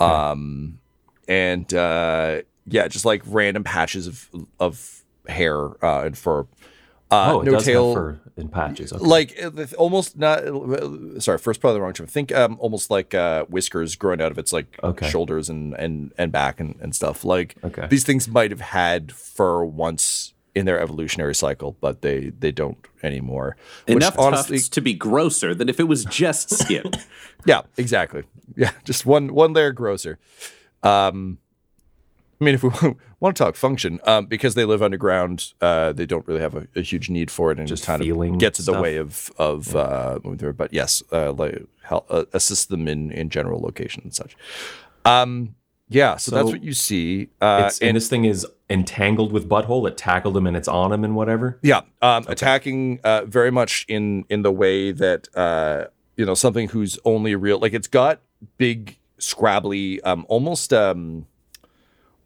Um, 0.00 0.80
and 1.26 1.72
uh, 1.74 2.42
yeah, 2.66 2.88
just 2.88 3.04
like 3.04 3.22
random 3.26 3.64
patches 3.64 4.06
of 4.06 4.28
of 4.60 5.02
hair 5.28 5.84
uh, 5.84 6.04
and 6.04 6.16
fur. 6.16 6.46
Uh, 7.10 7.32
oh, 7.32 7.40
it 7.40 7.46
no 7.46 7.52
does 7.52 7.64
tail, 7.64 7.86
have 7.86 7.94
fur 7.94 8.20
in 8.36 8.48
patches. 8.48 8.92
Okay. 8.92 9.02
like 9.04 9.38
uh, 9.42 9.50
almost 9.78 10.16
not. 10.18 10.44
uh, 10.44 11.18
Sorry, 11.20 11.38
first 11.38 11.60
probably 11.60 11.78
the 11.78 11.82
wrong 11.82 11.94
term. 11.94 12.06
Think 12.06 12.34
um, 12.34 12.56
almost 12.60 12.90
like 12.90 13.14
uh, 13.14 13.44
whiskers 13.46 13.96
growing 13.96 14.20
out 14.20 14.30
of 14.30 14.38
its 14.38 14.52
like 14.52 14.78
Okay. 14.82 15.08
shoulders 15.08 15.48
and 15.48 15.72
and 15.74 16.12
and 16.18 16.30
back 16.32 16.60
and, 16.60 16.76
and 16.80 16.94
stuff. 16.94 17.24
Like 17.24 17.56
Okay. 17.64 17.86
these 17.88 18.04
things 18.04 18.28
might 18.28 18.50
have 18.50 18.60
had 18.60 19.12
fur 19.12 19.64
once 19.64 20.34
in 20.54 20.66
their 20.66 20.78
evolutionary 20.80 21.34
cycle, 21.34 21.76
but 21.80 22.02
they 22.02 22.28
they 22.38 22.52
don't 22.52 22.76
anymore. 23.02 23.56
Which 23.86 23.96
Enough 23.96 24.18
honestly, 24.18 24.58
tufts 24.58 24.68
to 24.70 24.80
be 24.82 24.92
grosser 24.92 25.54
than 25.54 25.68
if 25.70 25.80
it 25.80 25.84
was 25.84 26.04
just 26.04 26.50
skin. 26.58 26.90
yeah, 27.46 27.62
exactly. 27.78 28.24
Yeah, 28.56 28.72
just 28.84 29.06
one 29.06 29.32
one 29.32 29.54
layer 29.54 29.72
grosser. 29.72 30.18
Um, 30.82 31.38
I 32.40 32.44
mean, 32.44 32.54
if 32.54 32.62
we 32.62 32.70
want 33.20 33.36
to 33.36 33.44
talk 33.44 33.56
function, 33.56 34.00
um, 34.04 34.26
because 34.26 34.54
they 34.54 34.64
live 34.64 34.82
underground, 34.82 35.52
uh, 35.60 35.92
they 35.92 36.06
don't 36.06 36.26
really 36.26 36.40
have 36.40 36.54
a, 36.54 36.66
a 36.76 36.82
huge 36.82 37.10
need 37.10 37.30
for 37.30 37.50
it, 37.50 37.58
and 37.58 37.66
Just 37.66 37.84
kind 37.84 38.02
of 38.02 38.38
gets 38.38 38.60
in 38.60 38.64
the 38.66 38.80
way 38.80 38.96
of 38.96 39.30
of 39.38 39.74
uh, 39.74 40.18
moving 40.22 40.38
through. 40.38 40.52
But 40.54 40.72
yes, 40.72 41.02
uh, 41.12 41.32
like 41.32 41.64
help, 41.82 42.06
uh, 42.10 42.24
assist 42.32 42.68
them 42.68 42.86
in 42.86 43.10
in 43.10 43.30
general 43.30 43.60
location 43.60 44.02
and 44.04 44.14
such. 44.14 44.36
Um, 45.04 45.54
yeah, 45.88 46.16
so, 46.16 46.34
that's 46.34 46.50
what 46.50 46.62
you 46.62 46.74
see. 46.74 47.30
Uh, 47.40 47.64
it's, 47.66 47.78
and, 47.78 47.96
this 47.96 48.08
thing 48.08 48.26
is 48.26 48.46
entangled 48.68 49.32
with 49.32 49.48
butthole. 49.48 49.88
It 49.88 49.96
tackled 49.96 50.36
him 50.36 50.46
and 50.46 50.56
it's 50.56 50.68
on 50.68 50.92
him 50.92 51.02
and 51.02 51.16
whatever. 51.16 51.58
Yeah, 51.62 51.80
um, 52.02 52.26
attacking 52.28 53.00
uh, 53.04 53.24
very 53.24 53.50
much 53.50 53.86
in 53.88 54.24
in 54.28 54.42
the 54.42 54.52
way 54.52 54.92
that 54.92 55.28
uh, 55.34 55.86
you 56.16 56.26
know 56.26 56.34
something 56.34 56.68
who's 56.68 56.98
only 57.04 57.34
real. 57.34 57.58
Like 57.58 57.72
it's 57.72 57.88
got 57.88 58.20
big, 58.58 58.98
scrabbly, 59.18 60.00
um, 60.04 60.26
almost 60.28 60.72
um, 60.72 61.26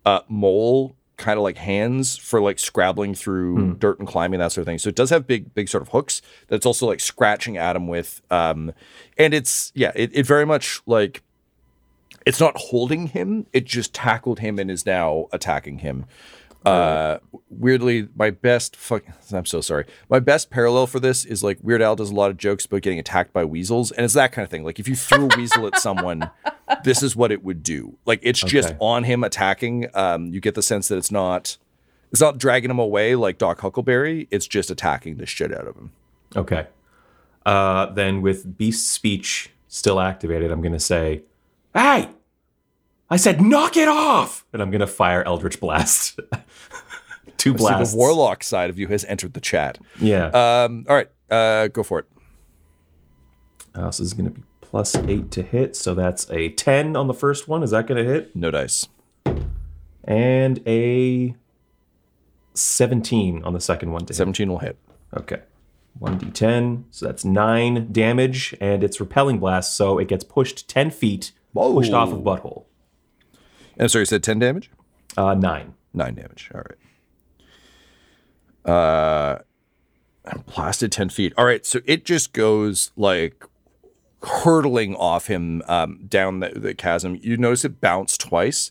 uh, 0.04 0.20
mole 0.28 0.96
kind 1.16 1.38
of 1.38 1.44
like 1.44 1.56
hands 1.56 2.16
for 2.16 2.40
like 2.40 2.58
scrabbling 2.58 3.14
through 3.14 3.74
dirt 3.74 3.98
and 4.00 4.08
climbing 4.08 4.40
that 4.40 4.50
sort 4.50 4.62
of 4.62 4.66
thing. 4.66 4.78
So 4.78 4.88
it 4.88 4.96
does 4.96 5.10
have 5.10 5.26
big, 5.26 5.54
big 5.54 5.68
sort 5.68 5.82
of 5.82 5.90
hooks 5.90 6.20
that 6.48 6.56
it's 6.56 6.66
also 6.66 6.86
like 6.86 7.00
scratching 7.00 7.56
at 7.56 7.76
him 7.76 7.86
with. 7.86 8.22
Um, 8.30 8.72
and 9.16 9.32
it's 9.32 9.70
yeah, 9.74 9.92
it, 9.94 10.10
it 10.12 10.26
very 10.26 10.44
much 10.44 10.80
like 10.86 11.22
it's 12.26 12.40
not 12.40 12.56
holding 12.56 13.08
him; 13.08 13.46
it 13.52 13.64
just 13.64 13.94
tackled 13.94 14.40
him 14.40 14.58
and 14.58 14.70
is 14.70 14.84
now 14.84 15.26
attacking 15.32 15.78
him. 15.78 16.06
Uh, 16.64 17.18
weirdly, 17.48 18.08
my 18.14 18.30
best 18.30 18.76
fuck. 18.76 19.04
I'm 19.32 19.46
so 19.46 19.60
sorry. 19.60 19.86
My 20.08 20.20
best 20.20 20.50
parallel 20.50 20.86
for 20.86 21.00
this 21.00 21.24
is 21.24 21.42
like 21.42 21.58
Weird 21.62 21.82
Al 21.82 21.96
does 21.96 22.10
a 22.10 22.14
lot 22.14 22.30
of 22.30 22.36
jokes 22.36 22.64
about 22.66 22.82
getting 22.82 22.98
attacked 22.98 23.32
by 23.32 23.44
weasels, 23.44 23.90
and 23.90 24.04
it's 24.04 24.14
that 24.14 24.32
kind 24.32 24.44
of 24.44 24.50
thing. 24.50 24.64
Like 24.64 24.78
if 24.78 24.88
you 24.88 24.96
threw 24.96 25.28
a 25.28 25.36
weasel 25.36 25.66
at 25.66 25.78
someone, 25.78 26.30
this 26.84 27.02
is 27.02 27.16
what 27.16 27.32
it 27.32 27.44
would 27.44 27.62
do. 27.62 27.96
Like 28.06 28.20
it's 28.22 28.40
just 28.40 28.74
on 28.78 29.04
him 29.04 29.24
attacking. 29.24 29.88
Um, 29.94 30.32
you 30.32 30.40
get 30.40 30.54
the 30.54 30.62
sense 30.62 30.88
that 30.88 30.96
it's 30.96 31.10
not, 31.10 31.56
it's 32.10 32.20
not 32.20 32.38
dragging 32.38 32.70
him 32.70 32.78
away 32.78 33.14
like 33.14 33.38
Doc 33.38 33.60
Huckleberry. 33.60 34.28
It's 34.30 34.46
just 34.46 34.70
attacking 34.70 35.16
the 35.16 35.26
shit 35.26 35.52
out 35.52 35.66
of 35.66 35.76
him. 35.76 35.92
Okay. 36.36 36.66
Uh, 37.44 37.86
then 37.86 38.22
with 38.22 38.56
beast 38.56 38.90
speech 38.92 39.50
still 39.68 40.00
activated, 40.00 40.50
I'm 40.50 40.60
going 40.60 40.72
to 40.72 40.80
say, 40.80 41.22
Hey! 41.74 42.08
I 43.12 43.16
said, 43.16 43.42
knock 43.42 43.76
it 43.76 43.88
off! 43.88 44.46
And 44.54 44.62
I'm 44.62 44.70
going 44.70 44.80
to 44.80 44.86
fire 44.86 45.22
Eldritch 45.24 45.60
Blast. 45.60 46.18
Two 47.36 47.50
See, 47.50 47.56
blasts. 47.58 47.92
the 47.92 47.98
warlock 47.98 48.42
side 48.42 48.70
of 48.70 48.78
you 48.78 48.88
has 48.88 49.04
entered 49.04 49.34
the 49.34 49.40
chat. 49.40 49.76
Yeah. 50.00 50.28
Um, 50.28 50.86
all 50.88 50.96
right, 50.96 51.10
uh, 51.30 51.68
go 51.68 51.82
for 51.82 51.98
it. 51.98 52.06
Uh, 53.74 53.90
so 53.90 54.02
this 54.02 54.12
is 54.12 54.14
going 54.14 54.30
to 54.30 54.30
be 54.30 54.42
plus 54.62 54.96
eight 54.96 55.30
to 55.32 55.42
hit. 55.42 55.76
So 55.76 55.94
that's 55.94 56.30
a 56.30 56.48
10 56.48 56.96
on 56.96 57.06
the 57.06 57.12
first 57.12 57.48
one. 57.48 57.62
Is 57.62 57.72
that 57.72 57.86
going 57.86 58.02
to 58.02 58.10
hit? 58.10 58.34
No 58.34 58.50
dice. 58.50 58.88
And 60.04 60.66
a 60.66 61.34
17 62.54 63.44
on 63.44 63.52
the 63.52 63.60
second 63.60 63.92
one 63.92 64.06
to 64.06 64.12
hit. 64.12 64.16
17 64.16 64.48
will 64.48 64.60
hit. 64.60 64.78
Okay. 65.14 65.42
1d10. 66.00 66.84
So 66.90 67.04
that's 67.04 67.26
9 67.26 67.92
damage, 67.92 68.56
and 68.58 68.82
it's 68.82 69.00
repelling 69.00 69.38
blast, 69.38 69.76
so 69.76 69.98
it 69.98 70.08
gets 70.08 70.24
pushed 70.24 70.66
10 70.66 70.90
feet, 70.90 71.32
pushed 71.52 71.92
off 71.92 72.10
of 72.10 72.20
Butthole. 72.20 72.64
And 73.76 73.90
sorry, 73.90 74.02
you 74.02 74.06
said 74.06 74.22
10 74.22 74.38
damage? 74.38 74.70
Uh, 75.16 75.34
9. 75.34 75.74
9 75.94 76.14
damage. 76.14 76.50
All 76.54 76.62
right. 76.62 76.78
Uh, 78.64 79.38
I'm 80.24 80.44
blasted 80.54 80.92
10 80.92 81.08
feet. 81.08 81.32
All 81.36 81.44
right, 81.44 81.66
so 81.66 81.80
it 81.84 82.04
just 82.04 82.32
goes 82.32 82.92
like 82.96 83.44
hurtling 84.22 84.94
off 84.94 85.26
him 85.26 85.62
um, 85.66 86.04
down 86.08 86.40
the, 86.40 86.50
the 86.50 86.74
chasm. 86.74 87.18
You 87.20 87.36
notice 87.36 87.64
it 87.64 87.80
bounce 87.80 88.16
twice, 88.16 88.70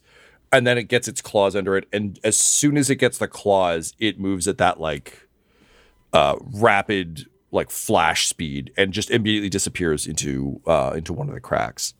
and 0.52 0.66
then 0.66 0.78
it 0.78 0.84
gets 0.84 1.08
its 1.08 1.22
claws 1.22 1.56
under 1.56 1.76
it. 1.76 1.88
And 1.92 2.20
as 2.24 2.38
soon 2.38 2.78
as 2.78 2.90
it 2.90 2.96
gets 2.96 3.18
the 3.18 3.28
claws, 3.28 3.94
it 4.00 4.20
moves 4.20 4.48
at 4.48 4.58
that 4.60 4.80
like 4.80 5.28
uh, 6.14 6.36
rapid, 6.40 7.26
like 7.52 7.70
flash 7.70 8.28
speed, 8.28 8.72
and 8.78 8.94
just 8.94 9.10
immediately 9.10 9.50
disappears 9.50 10.08
into 10.08 10.62
uh, 10.66 10.94
into 10.96 11.12
one 11.12 11.28
of 11.28 11.34
the 11.34 11.42
cracks. 11.42 11.94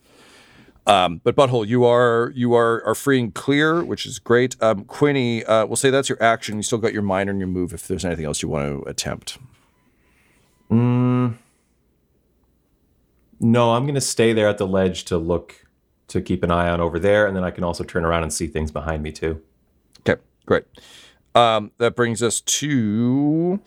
Um, 0.88 1.22
but 1.24 1.36
butthole, 1.36 1.68
you 1.68 1.86
are 1.86 2.32
you 2.36 2.54
are 2.56 2.84
are 2.86 2.96
free 2.96 3.20
and 3.20 3.34
clear, 3.34 3.84
which 3.84 4.06
is 4.06 4.20
great. 4.20 4.56
Um, 4.62 4.84
Quinny, 4.86 5.44
uh, 5.46 5.66
we'll 5.66 5.76
say 5.76 5.90
that's 5.92 6.10
your 6.10 6.22
action. 6.22 6.58
You 6.58 6.64
still 6.64 6.80
got 6.80 6.94
your 6.94 7.04
minor 7.04 7.32
and 7.32 7.40
your 7.40 7.48
move. 7.48 7.74
If 7.74 7.88
there's 7.88 8.04
anything 8.06 8.26
else 8.26 8.42
you 8.42 8.50
want 8.50 8.84
to 8.84 8.90
attempt, 8.90 9.38
mm, 10.72 11.36
No, 13.40 13.74
I'm 13.74 13.84
going 13.84 13.96
to 13.96 14.02
stay 14.02 14.34
there 14.34 14.48
at 14.50 14.58
the 14.58 14.68
ledge 14.68 15.06
to 15.06 15.18
look, 15.18 15.66
to 16.10 16.22
keep 16.22 16.44
an 16.44 16.52
eye 16.52 16.70
on 16.70 16.82
over 16.82 17.00
there, 17.00 17.28
and 17.28 17.36
then 17.36 17.44
I 17.44 17.52
can 17.52 17.64
also 17.64 17.84
turn 17.84 18.06
around 18.06 18.24
and 18.24 18.34
see 18.34 18.48
things 18.48 18.72
behind 18.72 19.04
me 19.04 19.12
too. 19.12 19.42
okay, 20.08 20.20
great. 20.46 20.66
Um, 21.36 21.72
that 21.78 21.96
brings 21.96 22.22
us 22.24 22.42
to 22.42 23.60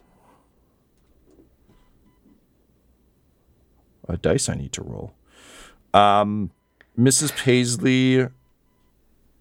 a 4.09 4.17
dice 4.17 4.49
I 4.49 4.55
need 4.55 4.73
to 4.75 4.83
roll. 4.83 5.15
Um, 5.95 6.51
Mrs. 6.99 7.35
Paisley 7.37 8.29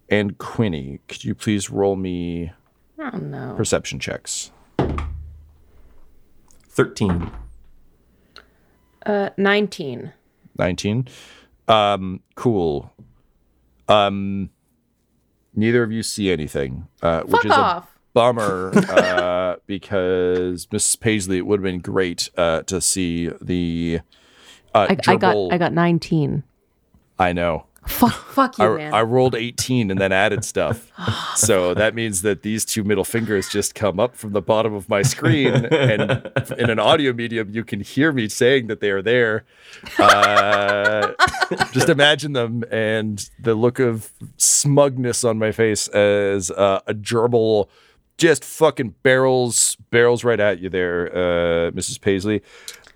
and 0.08 0.38
Quinny, 0.38 1.00
could 1.08 1.24
you 1.24 1.34
please 1.34 1.70
roll 1.70 1.96
me 1.96 2.52
Oh 2.98 3.10
no. 3.18 3.54
perception 3.56 3.98
checks? 4.00 4.50
13. 6.68 7.30
Uh, 9.06 9.30
19. 9.36 10.12
19 10.56 11.08
um 11.66 12.20
cool 12.36 12.92
um 13.88 14.50
neither 15.54 15.82
of 15.82 15.90
you 15.90 16.02
see 16.02 16.30
anything 16.30 16.86
uh 17.02 17.22
which 17.22 17.44
is 17.46 17.50
off. 17.50 17.84
a 17.86 17.88
bummer 18.12 18.70
uh 18.90 19.56
because 19.66 20.66
mrs 20.66 21.00
paisley 21.00 21.38
it 21.38 21.46
would 21.46 21.58
have 21.60 21.64
been 21.64 21.80
great 21.80 22.28
uh 22.36 22.60
to 22.62 22.80
see 22.82 23.30
the 23.40 23.98
uh 24.74 24.86
I, 24.90 24.96
I 25.08 25.16
got 25.16 25.36
I 25.52 25.58
got 25.58 25.72
19. 25.72 26.44
I 27.18 27.32
know 27.32 27.66
Fuck, 27.86 28.12
fuck 28.12 28.58
you, 28.58 28.64
I, 28.64 28.76
man. 28.76 28.94
I 28.94 29.02
rolled 29.02 29.34
18 29.34 29.90
and 29.90 30.00
then 30.00 30.10
added 30.10 30.44
stuff. 30.44 30.90
so 31.36 31.74
that 31.74 31.94
means 31.94 32.22
that 32.22 32.42
these 32.42 32.64
two 32.64 32.82
middle 32.82 33.04
fingers 33.04 33.48
just 33.48 33.74
come 33.74 34.00
up 34.00 34.16
from 34.16 34.32
the 34.32 34.40
bottom 34.40 34.72
of 34.72 34.88
my 34.88 35.02
screen. 35.02 35.66
And 35.66 36.30
in 36.58 36.70
an 36.70 36.78
audio 36.78 37.12
medium, 37.12 37.50
you 37.50 37.62
can 37.62 37.80
hear 37.80 38.10
me 38.12 38.28
saying 38.28 38.68
that 38.68 38.80
they 38.80 38.90
are 38.90 39.02
there. 39.02 39.44
Uh, 39.98 41.12
just 41.72 41.90
imagine 41.90 42.32
them 42.32 42.64
and 42.70 43.28
the 43.38 43.54
look 43.54 43.78
of 43.78 44.12
smugness 44.38 45.22
on 45.22 45.38
my 45.38 45.52
face 45.52 45.86
as 45.88 46.50
uh, 46.52 46.80
a 46.86 46.94
gerbil 46.94 47.68
just 48.16 48.44
fucking 48.44 48.94
barrels 49.02 49.76
barrels 49.90 50.22
right 50.22 50.38
at 50.38 50.60
you 50.60 50.70
there, 50.70 51.08
uh, 51.08 51.70
Mrs. 51.72 52.00
Paisley. 52.00 52.42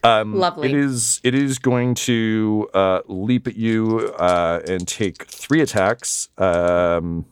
Um, 0.04 0.34
Lovely. 0.34 0.68
It 0.70 0.74
is. 0.76 1.20
It 1.24 1.34
is 1.34 1.58
going 1.58 1.94
to 1.94 2.68
uh, 2.72 3.00
leap 3.08 3.46
at 3.48 3.56
you 3.56 4.12
uh, 4.18 4.60
and 4.68 4.86
take 4.86 5.24
three 5.26 5.60
attacks. 5.60 6.28
Um, 6.38 7.24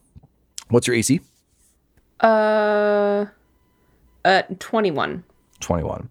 what's 0.68 0.86
your 0.86 0.96
AC? 0.96 1.20
uh, 2.20 3.26
uh, 4.24 4.42
21. 4.58 5.22
Twenty-one. 5.60 6.08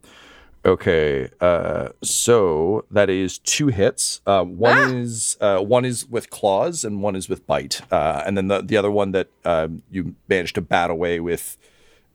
Okay. 0.65 1.29
Uh, 1.41 1.89
so 2.01 2.85
that 2.89 3.09
is 3.09 3.37
two 3.39 3.67
hits. 3.67 4.21
Uh, 4.25 4.43
one 4.43 4.95
is 4.95 5.37
uh, 5.41 5.59
one 5.59 5.83
is 5.85 6.07
with 6.07 6.29
claws 6.29 6.83
and 6.83 7.01
one 7.03 7.15
is 7.15 7.27
with 7.29 7.45
bite. 7.45 7.81
Uh, 7.91 8.23
and 8.25 8.37
then 8.37 8.47
the 8.47 8.61
the 8.61 8.77
other 8.77 8.89
one 8.89 9.11
that 9.11 9.27
um, 9.43 9.83
you 9.91 10.15
managed 10.29 10.55
to 10.55 10.61
bat 10.61 10.89
away 10.89 11.19
with 11.19 11.57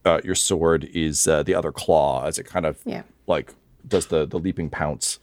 uh, 0.05 0.21
your 0.25 0.35
sword 0.35 0.89
is 0.95 1.29
uh, 1.29 1.43
the 1.43 1.55
other 1.55 1.71
claw 1.71 2.25
as 2.25 2.39
it 2.39 2.45
kind 2.47 2.65
of 2.67 2.79
Yeah. 2.85 3.03
like 3.27 3.55
does 3.87 4.07
the 4.07 4.27
the 4.27 4.39
leaping 4.39 4.71
pounce 4.71 5.19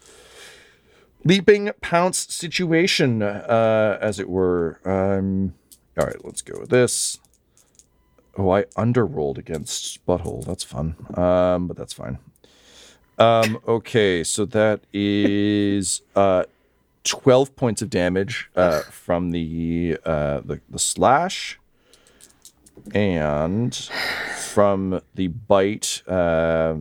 leaping 1.23 1.71
pounce 1.81 2.33
situation 2.33 3.21
uh 3.21 3.97
as 4.01 4.19
it 4.19 4.29
were. 4.29 4.79
Um 4.85 5.53
all 5.99 6.05
right 6.07 6.23
let's 6.23 6.41
go 6.41 6.59
with 6.59 6.69
this. 6.69 7.19
Oh 8.37 8.49
i 8.51 8.63
underrolled 8.75 9.37
against 9.37 10.05
butthole. 10.05 10.45
That's 10.45 10.63
fun. 10.63 10.95
Um 11.15 11.67
but 11.67 11.77
that's 11.77 11.93
fine. 11.93 12.19
Um 13.17 13.59
okay 13.67 14.23
so 14.23 14.45
that 14.45 14.81
is 14.93 16.01
uh 16.15 16.43
12 17.03 17.55
points 17.55 17.81
of 17.81 17.89
damage 17.89 18.49
uh 18.55 18.81
from 18.81 19.31
the 19.31 19.97
uh 20.05 20.41
the, 20.41 20.59
the 20.69 20.79
slash 20.79 21.57
and 22.93 23.75
from 24.37 25.01
the 25.15 25.27
bite 25.27 26.03
uh, 26.07 26.75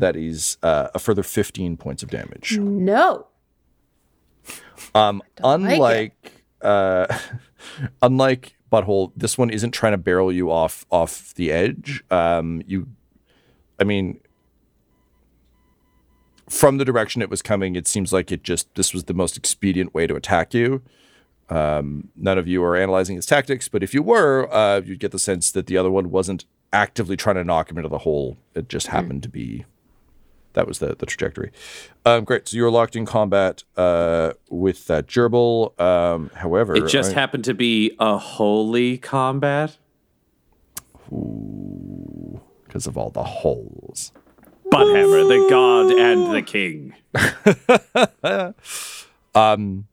that 0.00 0.16
is 0.16 0.56
uh, 0.62 0.88
a 0.94 0.98
further 0.98 1.22
15 1.22 1.76
points 1.76 2.02
of 2.02 2.10
damage. 2.10 2.58
No. 2.58 3.26
Um, 4.94 5.22
Don't 5.36 5.62
like 5.64 5.72
unlike 5.72 6.32
uh, 6.62 7.18
unlike 8.02 8.56
butthole, 8.72 9.12
this 9.16 9.36
one 9.38 9.50
isn't 9.50 9.72
trying 9.72 9.92
to 9.92 9.98
barrel 9.98 10.32
you 10.32 10.50
off 10.50 10.84
off 10.90 11.34
the 11.34 11.52
edge. 11.52 12.02
Um, 12.10 12.62
you, 12.66 12.88
I 13.78 13.84
mean, 13.84 14.20
from 16.48 16.78
the 16.78 16.84
direction 16.84 17.22
it 17.22 17.30
was 17.30 17.42
coming, 17.42 17.76
it 17.76 17.86
seems 17.86 18.12
like 18.12 18.32
it 18.32 18.42
just 18.42 18.74
this 18.74 18.92
was 18.92 19.04
the 19.04 19.14
most 19.14 19.36
expedient 19.36 19.94
way 19.94 20.06
to 20.06 20.14
attack 20.16 20.52
you. 20.54 20.82
Um, 21.48 22.08
none 22.16 22.38
of 22.38 22.46
you 22.46 22.62
are 22.62 22.76
analyzing 22.76 23.16
his 23.16 23.26
tactics, 23.26 23.68
but 23.68 23.82
if 23.82 23.92
you 23.92 24.02
were, 24.02 24.48
uh, 24.52 24.80
you'd 24.80 25.00
get 25.00 25.10
the 25.12 25.18
sense 25.18 25.50
that 25.52 25.66
the 25.66 25.76
other 25.76 25.90
one 25.90 26.10
wasn't 26.10 26.44
actively 26.72 27.16
trying 27.16 27.34
to 27.36 27.44
knock 27.44 27.70
him 27.70 27.76
into 27.76 27.88
the 27.88 27.98
hole. 27.98 28.36
It 28.54 28.68
just 28.68 28.86
Hmm. 28.88 28.92
happened 28.92 29.22
to 29.24 29.28
be 29.28 29.64
that 30.54 30.66
was 30.66 30.78
the, 30.80 30.94
the 30.96 31.06
trajectory. 31.06 31.50
Um, 32.04 32.24
great. 32.24 32.48
So 32.48 32.56
you 32.56 32.62
were 32.64 32.70
locked 32.70 32.96
in 32.96 33.06
combat 33.06 33.62
uh, 33.76 34.32
with 34.50 34.86
that 34.86 35.06
gerbil. 35.06 35.78
Um, 35.80 36.30
however, 36.34 36.74
It 36.76 36.88
just 36.88 37.12
I- 37.12 37.14
happened 37.14 37.44
to 37.44 37.54
be 37.54 37.94
a 37.98 38.16
holy 38.18 38.98
combat. 38.98 39.76
Ooh, 41.12 42.40
because 42.64 42.86
of 42.86 42.96
all 42.96 43.10
the 43.10 43.24
holes. 43.24 44.12
Butthammer, 44.72 45.26
the 45.28 45.46
god 45.50 45.90
and 45.92 46.32
the 46.34 46.42
king. 46.42 46.94
Um. 49.34 49.86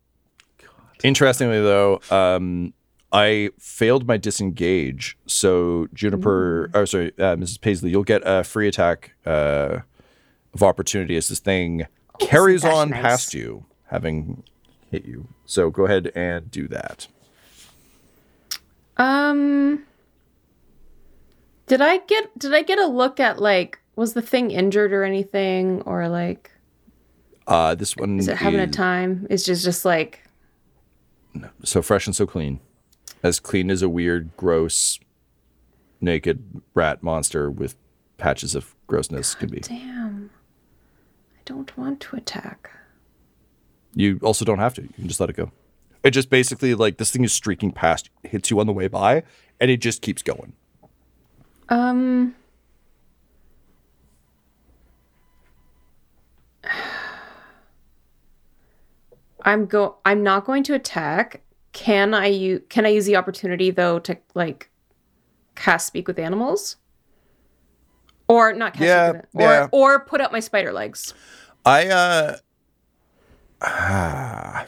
Interestingly, 1.03 1.59
though, 1.61 2.01
um, 2.09 2.73
I 3.11 3.51
failed 3.59 4.07
my 4.07 4.17
disengage. 4.17 5.15
So 5.27 5.87
Juniper, 5.93 6.71
or 6.73 6.85
sorry, 6.87 7.09
uh, 7.19 7.35
Mrs. 7.35 7.61
Paisley, 7.61 7.91
you'll 7.91 8.03
get 8.03 8.23
a 8.25 8.43
free 8.43 8.67
attack 8.67 9.13
uh, 9.23 9.79
of 10.57 10.63
opportunity 10.63 11.15
as 11.15 11.27
this 11.27 11.39
thing 11.39 11.85
carries 12.19 12.63
that's 12.63 12.75
on 12.75 12.89
nice. 12.89 13.01
past 13.01 13.33
you, 13.33 13.65
having 13.85 14.43
hit 14.89 15.05
you. 15.05 15.27
So 15.45 15.69
go 15.69 15.85
ahead 15.85 16.11
and 16.15 16.49
do 16.49 16.67
that. 16.69 17.07
Um 18.97 19.83
Did 21.67 21.81
I 21.81 21.97
get 21.99 22.37
did 22.39 22.53
I 22.53 22.63
get 22.63 22.79
a 22.79 22.87
look 22.87 23.19
at 23.19 23.39
like 23.39 23.79
was 23.95 24.13
the 24.13 24.21
thing 24.21 24.51
injured 24.51 24.91
or 24.93 25.03
anything 25.03 25.81
or 25.83 26.07
like 26.09 26.51
Uh, 27.47 27.75
this 27.75 27.95
one 27.95 28.17
is 28.19 28.27
it 28.27 28.37
having 28.37 28.59
a 28.59 28.67
time? 28.67 29.27
It's 29.29 29.43
just 29.45 29.63
just 29.63 29.85
like 29.85 30.21
so 31.63 31.81
fresh 31.83 32.07
and 32.07 32.15
so 32.15 32.25
clean, 32.25 32.59
as 33.21 33.39
clean 33.39 33.69
as 33.69 33.83
a 33.83 33.89
weird, 33.89 34.35
gross, 34.37 34.99
naked 36.01 36.61
rat 36.73 37.03
monster 37.03 37.51
with 37.51 37.75
patches 38.17 38.55
of 38.55 38.73
grossness 38.87 39.35
can 39.35 39.49
be. 39.49 39.59
damn. 39.59 40.31
Don't 41.47 41.75
want 41.77 41.99
to 42.01 42.17
attack. 42.17 42.69
You 43.95 44.19
also 44.21 44.43
don't 44.43 44.59
have 44.59 44.73
to. 44.73 44.81
You 44.81 44.89
can 44.89 45.07
just 45.07 45.21
let 45.21 45.29
it 45.29 45.37
go. 45.37 45.53
It 46.03 46.11
just 46.11 46.29
basically 46.29 46.75
like 46.75 46.97
this 46.97 47.09
thing 47.09 47.23
is 47.23 47.31
streaking 47.31 47.71
past, 47.71 48.09
hits 48.23 48.51
you 48.51 48.59
on 48.59 48.67
the 48.67 48.73
way 48.73 48.89
by, 48.89 49.23
and 49.61 49.71
it 49.71 49.77
just 49.77 50.01
keeps 50.01 50.21
going. 50.21 50.51
Um 51.69 52.35
I'm 59.43 59.67
go 59.67 59.95
I'm 60.03 60.23
not 60.23 60.43
going 60.43 60.63
to 60.63 60.73
attack. 60.73 61.39
Can 61.71 62.13
I 62.13 62.25
use 62.25 62.61
can 62.67 62.85
I 62.85 62.89
use 62.89 63.05
the 63.05 63.15
opportunity 63.15 63.71
though 63.71 63.99
to 63.99 64.17
like 64.35 64.69
cast 65.55 65.87
speak 65.87 66.09
with 66.09 66.19
animals? 66.19 66.75
Or 68.27 68.53
not 68.53 68.73
cast 68.73 68.83
Yeah, 68.83 69.11
with, 69.11 69.25
yeah. 69.33 69.67
or 69.71 69.95
or 69.95 69.99
put 70.01 70.21
up 70.21 70.31
my 70.31 70.39
spider 70.39 70.73
legs. 70.73 71.13
I 71.65 71.87
uh 71.87 72.37
ah, 73.61 74.67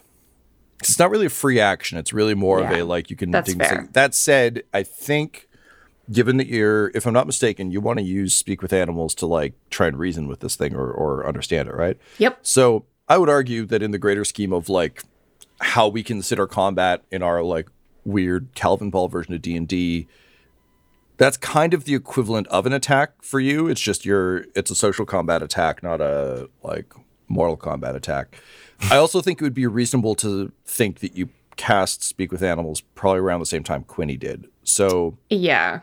it's 0.80 0.98
not 0.98 1.10
really 1.10 1.26
a 1.26 1.30
free 1.30 1.60
action. 1.60 1.98
It's 1.98 2.14
really 2.14 2.36
more 2.36 2.60
of 2.60 2.72
a 2.72 2.84
like 2.84 3.10
you 3.10 3.16
can 3.16 3.32
that's 3.32 3.54
fair. 3.54 3.70
things. 3.70 3.90
That 3.94 4.16
said, 4.16 4.64
I 4.74 4.84
think 4.84 5.48
given 6.12 6.38
that 6.38 6.48
you're 6.48 6.92
if 6.96 7.06
I'm 7.06 7.14
not 7.14 7.28
mistaken, 7.28 7.72
you 7.72 7.82
want 7.82 8.00
to 8.00 8.06
use 8.06 8.36
speak 8.36 8.62
with 8.62 8.74
animals 8.74 9.14
to 9.16 9.26
like 9.26 9.54
try 9.70 9.88
and 9.88 9.98
reason 9.98 10.28
with 10.28 10.40
this 10.40 10.56
thing 10.56 10.74
or 10.76 10.90
or 10.90 11.28
understand 11.28 11.68
it, 11.68 11.76
right? 11.76 11.98
Yep. 12.18 12.40
So 12.42 12.86
I 13.08 13.18
would 13.18 13.30
argue 13.30 13.66
that 13.66 13.82
in 13.84 13.92
the 13.92 13.98
greater 14.00 14.24
scheme 14.26 14.54
of 14.54 14.70
like 14.70 15.04
how 15.62 15.88
we 15.88 16.04
consider 16.04 16.48
combat 16.48 17.04
in 17.12 17.22
our 17.22 17.44
like 17.44 17.68
weird 18.06 18.48
Calvin 18.56 18.90
Ball 18.90 19.10
version 19.10 19.34
of 19.34 19.42
D 19.42 19.56
and 19.58 19.68
D, 19.68 20.08
that's 21.20 21.38
kind 21.38 21.74
of 21.74 21.84
the 21.84 21.94
equivalent 21.94 22.48
of 22.48 22.66
an 22.66 22.74
attack 22.74 23.22
for 23.22 23.40
you. 23.40 23.68
It's 23.68 23.82
just 23.82 24.06
your 24.06 24.46
it's 24.56 24.72
a 24.72 24.76
social 24.76 25.06
combat 25.06 25.44
attack, 25.44 25.84
not 25.84 26.02
a 26.02 26.50
like 26.64 26.92
Mortal 27.28 27.58
combat 27.58 27.96
attack. 27.96 28.42
I 28.90 28.96
also 28.98 29.22
think 29.22 29.40
it 29.40 29.44
would 29.44 29.54
be 29.54 29.68
reasonable 29.68 30.16
to 30.16 30.52
think 30.66 31.00
that 31.02 31.16
you 31.16 31.30
cast 31.58 32.02
Speak 32.04 32.32
with 32.32 32.42
Animals 32.42 32.82
probably 32.96 33.20
around 33.20 33.42
the 33.42 33.46
same 33.46 33.64
time 33.64 33.84
Quinny 33.84 34.18
did. 34.18 34.48
So 34.64 35.18
Yeah. 35.30 35.82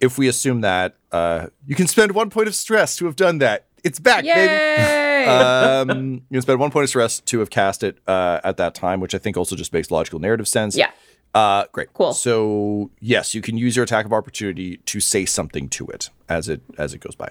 if 0.00 0.18
we 0.18 0.28
assume 0.28 0.60
that, 0.60 0.94
uh, 1.10 1.46
you 1.66 1.74
can 1.74 1.86
spend 1.88 2.12
one 2.12 2.28
point 2.30 2.46
of 2.46 2.54
stress 2.54 2.94
to 2.96 3.06
have 3.06 3.16
done 3.16 3.38
that. 3.38 3.64
It's 3.82 3.98
back, 3.98 4.24
baby 4.24 4.52
Yay! 4.52 5.24
um, 5.26 6.12
you 6.30 6.34
can 6.36 6.42
spend 6.42 6.58
one 6.60 6.70
point 6.70 6.84
of 6.84 6.88
stress 6.90 7.20
to 7.20 7.38
have 7.40 7.50
cast 7.50 7.82
it 7.82 7.98
uh, 8.06 8.40
at 8.44 8.56
that 8.58 8.74
time, 8.74 9.00
which 9.00 9.14
I 9.14 9.18
think 9.18 9.36
also 9.36 9.56
just 9.56 9.72
makes 9.72 9.90
logical 9.90 10.18
narrative 10.20 10.46
sense. 10.46 10.76
Yeah. 10.76 10.90
Uh, 11.34 11.64
great. 11.72 11.92
Cool. 11.92 12.12
So 12.12 12.90
yes, 13.00 13.34
you 13.34 13.42
can 13.42 13.58
use 13.58 13.74
your 13.74 13.82
attack 13.82 14.06
of 14.06 14.12
opportunity 14.12 14.76
to 14.78 15.00
say 15.00 15.26
something 15.26 15.68
to 15.70 15.86
it 15.88 16.10
as 16.28 16.48
it 16.48 16.62
as 16.78 16.94
it 16.94 16.98
goes 16.98 17.16
by. 17.16 17.30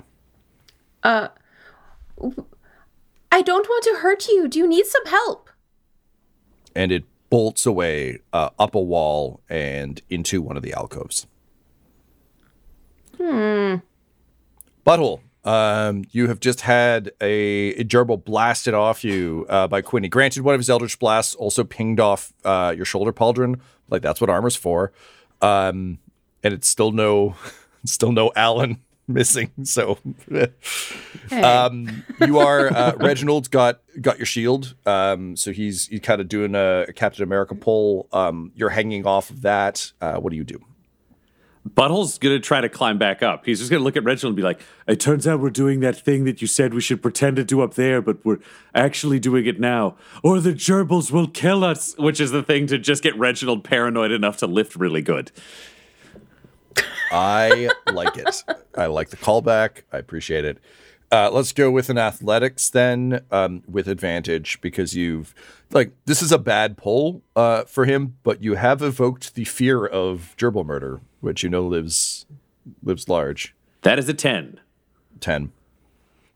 Uh, 1.04 1.30
I 3.32 3.42
don't 3.42 3.68
want 3.68 3.84
to 3.86 3.98
hurt 4.02 4.28
you. 4.28 4.48
Do 4.48 4.60
you 4.60 4.68
need 4.68 4.86
some 4.86 5.06
help? 5.06 5.50
And 6.76 6.92
it 6.92 7.06
bolts 7.30 7.66
away 7.66 8.20
uh, 8.32 8.50
up 8.60 8.76
a 8.76 8.82
wall 8.82 9.42
and 9.50 10.02
into 10.10 10.42
one 10.42 10.58
of 10.58 10.64
the 10.64 10.74
alcoves. 10.74 11.26
Hmm. 13.18 13.76
Butthole. 14.86 15.22
Um, 15.46 16.06
you 16.12 16.28
have 16.28 16.40
just 16.40 16.62
had 16.62 17.12
a, 17.20 17.70
a 17.72 17.84
gerbil 17.84 18.24
blasted 18.24 18.74
off 18.74 19.04
you 19.04 19.46
uh, 19.50 19.68
by 19.68 19.82
Quinny. 19.82 20.08
Granted, 20.08 20.44
one 20.44 20.54
of 20.54 20.60
his 20.60 20.70
Eldritch 20.70 21.00
blasts 21.00 21.36
also 21.36 21.64
pinged 21.64 22.00
off 22.00 22.34
uh, 22.46 22.74
your 22.76 22.86
shoulder 22.86 23.12
pauldron. 23.12 23.60
Like 23.94 24.02
that's 24.02 24.20
what 24.20 24.30
armor's 24.30 24.56
for. 24.56 24.92
Um, 25.42 26.00
and 26.44 26.54
it's 26.54 26.68
still 26.68 26.92
no, 26.92 27.36
still 27.86 28.12
no 28.12 28.32
Alan 28.36 28.80
missing. 29.08 29.52
So 29.64 30.00
um, 31.32 32.04
you 32.20 32.40
are 32.40 32.74
uh, 32.74 32.96
Reginald's 32.98 33.48
got 33.48 33.82
got 34.02 34.18
your 34.18 34.26
shield. 34.26 34.76
Um, 34.86 35.38
so 35.38 35.52
he's 35.52 35.88
he's 35.88 36.00
kind 36.02 36.20
of 36.20 36.28
doing 36.28 36.56
a, 36.56 36.86
a 36.90 36.94
Captain 36.94 37.24
America 37.24 37.56
pull. 37.56 38.10
Um, 38.12 38.52
you're 38.56 38.70
hanging 38.70 39.06
off 39.06 39.30
of 39.30 39.44
that. 39.44 39.92
Uh, 40.02 40.16
what 40.16 40.32
do 40.32 40.38
you 40.38 40.44
do? 40.44 40.60
Butthole's 41.68 42.18
gonna 42.18 42.40
try 42.40 42.60
to 42.62 42.70
climb 42.70 42.98
back 42.98 43.24
up. 43.24 43.46
He's 43.46 43.60
just 43.60 43.72
gonna 43.72 43.84
look 43.84 43.96
at 43.96 44.04
Reginald 44.04 44.32
and 44.32 44.36
be 44.36 44.44
like, 44.44 44.60
"It 44.88 45.00
turns 45.00 45.26
out 45.26 45.40
we're 45.40 45.50
doing 45.50 45.80
that 45.80 45.96
thing 45.96 46.26
that 46.26 46.42
you 46.42 46.48
said 46.48 46.74
we 46.74 46.82
should 46.82 47.02
pretend 47.02 47.38
to 47.38 47.44
do 47.44 47.62
up 47.62 47.76
there, 47.76 48.02
but 48.02 48.24
we're 48.26 48.40
actually 48.76 49.20
doing 49.20 49.46
it 49.46 49.60
now, 49.60 49.96
or 50.24 50.40
the 50.42 50.54
gerbils 50.54 51.12
will 51.12 51.28
kill 51.28 51.64
us." 51.64 51.96
Which 51.98 52.20
is 52.20 52.32
the 52.32 52.44
thing 52.44 52.68
to 52.68 52.78
just 52.78 53.02
get 53.02 53.18
Reginald 53.18 53.64
paranoid 53.64 54.12
enough 54.12 54.38
to 54.38 54.48
lift 54.48 54.76
really 54.76 55.02
good. 55.02 55.32
I 57.12 57.70
like 57.92 58.18
it. 58.18 58.44
I 58.76 58.88
like 58.88 59.10
the 59.10 59.18
callback. 59.18 59.84
I 59.92 60.00
appreciate 60.00 60.46
it. 60.46 60.58
Uh, 61.12 61.30
let's 61.32 61.52
go 61.52 61.70
with 61.70 61.92
an 61.92 61.98
athletics 62.00 62.72
then, 62.72 63.22
um, 63.30 63.62
with 63.68 63.88
advantage 63.88 64.60
because 64.62 64.96
you've 64.96 65.36
like 65.70 65.92
this 66.06 66.24
is 66.24 66.32
a 66.32 66.40
bad 66.40 66.76
pull 66.76 67.22
uh, 67.36 67.66
for 67.66 67.86
him, 67.86 68.18
but 68.24 68.44
you 68.44 68.56
have 68.56 68.82
evoked 68.82 69.36
the 69.36 69.44
fear 69.44 69.86
of 69.86 70.34
gerbil 70.40 70.66
murder, 70.66 71.02
which 71.24 71.42
you 71.42 71.50
know 71.50 71.66
lives 71.66 72.26
lives 72.84 73.08
large. 73.10 73.56
That 73.82 73.98
is 73.98 74.08
a 74.10 74.14
ten. 74.14 74.60
10. 75.20 75.52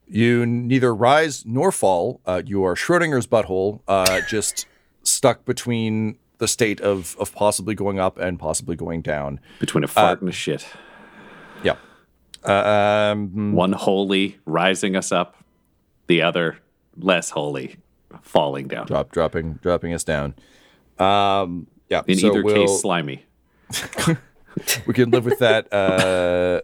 You 0.06 0.46
neither 0.46 0.94
rise 0.94 1.44
nor 1.44 1.70
fall. 1.70 2.20
Uh, 2.24 2.40
you 2.44 2.64
are 2.64 2.74
Schrodinger's 2.74 3.26
butthole, 3.26 3.80
uh, 3.86 4.22
just 4.28 4.66
stuck 5.02 5.44
between 5.44 6.16
the 6.38 6.48
state 6.48 6.80
of, 6.80 7.14
of 7.20 7.34
possibly 7.34 7.74
going 7.74 7.98
up 7.98 8.16
and 8.16 8.38
possibly 8.38 8.76
going 8.76 9.02
down. 9.02 9.40
Between 9.60 9.84
a 9.84 9.88
fart 9.88 10.20
and 10.20 10.30
a 10.30 10.32
shit. 10.32 10.66
Yeah. 11.62 11.76
Uh, 12.42 13.12
um, 13.12 13.52
One 13.52 13.72
holy 13.72 14.38
rising 14.46 14.96
us 14.96 15.12
up, 15.12 15.36
the 16.06 16.22
other 16.22 16.56
less 16.96 17.30
holy 17.30 17.76
falling 18.22 18.68
down. 18.68 18.86
drop, 18.86 19.12
dropping, 19.12 19.54
dropping 19.54 19.92
us 19.92 20.04
down. 20.04 20.34
Um, 20.98 21.66
yeah. 21.90 22.02
In 22.06 22.18
so 22.18 22.28
either 22.28 22.42
we'll- 22.42 22.54
case, 22.54 22.80
slimy. 22.80 23.26
we 24.86 24.94
can 24.94 25.10
live 25.10 25.24
with 25.24 25.38
that 25.38 25.72
uh, 25.72 26.60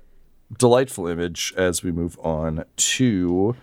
delightful 0.59 1.07
image 1.07 1.53
as 1.57 1.83
we 1.83 1.93
move 1.93 2.19
on 2.23 2.65
to 2.77 3.57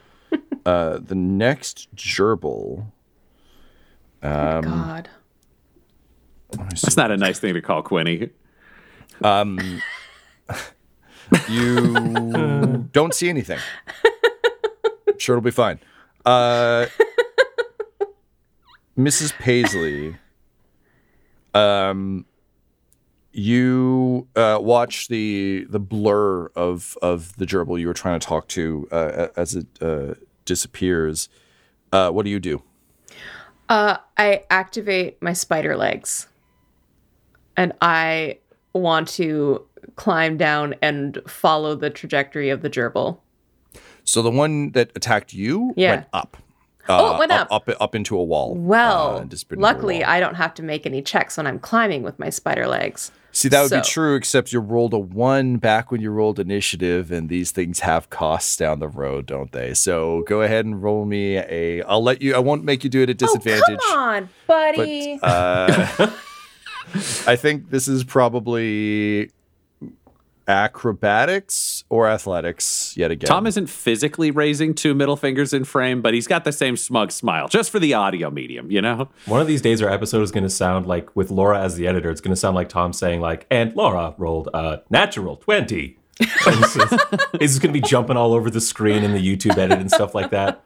uh, 0.65 0.99
the 1.01 1.15
next 1.15 1.93
gerbil. 1.95 2.85
Um, 4.21 4.61
God. 4.61 5.09
That's 6.51 6.97
not 6.97 7.11
a 7.11 7.17
nice 7.17 7.39
thing 7.39 7.53
to 7.53 7.61
call 7.61 7.81
Quinny. 7.81 8.29
You 11.49 12.89
don't 12.91 13.13
see 13.13 13.29
anything. 13.29 13.59
Sure, 15.17 15.37
it'll 15.37 15.43
be 15.43 15.51
fine. 15.51 15.79
Uh, 16.25 16.87
Mrs. 18.97 19.33
Paisley, 19.33 20.17
um, 21.53 22.25
you 23.33 24.27
uh, 24.35 24.57
watch 24.61 25.07
the 25.07 25.65
the 25.69 25.79
blur 25.79 26.47
of 26.55 26.97
of 27.01 27.35
the 27.37 27.45
gerbil 27.45 27.79
you 27.79 27.87
were 27.87 27.93
trying 27.93 28.19
to 28.19 28.25
talk 28.25 28.47
to 28.49 28.87
uh, 28.91 29.27
as 29.35 29.55
it 29.55 29.67
uh, 29.81 30.13
disappears. 30.45 31.29
Uh, 31.91 32.09
what 32.11 32.23
do 32.25 32.31
you 32.31 32.39
do? 32.39 32.61
Uh, 33.69 33.97
I 34.17 34.43
activate 34.49 35.21
my 35.21 35.33
spider 35.33 35.77
legs, 35.77 36.27
and 37.55 37.73
I 37.81 38.39
want 38.73 39.07
to 39.09 39.65
climb 39.95 40.37
down 40.37 40.75
and 40.81 41.19
follow 41.27 41.75
the 41.75 41.89
trajectory 41.89 42.49
of 42.49 42.61
the 42.61 42.69
gerbil. 42.69 43.19
So 44.03 44.21
the 44.21 44.31
one 44.31 44.71
that 44.71 44.91
attacked 44.95 45.33
you 45.33 45.73
Yeah. 45.77 45.91
went 45.91 46.07
up. 46.11 46.37
Oh, 46.89 47.15
it 47.15 47.19
went 47.19 47.31
up, 47.31 47.47
up 47.51 47.69
up 47.79 47.95
into 47.95 48.17
a 48.17 48.23
wall. 48.23 48.55
Well, 48.55 49.17
uh, 49.19 49.23
disappeared 49.23 49.59
into 49.59 49.65
a 49.65 49.67
luckily, 49.71 49.99
wall. 49.99 50.09
I 50.09 50.19
don't 50.19 50.35
have 50.35 50.53
to 50.55 50.63
make 50.63 50.85
any 50.85 51.01
checks 51.01 51.37
when 51.37 51.47
I'm 51.47 51.59
climbing 51.59 52.03
with 52.03 52.17
my 52.19 52.29
spider 52.29 52.67
legs. 52.67 53.11
See, 53.33 53.49
that 53.49 53.61
would 53.61 53.71
be 53.71 53.81
true, 53.81 54.15
except 54.15 54.51
you 54.51 54.59
rolled 54.59 54.93
a 54.93 54.99
one 54.99 55.57
back 55.57 55.91
when 55.91 56.01
you 56.01 56.11
rolled 56.11 56.39
initiative, 56.39 57.11
and 57.11 57.29
these 57.29 57.51
things 57.51 57.79
have 57.79 58.09
costs 58.09 58.57
down 58.57 58.79
the 58.79 58.89
road, 58.89 59.25
don't 59.25 59.51
they? 59.51 59.73
So 59.73 60.23
go 60.27 60.41
ahead 60.41 60.65
and 60.65 60.81
roll 60.81 61.05
me 61.05 61.37
a. 61.37 61.81
I'll 61.83 62.03
let 62.03 62.21
you. 62.21 62.35
I 62.35 62.39
won't 62.39 62.63
make 62.63 62.83
you 62.83 62.89
do 62.89 63.01
it 63.01 63.09
at 63.09 63.17
disadvantage. 63.17 63.79
Oh, 63.81 63.89
come 63.89 63.99
on, 63.99 64.29
buddy. 64.47 65.17
But 65.21 65.27
uh, 65.29 66.11
I 67.27 67.35
think 67.35 67.69
this 67.69 67.87
is 67.87 68.03
probably 68.03 69.31
acrobatics 70.47 71.83
or 71.89 72.07
athletics 72.07 72.95
yet 72.97 73.11
again. 73.11 73.27
Tom 73.27 73.47
isn't 73.47 73.67
physically 73.67 74.31
raising 74.31 74.73
two 74.73 74.93
middle 74.93 75.15
fingers 75.15 75.53
in 75.53 75.63
frame, 75.63 76.01
but 76.01 76.13
he's 76.13 76.27
got 76.27 76.43
the 76.43 76.51
same 76.51 76.75
smug 76.77 77.11
smile, 77.11 77.47
just 77.47 77.71
for 77.71 77.79
the 77.79 77.93
audio 77.93 78.29
medium, 78.29 78.71
you 78.71 78.81
know? 78.81 79.09
One 79.25 79.41
of 79.41 79.47
these 79.47 79.61
days, 79.61 79.81
our 79.81 79.89
episode 79.89 80.21
is 80.21 80.31
going 80.31 80.43
to 80.43 80.49
sound 80.49 80.85
like, 80.85 81.15
with 81.15 81.31
Laura 81.31 81.59
as 81.59 81.75
the 81.75 81.87
editor, 81.87 82.09
it's 82.09 82.21
going 82.21 82.33
to 82.33 82.39
sound 82.39 82.55
like 82.55 82.69
Tom 82.69 82.93
saying, 82.93 83.21
like, 83.21 83.45
and 83.49 83.75
Laura 83.75 84.13
rolled 84.17 84.49
a 84.53 84.81
natural 84.89 85.37
20. 85.37 85.97
He's 86.19 86.73
just, 86.75 87.61
going 87.61 87.73
to 87.73 87.79
be 87.79 87.81
jumping 87.81 88.17
all 88.17 88.33
over 88.33 88.49
the 88.49 88.61
screen 88.61 89.03
in 89.03 89.13
the 89.13 89.19
YouTube 89.19 89.57
edit 89.57 89.79
and 89.79 89.89
stuff 89.89 90.13
like 90.13 90.29
that. 90.31 90.61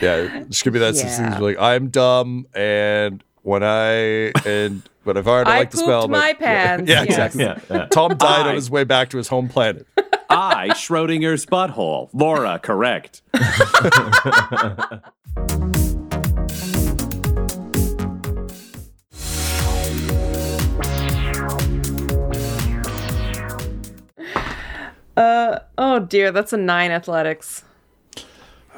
Yeah, 0.00 0.42
it's 0.42 0.62
gonna 0.62 0.72
be 0.72 0.78
that 0.80 0.94
Yeah. 0.96 1.30
yeah. 1.30 1.38
like 1.38 1.58
I'm 1.58 1.88
dumb, 1.88 2.46
and 2.54 3.22
when 3.44 3.62
I 3.62 4.32
and 4.46 4.82
when 5.04 5.16
I've 5.18 5.28
already 5.28 5.50
I 5.50 5.58
like 5.58 5.70
the 5.70 5.76
pooped 5.76 5.86
spell, 5.86 6.08
my 6.08 6.28
yeah, 6.28 6.34
pants, 6.34 6.90
Yeah, 6.90 7.02
yes. 7.02 7.04
exactly. 7.04 7.44
Yeah, 7.44 7.58
yeah. 7.70 7.86
Tom 7.86 8.16
died 8.16 8.46
I- 8.46 8.48
on 8.48 8.54
his 8.56 8.70
way 8.70 8.84
back 8.84 9.10
to 9.10 9.18
his 9.18 9.28
home 9.28 9.48
planet. 9.48 9.86
I, 10.30 10.70
Schrodinger's 10.70 11.46
butthole. 11.46 12.08
Laura, 12.12 12.58
correct. 12.58 13.20
uh 25.16 25.58
oh 25.78 26.00
dear, 26.00 26.32
that's 26.32 26.52
a 26.52 26.56
nine 26.56 26.90
athletics. 26.90 27.62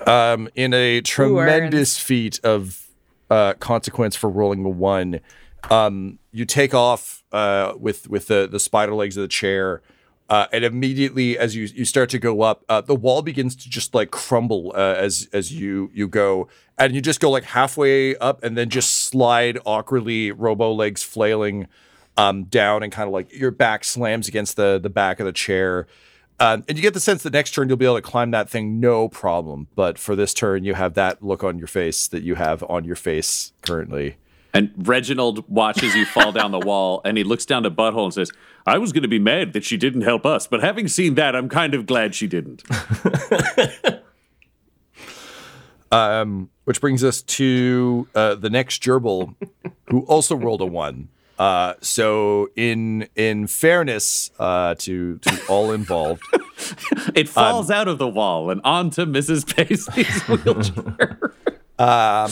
Um, 0.07 0.49
in 0.55 0.75
a 0.75 1.01
tremendous 1.01 1.99
feat 1.99 2.39
of 2.45 2.86
uh, 3.31 3.55
consequence 3.55 4.16
for 4.16 4.31
rolling 4.31 4.64
a 4.64 4.68
one. 4.68 5.20
Um, 5.70 6.18
you 6.33 6.45
take 6.45 6.74
off 6.74 7.24
uh, 7.33 7.72
with 7.79 8.09
with 8.09 8.29
the 8.29 8.49
the 8.51 8.61
spider 8.61 8.95
legs 8.95 9.16
of 9.16 9.22
the 9.22 9.29
chair, 9.29 9.83
uh, 10.29 10.47
and 10.53 10.64
immediately 10.64 11.39
as 11.39 11.57
you 11.57 11.64
you 11.74 11.85
start 11.85 12.11
to 12.11 12.18
go 12.18 12.43
up, 12.43 12.64
uh, 12.68 12.81
the 12.81 12.95
wall 12.95 13.22
begins 13.22 13.57
to 13.57 13.70
just 13.70 13.95
like 13.95 14.11
crumble 14.11 14.72
uh, 14.74 14.95
as 14.95 15.29
as 15.33 15.53
you 15.53 15.91
you 15.93 16.07
go, 16.09 16.49
and 16.79 16.95
you 16.95 17.01
just 17.01 17.20
go 17.20 17.31
like 17.31 17.45
halfway 17.45 18.16
up, 18.16 18.43
and 18.45 18.57
then 18.57 18.70
just 18.70 18.95
slide 18.95 19.59
awkwardly, 19.64 20.31
robo 20.31 20.72
legs 20.72 21.03
flailing 21.03 21.66
um, 22.16 22.45
down, 22.45 22.83
and 22.83 22.93
kind 22.93 23.09
of 23.09 23.12
like 23.12 23.33
your 23.33 23.51
back 23.51 23.83
slams 23.85 24.29
against 24.29 24.57
the 24.57 24.79
the 24.79 24.91
back 24.91 25.20
of 25.20 25.27
the 25.27 25.33
chair. 25.33 25.87
Um, 26.39 26.64
and 26.68 26.76
you 26.76 26.82
get 26.82 26.95
the 26.95 27.01
sense 27.01 27.22
that 27.22 27.32
next 27.32 27.53
turn 27.53 27.68
you'll 27.68 27.78
be 27.78 27.87
able 27.87 27.97
to 27.97 28.03
climb 28.03 28.30
that 28.32 28.51
thing 28.51 28.78
no 28.78 29.09
problem. 29.09 29.68
But 29.74 29.99
for 29.99 30.14
this 30.14 30.34
turn, 30.34 30.64
you 30.64 30.74
have 30.74 30.95
that 30.95 31.22
look 31.22 31.43
on 31.43 31.59
your 31.59 31.66
face 31.66 32.09
that 32.09 32.22
you 32.22 32.34
have 32.34 32.62
on 32.68 32.84
your 32.84 32.97
face 32.97 33.53
currently. 33.62 34.16
And 34.53 34.72
Reginald 34.76 35.49
watches 35.49 35.95
you 35.95 36.07
fall 36.07 36.32
down 36.32 36.51
the 36.51 36.59
wall 36.59 37.01
and 37.05 37.18
he 37.18 37.24
looks 37.24 37.45
down 37.45 37.62
to 37.64 37.70
Butthole 37.70 38.05
and 38.05 38.14
says, 38.14 38.30
I 38.66 38.78
was 38.78 38.93
going 38.93 39.03
to 39.03 39.09
be 39.09 39.18
mad 39.18 39.53
that 39.53 39.64
she 39.64 39.76
didn't 39.76 40.03
help 40.03 40.26
us, 40.26 40.47
but 40.47 40.62
having 40.62 40.89
seen 40.89 41.14
that, 41.14 41.37
I'm 41.37 41.49
kind 41.49 41.74
of 41.74 41.87
glad 41.87 42.14
she 42.14 42.26
didn't. 42.26 42.62
Um, 45.93 46.51
which 46.64 46.80
brings 46.80 47.05
us 47.05 47.22
to 47.22 48.09
uh, 48.14 48.34
the 48.34 48.51
next 48.51 48.82
gerbil, 48.82 49.34
who 49.89 50.01
also 50.07 50.34
rolled 50.34 50.61
a 50.61 50.66
one. 50.66 51.09
Uh, 51.39 51.74
so 51.80 52.49
in 52.57 53.09
in 53.14 53.47
fairness 53.47 54.30
uh, 54.39 54.74
to 54.76 55.18
to 55.18 55.41
all 55.49 55.72
involved, 55.72 56.22
It 57.14 57.28
falls 57.28 57.70
out 57.70 57.89
of 57.89 57.99
the 57.99 58.09
wall 58.09 58.51
and 58.51 58.61
onto 58.64 59.05
Mrs. 59.05 59.47
Paisley's 59.55 60.22
wheelchair. 60.28 61.18
um, 61.78 62.30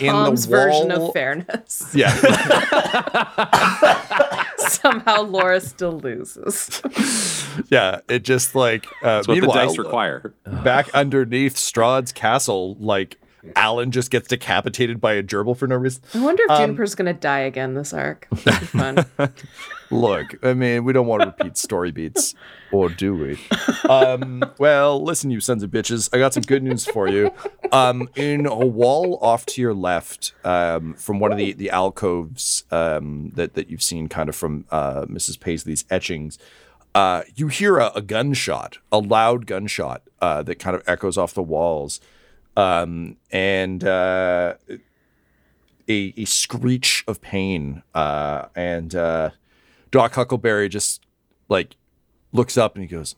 in 0.00 0.12
Tom's 0.12 0.46
the 0.46 0.50
version 0.56 0.92
of 0.92 1.12
fairness. 1.12 1.90
Yeah, 1.94 2.14
Somehow 4.58 5.22
Laura 5.22 5.60
still 5.60 5.98
loses. 5.98 6.80
yeah. 7.70 8.00
It 8.08 8.24
just 8.24 8.54
like 8.54 8.86
uh, 9.02 9.22
That's 9.22 9.28
what 9.28 9.40
the 9.40 9.46
dice 9.48 9.78
require. 9.78 10.32
back 10.62 10.88
underneath 10.94 11.56
Strahd's 11.56 12.12
castle, 12.12 12.76
like 12.78 13.18
Alan 13.56 13.90
just 13.90 14.10
gets 14.10 14.28
decapitated 14.28 15.00
by 15.00 15.14
a 15.14 15.22
gerbil 15.22 15.56
for 15.56 15.66
no 15.66 15.76
reason. 15.76 16.02
I 16.14 16.22
wonder 16.22 16.42
if 16.44 16.50
Um, 16.50 16.60
Juniper's 16.62 16.94
gonna 16.94 17.12
die 17.12 17.40
again 17.40 17.74
this 17.74 17.92
arc. 17.92 18.26
Fun. 18.36 19.04
Look, 19.90 20.34
I 20.42 20.54
mean, 20.54 20.84
we 20.84 20.92
don't 20.92 21.06
want 21.06 21.22
to 21.22 21.26
repeat 21.26 21.56
story 21.56 21.92
beats, 21.92 22.34
or 22.72 22.88
do 22.88 23.14
we? 23.14 23.38
Um, 23.88 24.42
well, 24.58 25.00
listen, 25.00 25.30
you 25.30 25.40
sons 25.40 25.62
of 25.62 25.70
bitches, 25.70 26.08
I 26.12 26.18
got 26.18 26.34
some 26.34 26.42
good 26.42 26.62
news 26.62 26.84
for 26.86 27.06
you. 27.06 27.30
Um, 27.70 28.08
in 28.16 28.46
a 28.46 28.66
wall 28.66 29.18
off 29.20 29.46
to 29.46 29.60
your 29.60 29.74
left, 29.74 30.32
um, 30.44 30.94
from 30.94 31.20
one 31.20 31.30
of 31.32 31.38
the 31.38 31.52
the 31.52 31.70
alcoves 31.70 32.64
um, 32.70 33.30
that 33.34 33.54
that 33.54 33.68
you've 33.70 33.82
seen, 33.82 34.08
kind 34.08 34.28
of 34.28 34.34
from 34.34 34.64
uh, 34.70 35.02
Mrs. 35.02 35.38
Paisley's 35.38 35.84
etchings, 35.90 36.38
uh, 36.94 37.22
you 37.36 37.48
hear 37.48 37.78
a, 37.78 37.92
a 37.94 38.02
gunshot, 38.02 38.78
a 38.90 38.98
loud 38.98 39.46
gunshot 39.46 40.02
uh, 40.20 40.42
that 40.42 40.56
kind 40.58 40.74
of 40.74 40.82
echoes 40.88 41.16
off 41.18 41.34
the 41.34 41.42
walls, 41.42 42.00
um, 42.56 43.16
and. 43.30 43.84
Uh, 43.84 44.54
a, 45.88 46.14
a 46.16 46.24
screech 46.24 47.04
of 47.06 47.20
pain, 47.20 47.82
uh, 47.94 48.46
and 48.54 48.94
uh, 48.94 49.30
Doc 49.90 50.14
Huckleberry 50.14 50.68
just 50.68 51.04
like 51.48 51.76
looks 52.32 52.56
up 52.56 52.74
and 52.74 52.82
he 52.82 52.88
goes, 52.88 53.16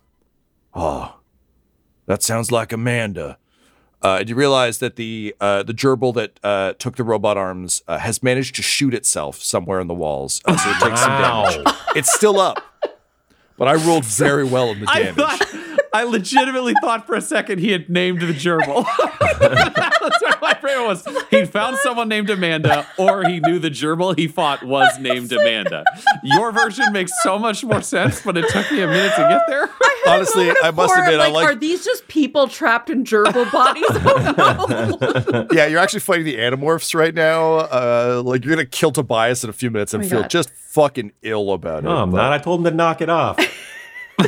"Oh, 0.75 1.17
that 2.07 2.23
sounds 2.23 2.51
like 2.51 2.73
Amanda." 2.73 3.39
Uh, 4.03 4.19
and 4.21 4.29
you 4.29 4.35
realize 4.35 4.79
that 4.79 4.97
the 4.97 5.35
uh, 5.41 5.63
the 5.63 5.73
gerbil 5.73 6.15
that 6.15 6.39
uh, 6.43 6.75
took 6.79 6.97
the 6.97 7.05
robot 7.05 7.37
arms 7.37 7.83
uh, 7.89 7.99
has 7.99 8.23
managed 8.23 8.55
to 8.57 8.63
shoot 8.63 8.95
itself 8.95 9.43
somewhere 9.43 9.81
in 9.81 9.87
the 9.87 9.95
walls, 9.95 10.41
uh, 10.45 10.57
so 10.57 10.71
it 10.71 10.81
takes 10.91 11.01
some 11.01 11.21
damage. 11.21 11.77
It's 11.95 12.13
still 12.13 12.39
up, 12.39 12.63
but 13.57 13.69
I 13.69 13.75
rolled 13.75 14.05
very 14.05 14.45
well 14.45 14.71
in 14.71 14.81
the 14.81 14.87
damage. 15.15 15.76
Thought, 16.01 16.09
I 16.09 16.11
legitimately 16.11 16.75
thought 16.81 17.07
for 17.07 17.15
a 17.15 17.21
second 17.21 17.59
he 17.59 17.73
had 17.73 17.89
named 17.89 18.21
the 18.21 18.27
gerbil. 18.33 18.85
That's 19.41 20.23
what 20.23 20.41
my 20.41 20.55
brain 20.55 20.85
was. 20.87 21.07
He 21.31 21.45
found 21.45 21.77
someone 21.79 22.09
named 22.09 22.31
Amanda, 22.31 22.87
or 22.99 23.25
he 23.29 23.41
knew 23.41 23.59
the 23.59 23.71
gerbil 23.71 24.17
he 24.17 24.29
fought 24.29 24.63
was 24.63 24.99
named 25.01 25.33
Amanda. 25.33 25.85
Your 26.23 26.53
version 26.53 26.93
makes 26.93 27.13
so 27.23 27.39
much 27.39 27.65
more 27.65 27.83
sense, 27.83 28.23
but 28.23 28.37
it 28.37 28.49
took 28.51 28.71
me 28.73 28.83
a 28.83 28.87
minute 28.87 29.13
to 29.17 29.23
get 29.29 29.43
there. 29.49 29.71
Honestly, 30.07 30.51
I 30.63 30.71
must 30.71 30.93
Or, 30.97 31.01
admit, 31.03 31.21
I 31.21 31.25
like, 31.25 31.33
like. 31.33 31.45
are 31.49 31.55
these 31.55 31.85
just 31.85 32.07
people 32.09 32.47
trapped 32.49 32.91
in 32.91 33.05
gerbil 33.05 33.51
bodies? 33.51 33.85
Oh, 34.39 34.67
no. 35.31 35.47
yeah, 35.53 35.67
you're 35.67 35.79
actually 35.81 36.01
fighting 36.01 36.25
the 36.25 36.37
Animorphs 36.37 36.95
right 36.95 37.15
now. 37.15 37.55
Uh, 37.57 38.23
like 38.25 38.45
you're 38.45 38.55
gonna 38.55 38.67
kill 38.67 38.93
Tobias 38.93 39.43
in 39.45 39.51
a 39.51 39.53
few 39.53 39.71
minutes 39.71 39.95
and 39.95 40.03
my 40.03 40.09
feel 40.09 40.21
God. 40.23 40.31
just 40.31 40.51
fucking 40.51 41.13
ill 41.23 41.53
about 41.53 41.79
it. 41.81 41.85
No, 41.85 41.97
I'm 41.97 42.11
but- 42.11 42.17
not. 42.19 42.33
I 42.33 42.39
told 42.39 42.61
him 42.61 42.65
to 42.65 42.71
knock 42.71 43.01
it 43.01 43.09
off. 43.09 43.39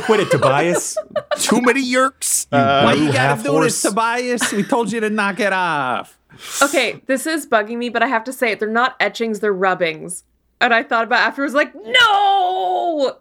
Quit 0.03 0.19
it, 0.19 0.31
Tobias. 0.31 0.97
Too 1.37 1.61
many 1.61 1.83
Yeerks. 1.83 2.47
Why 2.49 2.59
Uh, 2.59 2.93
you 2.95 3.11
gotta 3.11 3.41
do 3.43 3.61
this, 3.61 3.81
Tobias? 3.81 4.51
We 4.51 4.63
told 4.63 4.91
you 4.91 4.99
to 4.99 5.09
knock 5.09 5.39
it 5.39 5.51
off. 5.53 6.17
okay, 6.61 7.01
this 7.07 7.25
is 7.25 7.47
bugging 7.47 7.77
me, 7.77 7.89
but 7.89 8.03
I 8.03 8.07
have 8.07 8.23
to 8.25 8.33
say 8.33 8.51
it. 8.51 8.59
They're 8.59 8.69
not 8.69 8.95
etchings, 8.99 9.39
they're 9.39 9.51
rubbings. 9.53 10.23
And 10.61 10.73
I 10.73 10.83
thought 10.83 11.05
about 11.05 11.21
it 11.21 11.27
afterwards, 11.27 11.53
like, 11.53 11.73
no! 11.75 13.17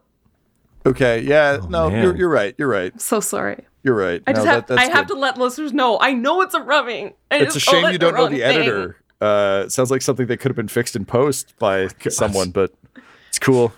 okay, 0.86 1.20
yeah, 1.20 1.58
no, 1.68 1.90
man. 1.90 2.02
you're, 2.02 2.16
you're 2.16 2.28
right. 2.28 2.54
You're 2.58 2.68
right. 2.68 2.92
I'm 2.92 2.98
so 2.98 3.20
sorry. 3.20 3.64
You're 3.82 3.94
right. 3.94 4.22
I 4.26 4.32
just 4.32 4.44
No, 4.44 4.52
have 4.52 4.66
that- 4.66 4.78
I 4.78 4.84
that's 4.86 4.94
have 4.96 5.06
to 5.08 5.14
let 5.14 5.38
listeners 5.38 5.72
know. 5.72 5.98
I 6.00 6.12
know 6.12 6.42
it's 6.42 6.54
a 6.54 6.60
rubbing. 6.60 7.14
I 7.30 7.38
It's 7.38 7.56
a 7.56 7.60
shame 7.60 7.90
you 7.92 7.98
don't 7.98 8.14
know 8.14 8.28
the 8.28 8.38
thing. 8.40 8.42
editor. 8.42 8.96
Uh, 9.20 9.68
sounds 9.68 9.90
like 9.90 10.02
something 10.02 10.26
that 10.26 10.38
could 10.38 10.50
have 10.50 10.56
been 10.56 10.68
fixed 10.68 10.94
in 10.96 11.04
post 11.04 11.54
by 11.58 11.88
someone, 12.08 12.50
but 12.50 12.72
it's 13.28 13.38
cool. 13.38 13.72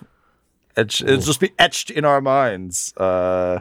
Etch, 0.77 1.03
It'll 1.03 1.19
just 1.19 1.41
be 1.41 1.53
etched 1.59 1.91
in 1.91 2.05
our 2.05 2.21
minds. 2.21 2.95
Uh, 2.97 3.61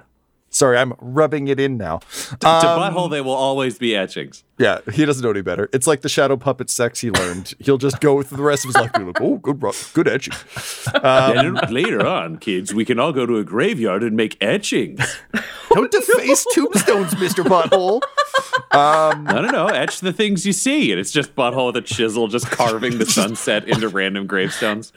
sorry, 0.50 0.78
I'm 0.78 0.94
rubbing 1.00 1.48
it 1.48 1.60
in 1.60 1.78
now. 1.78 2.00
to 2.40 2.48
Um, 2.48 2.62
butthole, 2.80 3.10
they 3.10 3.22
will 3.22 3.34
always 3.34 3.78
be 3.78 3.96
etchings. 3.96 4.44
Yeah, 4.58 4.80
he 4.92 5.06
doesn't 5.06 5.24
know 5.24 5.32
any 5.32 5.42
better. 5.42 5.70
It's 5.72 5.88
like 5.88 6.02
the 6.02 6.10
shadow 6.10 6.36
puppet 6.38 6.70
sex 6.70 7.00
he 7.00 7.12
learned. 7.12 7.54
He'll 7.60 7.78
just 7.78 8.02
go 8.02 8.22
through 8.22 8.38
the 8.38 8.44
rest 8.44 8.66
of 8.66 8.70
his 8.70 8.76
life 8.76 8.92
like, 8.94 9.22
"Oh, 9.22 9.38
good, 9.38 9.64
good 9.94 10.08
etching." 10.08 10.34
then 11.02 11.56
later 11.70 12.06
on, 12.06 12.38
kids, 12.38 12.74
we 12.74 12.84
can 12.86 13.00
all 13.00 13.14
go 13.14 13.26
to 13.26 13.38
a 13.38 13.44
graveyard 13.44 14.04
and 14.04 14.16
make 14.18 14.38
etchings. 14.42 15.20
Don't 15.74 15.92
deface 15.92 16.46
tombstones, 16.54 17.18
Mister 17.20 17.44
Butthole. 17.44 18.02
I 18.72 19.14
don't 19.26 19.52
know, 19.52 19.68
etch 19.68 20.00
the 20.00 20.14
things 20.14 20.46
you 20.46 20.54
see, 20.54 20.92
and 20.92 21.00
it's 21.00 21.12
just 21.12 21.36
butthole 21.36 21.68
with 21.68 21.78
a 21.78 21.82
chisel, 21.82 22.28
just 22.28 22.48
carving 22.50 22.98
the 22.98 23.06
sunset 23.20 23.68
into 23.68 23.88
random 23.88 24.28
gravestones. 24.28 24.92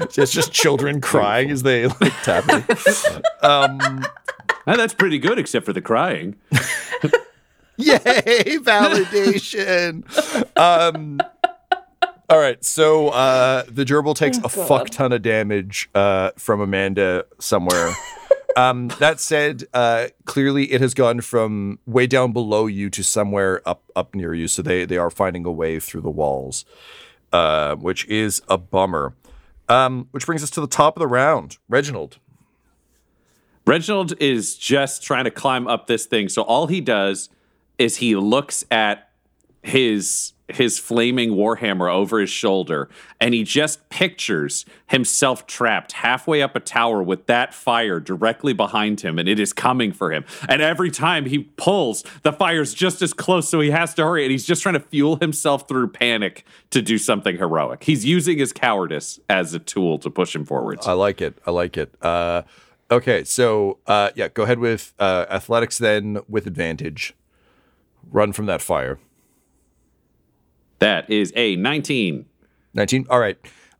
It's 0.16 0.32
just 0.32 0.52
children 0.52 1.00
crying 1.00 1.50
as 1.50 1.62
they 1.62 1.86
like 1.86 2.12
tap 2.22 2.44
it. 2.48 3.22
Um, 3.42 4.04
Ah, 4.64 4.76
that's 4.76 4.94
pretty 4.94 5.18
good, 5.18 5.38
except 5.40 5.66
for 5.66 5.72
the 5.72 5.80
crying. 5.80 6.36
Yay, 7.76 7.98
validation. 8.62 10.04
um, 10.56 11.18
all 12.28 12.38
right, 12.38 12.62
so 12.64 13.08
uh, 13.08 13.64
the 13.68 13.84
gerbil 13.84 14.14
takes 14.14 14.38
a 14.38 14.48
fuck 14.48 14.88
ton 14.90 15.12
of 15.12 15.22
damage 15.22 15.90
uh, 15.94 16.30
from 16.36 16.60
Amanda 16.60 17.24
somewhere. 17.40 17.90
um, 18.56 18.88
that 19.00 19.18
said, 19.18 19.64
uh, 19.74 20.08
clearly 20.26 20.70
it 20.72 20.80
has 20.80 20.94
gone 20.94 21.20
from 21.22 21.80
way 21.86 22.06
down 22.06 22.32
below 22.32 22.66
you 22.66 22.88
to 22.90 23.02
somewhere 23.02 23.60
up 23.66 23.82
up 23.96 24.14
near 24.14 24.32
you. 24.32 24.46
So 24.46 24.62
they 24.62 24.84
they 24.84 24.96
are 24.98 25.10
finding 25.10 25.44
a 25.44 25.50
way 25.52 25.80
through 25.80 26.02
the 26.02 26.10
walls, 26.10 26.64
uh, 27.32 27.74
which 27.76 28.06
is 28.06 28.42
a 28.48 28.58
bummer. 28.58 29.14
Um, 29.68 30.08
which 30.10 30.26
brings 30.26 30.42
us 30.42 30.50
to 30.50 30.60
the 30.60 30.66
top 30.66 30.96
of 30.96 31.00
the 31.00 31.06
round, 31.06 31.56
Reginald. 31.68 32.18
Reginald 33.66 34.14
is 34.20 34.56
just 34.56 35.02
trying 35.02 35.24
to 35.24 35.30
climb 35.30 35.66
up 35.68 35.86
this 35.86 36.04
thing. 36.04 36.28
So 36.28 36.42
all 36.42 36.66
he 36.66 36.80
does 36.80 37.28
is 37.78 37.96
he 37.96 38.16
looks 38.16 38.64
at 38.70 39.10
his 39.62 40.32
his 40.54 40.78
flaming 40.78 41.30
warhammer 41.30 41.92
over 41.92 42.20
his 42.20 42.30
shoulder 42.30 42.88
and 43.20 43.34
he 43.34 43.42
just 43.42 43.88
pictures 43.88 44.64
himself 44.86 45.46
trapped 45.46 45.92
halfway 45.92 46.42
up 46.42 46.54
a 46.54 46.60
tower 46.60 47.02
with 47.02 47.26
that 47.26 47.54
fire 47.54 47.98
directly 47.98 48.52
behind 48.52 49.00
him 49.00 49.18
and 49.18 49.28
it 49.28 49.40
is 49.40 49.52
coming 49.52 49.92
for 49.92 50.12
him 50.12 50.24
and 50.48 50.62
every 50.62 50.90
time 50.90 51.26
he 51.26 51.38
pulls 51.38 52.04
the 52.22 52.32
fire's 52.32 52.74
just 52.74 53.02
as 53.02 53.12
close 53.12 53.48
so 53.48 53.60
he 53.60 53.70
has 53.70 53.94
to 53.94 54.04
hurry 54.04 54.24
and 54.24 54.30
he's 54.30 54.46
just 54.46 54.62
trying 54.62 54.74
to 54.74 54.80
fuel 54.80 55.16
himself 55.16 55.66
through 55.66 55.88
panic 55.88 56.44
to 56.70 56.82
do 56.82 56.98
something 56.98 57.38
heroic 57.38 57.84
he's 57.84 58.04
using 58.04 58.38
his 58.38 58.52
cowardice 58.52 59.18
as 59.28 59.54
a 59.54 59.58
tool 59.58 59.98
to 59.98 60.10
push 60.10 60.34
him 60.34 60.44
forward 60.44 60.78
I 60.86 60.92
like 60.94 61.20
it. 61.20 61.38
I 61.46 61.50
like 61.50 61.76
it. 61.76 61.94
Uh, 62.02 62.42
okay, 62.90 63.24
so 63.24 63.78
uh, 63.86 64.10
yeah, 64.14 64.28
go 64.28 64.42
ahead 64.42 64.58
with 64.58 64.92
uh, 64.98 65.26
athletics 65.30 65.78
then 65.78 66.18
with 66.28 66.46
advantage. 66.46 67.14
Run 68.10 68.32
from 68.32 68.46
that 68.46 68.60
fire. 68.60 68.98
That 70.82 71.08
is 71.10 71.32
a 71.36 71.56
19 71.56 72.26
Nineteen. 72.74 73.06
All 73.10 73.20
right. 73.20 73.36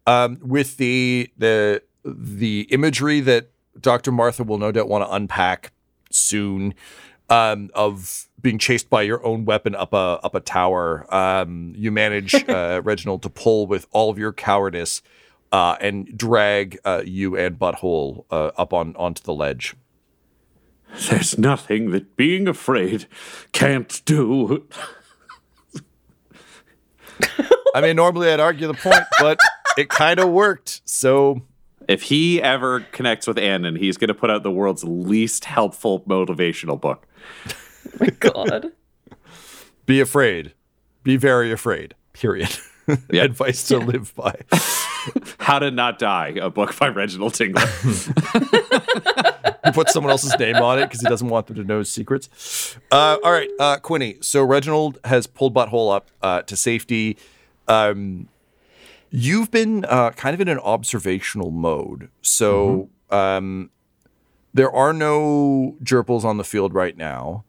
Um, 0.06 0.38
with 0.42 0.76
the 0.76 1.30
the 1.38 1.82
the 2.04 2.66
imagery 2.70 3.20
that 3.20 3.50
Dr. 3.80 4.12
Martha 4.12 4.44
will 4.44 4.58
no 4.58 4.70
doubt 4.70 4.88
want 4.88 5.02
to 5.04 5.12
unpack 5.14 5.72
soon. 6.10 6.74
um, 7.30 7.70
of 7.74 8.26
being 8.40 8.58
chased 8.58 8.90
by 8.90 9.00
your 9.02 9.24
own 9.24 9.44
weapon 9.46 9.74
up 9.74 9.92
a 9.94 10.20
up 10.22 10.34
a 10.34 10.40
tower. 10.40 11.06
Um, 11.14 11.72
you 11.76 11.90
manage 11.90 12.34
uh, 12.48 12.82
Reginald 12.84 13.22
to 13.22 13.30
pull 13.30 13.66
with 13.66 13.86
all 13.92 14.10
of 14.10 14.18
your 14.18 14.32
cowardice 14.32 15.00
uh, 15.50 15.76
and 15.80 16.06
drag 16.16 16.78
uh, 16.84 17.02
you 17.06 17.36
and 17.36 17.58
Butthole 17.58 18.24
uh, 18.30 18.50
up 18.58 18.72
on 18.74 18.94
onto 18.96 19.22
the 19.22 19.32
ledge. 19.32 19.74
There's 21.08 21.38
nothing 21.38 21.90
that 21.92 22.16
being 22.16 22.46
afraid 22.46 23.06
can't 23.52 24.02
do. 24.04 24.68
I 27.74 27.80
mean, 27.80 27.96
normally 27.96 28.30
I'd 28.30 28.40
argue 28.40 28.66
the 28.66 28.74
point, 28.74 29.02
but 29.20 29.38
it 29.78 29.88
kind 29.88 30.20
of 30.20 30.28
worked. 30.30 30.82
So 30.84 31.42
If 31.88 32.02
he 32.02 32.40
ever 32.42 32.80
connects 32.92 33.26
with 33.26 33.38
Annan, 33.38 33.76
he's 33.76 33.96
going 33.96 34.08
to 34.08 34.14
put 34.14 34.30
out 34.30 34.42
the 34.42 34.50
world's 34.50 34.84
least 34.84 35.44
helpful 35.46 36.00
motivational 36.00 36.80
book. 36.80 37.06
Oh 37.46 37.52
my 38.00 38.06
God. 38.08 38.72
be 39.86 40.00
afraid, 40.00 40.52
be 41.02 41.16
very 41.16 41.50
afraid. 41.52 41.94
Period. 42.12 42.56
Yeah. 43.12 43.22
Advice 43.22 43.68
to 43.68 43.78
live 43.78 44.12
by. 44.16 44.34
How 45.38 45.60
to 45.60 45.70
Not 45.70 46.00
Die, 46.00 46.34
a 46.42 46.50
book 46.50 46.76
by 46.80 46.88
Reginald 46.88 47.32
Tingler. 47.32 47.62
he 49.72 49.74
puts 49.74 49.92
someone 49.92 50.10
else's 50.10 50.38
name 50.38 50.56
on 50.56 50.78
it 50.78 50.82
because 50.82 51.00
he 51.00 51.06
doesn't 51.08 51.28
want 51.28 51.46
them 51.46 51.56
to 51.56 51.64
know 51.64 51.78
his 51.78 51.90
secrets. 51.90 52.76
Uh, 52.90 53.16
all 53.22 53.32
right, 53.32 53.50
uh, 53.58 53.78
Quinny. 53.78 54.16
So 54.20 54.42
Reginald 54.42 54.98
has 55.04 55.26
pulled 55.26 55.54
Butthole 55.54 55.94
up 55.94 56.10
uh, 56.22 56.42
to 56.42 56.56
safety. 56.56 57.16
Um, 57.68 58.28
you've 59.10 59.50
been 59.50 59.84
uh, 59.84 60.10
kind 60.10 60.34
of 60.34 60.40
in 60.40 60.48
an 60.48 60.58
observational 60.58 61.50
mode. 61.50 62.10
So 62.22 62.90
um, 63.10 63.70
there 64.54 64.70
are 64.70 64.92
no 64.92 65.76
gerbils 65.82 66.24
on 66.24 66.38
the 66.38 66.44
field 66.44 66.74
right 66.74 66.96
now. 66.96 67.44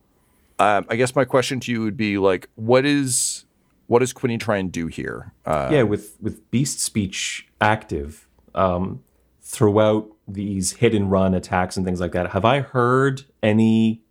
Um, 0.60 0.86
I 0.90 0.96
guess 0.96 1.16
my 1.16 1.26
question 1.26 1.60
to 1.62 1.72
you 1.72 1.82
would 1.82 1.98
be 1.98 2.18
like, 2.18 2.48
what 2.56 2.86
is 2.86 3.46
what 3.88 4.00
does 4.00 4.14
Quinny 4.14 4.38
try 4.38 4.58
and 4.58 4.72
do 4.72 4.88
here? 4.88 5.34
Uh, 5.46 5.70
yeah, 5.72 5.84
with 5.84 6.18
with 6.22 6.50
beast 6.52 6.80
speech 6.80 7.48
active 7.60 8.28
um, 8.56 9.04
throughout 9.42 10.10
these 10.28 10.74
hit 10.74 10.94
and 10.94 11.12
run 11.12 11.34
attacks 11.34 11.76
and 11.78 11.86
things 11.86 12.00
like 12.00 12.12
that, 12.14 12.32
have 12.32 12.46
I 12.46 12.60
heard 12.62 13.24
any 13.42 14.02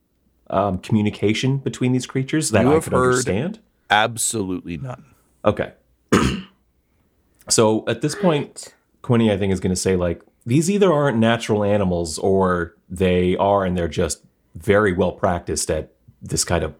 um, 0.51 0.79
communication 0.79 1.59
between 1.59 1.93
these 1.93 2.07
creatures 2.07 2.51
that 2.51 2.63
You 2.65 2.71
I 2.71 2.75
have 2.75 2.85
could 2.85 2.93
heard- 2.93 3.11
understand? 3.11 3.61
absolutely 3.91 4.77
none. 4.77 5.05
Okay. 5.45 5.73
so 7.49 7.85
at 7.87 8.01
this 8.03 8.15
point, 8.15 8.75
Quinny, 9.03 9.31
I 9.33 9.37
think, 9.37 9.53
is 9.53 9.61
going 9.61 9.73
to 9.75 9.81
say, 9.81 9.97
like, 9.97 10.23
these 10.45 10.71
either 10.71 10.93
aren't 10.93 11.19
natural 11.19 11.65
animals 11.65 12.19
or 12.19 12.75
they 12.89 13.37
are 13.37 13.65
and 13.65 13.77
they're 13.77 13.89
just 13.89 14.25
very 14.55 14.93
well 14.93 15.13
practiced 15.13 15.71
at 15.71 15.93
this 16.21 16.45
kind 16.45 16.63
of 16.65 16.75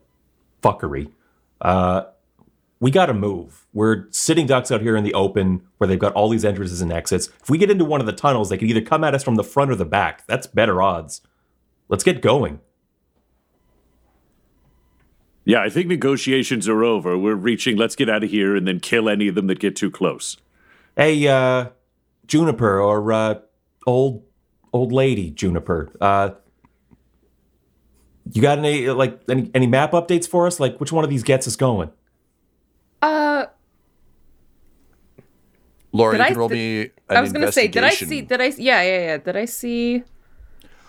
fuckery. 0.63 1.11
Uh, 1.61 2.03
we 2.83 2.91
got 2.91 3.07
to 3.07 3.15
move. 3.15 3.65
We're 3.73 4.07
sitting 4.11 4.45
ducks 4.45 4.73
out 4.73 4.81
here 4.81 4.97
in 4.97 5.05
the 5.05 5.15
open 5.15 5.63
where 5.79 5.87
they've 5.87 5.97
got 6.01 6.15
all 6.15 6.29
these 6.29 6.45
entrances 6.45 6.81
and 6.81 6.93
exits. 6.93 7.29
If 7.41 7.49
we 7.49 7.57
get 7.57 7.71
into 7.71 7.85
one 7.85 8.01
of 8.01 8.07
the 8.07 8.13
tunnels, 8.13 8.49
they 8.51 8.59
could 8.59 8.69
either 8.69 8.81
come 8.81 9.05
at 9.05 9.15
us 9.15 9.23
from 9.23 9.37
the 9.37 9.45
front 9.45 9.71
or 9.71 9.77
the 9.77 9.85
back. 9.85 10.27
That's 10.27 10.49
better 10.49 10.83
odds. 10.83 11.21
Let's 11.89 12.03
get 12.03 12.21
going. 12.21 12.59
yeah, 15.45 15.63
I 15.63 15.69
think 15.69 15.87
negotiations 15.87 16.69
are 16.69 16.85
over. 16.85 17.17
We're 17.17 17.37
reaching, 17.37 17.77
let's 17.77 17.97
get 17.97 18.09
out 18.11 18.25
of 18.25 18.31
here 18.31 18.57
and 18.57 18.67
then 18.67 18.81
kill 18.81 19.09
any 19.09 19.29
of 19.29 19.37
them 19.37 19.47
that 19.49 19.61
get 19.61 19.77
too 19.77 19.91
close. 19.91 20.37
Hey, 20.97 21.27
uh, 21.29 21.71
Juniper 22.27 22.81
or 22.81 23.13
uh, 23.13 23.35
old 23.87 24.25
old 24.73 24.93
lady 24.93 25.31
Juniper. 25.31 25.93
Uh, 26.01 26.31
you 28.33 28.43
got 28.43 28.59
any 28.59 28.89
like 28.89 29.21
any 29.29 29.51
any 29.55 29.67
map 29.67 29.93
updates 29.93 30.29
for 30.29 30.47
us? 30.47 30.61
Like 30.61 30.79
which 30.81 30.93
one 30.93 31.05
of 31.05 31.11
these 31.11 31.23
gets 31.23 31.47
us 31.47 31.57
going? 31.57 31.91
Uh, 33.03 33.47
Laura, 35.93 36.13
Did 36.13 36.19
you 36.19 36.25
I 36.25 36.29
can 36.29 36.39
roll 36.39 36.49
th- 36.49 36.87
me. 36.87 36.93
An 37.11 37.17
I 37.17 37.21
was 37.21 37.33
gonna 37.33 37.53
say, 37.53 37.69
did 37.69 37.85
I 37.85 37.91
see? 37.91 38.23
Did 38.23 38.41
I? 38.41 38.47
Yeah, 38.47 38.83
yeah, 38.83 38.99
yeah. 38.99 39.17
Did 39.19 39.37
I 39.37 39.45
see? 39.45 40.03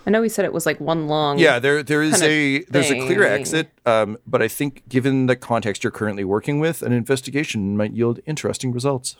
I 0.06 0.10
know 0.10 0.22
he 0.22 0.30
said 0.30 0.44
it 0.44 0.52
was 0.52 0.66
like 0.66 0.80
one 0.82 1.08
long. 1.08 1.40
Yeah, 1.40 1.60
there 1.60 1.82
there 1.84 2.02
is 2.02 2.22
a 2.22 2.64
there's 2.70 2.92
a 2.92 3.00
clear 3.06 3.24
exit, 3.24 3.72
um, 3.86 4.18
but 4.28 4.42
I 4.42 4.48
think 4.48 4.88
given 4.90 5.28
the 5.28 5.36
context 5.36 5.84
you're 5.84 5.92
currently 5.92 6.24
working 6.24 6.60
with, 6.60 6.82
an 6.82 6.92
investigation 6.92 7.78
might 7.78 7.94
yield 7.94 8.20
interesting 8.26 8.72
results. 8.72 9.16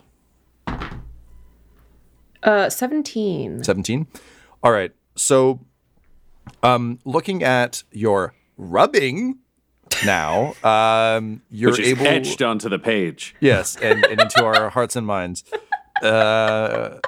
Uh, 2.42 2.68
seventeen. 2.68 3.64
17. 3.64 4.06
All 4.62 4.72
right. 4.72 4.92
So 5.16 5.60
um 6.62 6.98
looking 7.06 7.42
at 7.42 7.82
your 7.90 8.34
rubbing 8.58 9.38
now, 10.04 10.54
um 10.62 11.40
you're 11.48 11.70
Which 11.70 11.80
is 11.80 11.88
able 11.88 12.06
etched 12.06 12.42
onto 12.42 12.68
the 12.68 12.78
page. 12.78 13.34
Yes, 13.40 13.76
and, 13.76 14.04
and 14.04 14.20
into 14.20 14.44
our 14.44 14.68
hearts 14.68 14.96
and 14.96 15.06
minds. 15.06 15.44
Uh, 16.04 16.98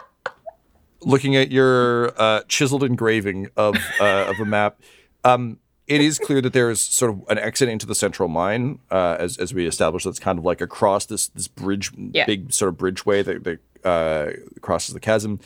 looking 1.03 1.37
at 1.37 1.51
your 1.53 2.13
uh, 2.21 2.43
chiseled 2.49 2.83
engraving 2.83 3.49
of 3.57 3.77
uh, 4.01 4.27
of 4.29 4.41
a 4.41 4.45
map, 4.45 4.81
um, 5.25 5.59
it 5.87 6.01
is 6.01 6.19
clear 6.19 6.41
that 6.41 6.53
there 6.53 6.71
is 6.71 6.81
sort 6.81 7.11
of 7.13 7.23
an 7.29 7.39
exit 7.39 7.69
into 7.69 7.87
the 7.87 7.95
central 7.95 8.29
mine, 8.29 8.79
uh, 8.91 9.17
as 9.19 9.37
as 9.39 9.55
we 9.55 9.67
established. 9.67 10.05
That's 10.05 10.19
kind 10.19 10.39
of 10.39 10.45
like 10.45 10.61
across 10.61 11.07
this 11.07 11.29
this 11.29 11.49
bridge, 11.49 11.93
Yeah. 11.97 12.27
big 12.27 12.53
sort 12.53 12.71
of 12.71 12.77
bridgeway 12.77 13.25
that, 13.25 13.45
that 13.45 13.89
uh, 13.89 14.33
crosses 14.61 14.95
the 14.95 15.01
chasm. 15.01 15.39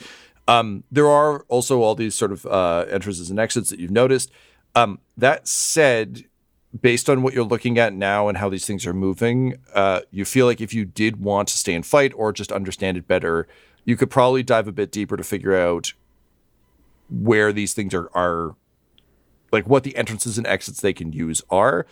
Um, 0.48 0.84
there 0.90 1.06
are 1.08 1.40
also 1.48 1.80
all 1.82 1.94
these 1.94 2.14
sort 2.14 2.32
of 2.32 2.46
uh, 2.46 2.86
entrances 2.90 3.30
and 3.30 3.38
exits 3.38 3.70
that 3.70 3.78
you've 3.78 3.90
noticed. 3.90 4.30
Um, 4.74 4.98
that 5.16 5.46
said, 5.46 6.24
based 6.78 7.10
on 7.10 7.22
what 7.22 7.34
you're 7.34 7.44
looking 7.44 7.78
at 7.78 7.92
now 7.94 8.28
and 8.28 8.38
how 8.38 8.48
these 8.48 8.64
things 8.66 8.86
are 8.86 8.94
moving, 8.94 9.56
uh, 9.74 10.00
you 10.10 10.24
feel 10.24 10.46
like 10.46 10.60
if 10.60 10.72
you 10.72 10.84
did 10.84 11.20
want 11.22 11.48
to 11.48 11.56
stay 11.56 11.74
and 11.74 11.84
fight 11.84 12.12
or 12.14 12.32
just 12.32 12.52
understand 12.52 12.96
it 12.96 13.08
better, 13.08 13.48
you 13.84 13.96
could 13.96 14.10
probably 14.10 14.42
dive 14.42 14.68
a 14.68 14.72
bit 14.72 14.92
deeper 14.92 15.16
to 15.16 15.24
figure 15.24 15.56
out 15.56 15.92
where 17.08 17.52
these 17.52 17.74
things 17.74 17.92
are 17.92 18.08
are 18.14 18.54
like 19.52 19.66
what 19.66 19.82
the 19.82 19.96
entrances 19.96 20.38
and 20.38 20.46
exits 20.46 20.80
they 20.80 20.92
can 20.92 21.12
use 21.12 21.42
are. 21.50 21.86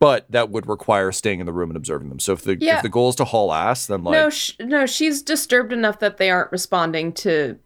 But 0.00 0.30
that 0.30 0.50
would 0.50 0.68
require 0.68 1.10
staying 1.10 1.40
in 1.40 1.46
the 1.46 1.52
room 1.52 1.70
and 1.70 1.76
observing 1.76 2.08
them. 2.10 2.20
So 2.20 2.34
if 2.34 2.42
the 2.42 2.56
Yeah. 2.60 2.76
if 2.76 2.82
the 2.82 2.88
goal 2.88 3.08
is 3.08 3.16
to 3.16 3.24
haul 3.24 3.52
ass, 3.52 3.86
then 3.86 4.04
like 4.04 4.12
no, 4.12 4.30
sh- 4.30 4.52
no, 4.60 4.84
she's 4.86 5.22
disturbed 5.22 5.72
enough 5.72 5.98
that 6.00 6.18
they 6.18 6.30
aren't 6.30 6.52
responding 6.52 7.12
to 7.14 7.58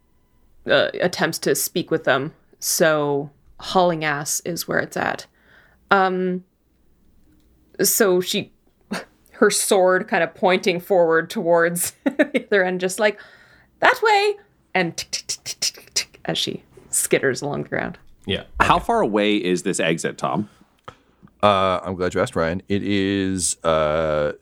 uh, 0.67 0.89
attempts 1.01 1.39
to 1.41 1.55
speak 1.55 1.91
with 1.91 2.05
them. 2.05 2.33
So 2.61 3.31
hauling 3.59 4.05
ass 4.05 4.41
is 4.45 4.69
where 4.69 4.79
it's 4.79 4.97
at. 4.97 5.27
Um. 5.91 6.45
So 7.91 8.21
she, 8.21 8.53
her 9.33 9.51
sword 9.51 10.09
kind 10.09 10.23
of 10.23 10.35
pointing 10.35 10.81
forward 10.81 11.31
towards 11.31 11.93
the 12.05 12.47
other 12.47 12.65
end, 12.65 12.81
just 12.81 12.99
like 12.99 13.21
that 13.81 14.01
way, 14.03 14.35
and 14.75 14.97
tick, 14.97 15.11
tick, 15.11 15.27
tick, 15.27 15.45
tick, 15.45 15.75
tick, 15.75 15.95
tick, 15.95 16.21
as 16.25 16.39
she 16.39 16.63
skitters 16.91 17.43
along 17.43 17.65
the 17.65 17.69
ground. 17.69 17.99
Yeah. 18.27 18.45
How 18.61 18.79
far 18.79 19.01
away 19.01 19.37
is 19.37 19.63
this 19.63 19.81
exit, 19.81 20.19
Tom? 20.19 20.49
Uh, 21.43 21.81
I'm 21.83 21.97
glad 21.97 22.15
you 22.15 22.21
asked, 22.21 22.37
Ryan. 22.37 22.63
It 22.69 22.83
is 22.85 23.57
uh, 23.65 24.33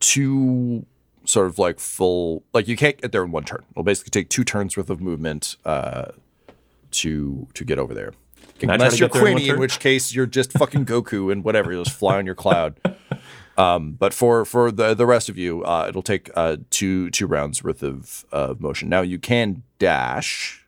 two 0.00 0.84
sort 1.24 1.46
of 1.46 1.58
like 1.58 1.80
full, 1.80 2.42
like 2.52 2.68
you 2.68 2.76
can't 2.76 3.00
get 3.00 3.12
there 3.12 3.24
in 3.24 3.30
one 3.30 3.44
turn. 3.44 3.64
It'll 3.70 3.82
basically 3.82 4.10
take 4.10 4.28
two 4.28 4.44
turns 4.44 4.76
worth 4.76 4.90
of 4.90 5.00
movement 5.00 5.56
uh, 5.64 6.12
to 6.92 7.48
to 7.54 7.64
get 7.64 7.78
over 7.78 7.94
there. 7.94 8.12
Can 8.58 8.70
Unless 8.70 8.98
you're 8.98 9.08
there 9.08 9.26
in 9.26 9.38
in 9.38 9.58
which 9.58 9.78
case 9.78 10.14
you're 10.14 10.26
just 10.26 10.52
fucking 10.52 10.84
Goku 10.84 11.32
and 11.32 11.42
whatever, 11.42 11.72
you'll 11.72 11.84
just 11.84 11.96
fly 11.96 12.18
on 12.18 12.26
your 12.26 12.34
cloud. 12.34 12.78
Um, 13.58 13.92
but 13.92 14.14
for 14.14 14.46
for 14.46 14.72
the 14.72 14.94
the 14.94 15.04
rest 15.04 15.28
of 15.28 15.36
you, 15.36 15.62
uh, 15.64 15.84
it'll 15.86 16.02
take 16.02 16.30
uh, 16.34 16.56
two 16.70 17.10
two 17.10 17.26
rounds 17.26 17.62
worth 17.62 17.82
of 17.82 18.24
of 18.32 18.58
motion. 18.58 18.88
Now 18.88 19.02
you 19.02 19.18
can 19.18 19.64
dash, 19.78 20.66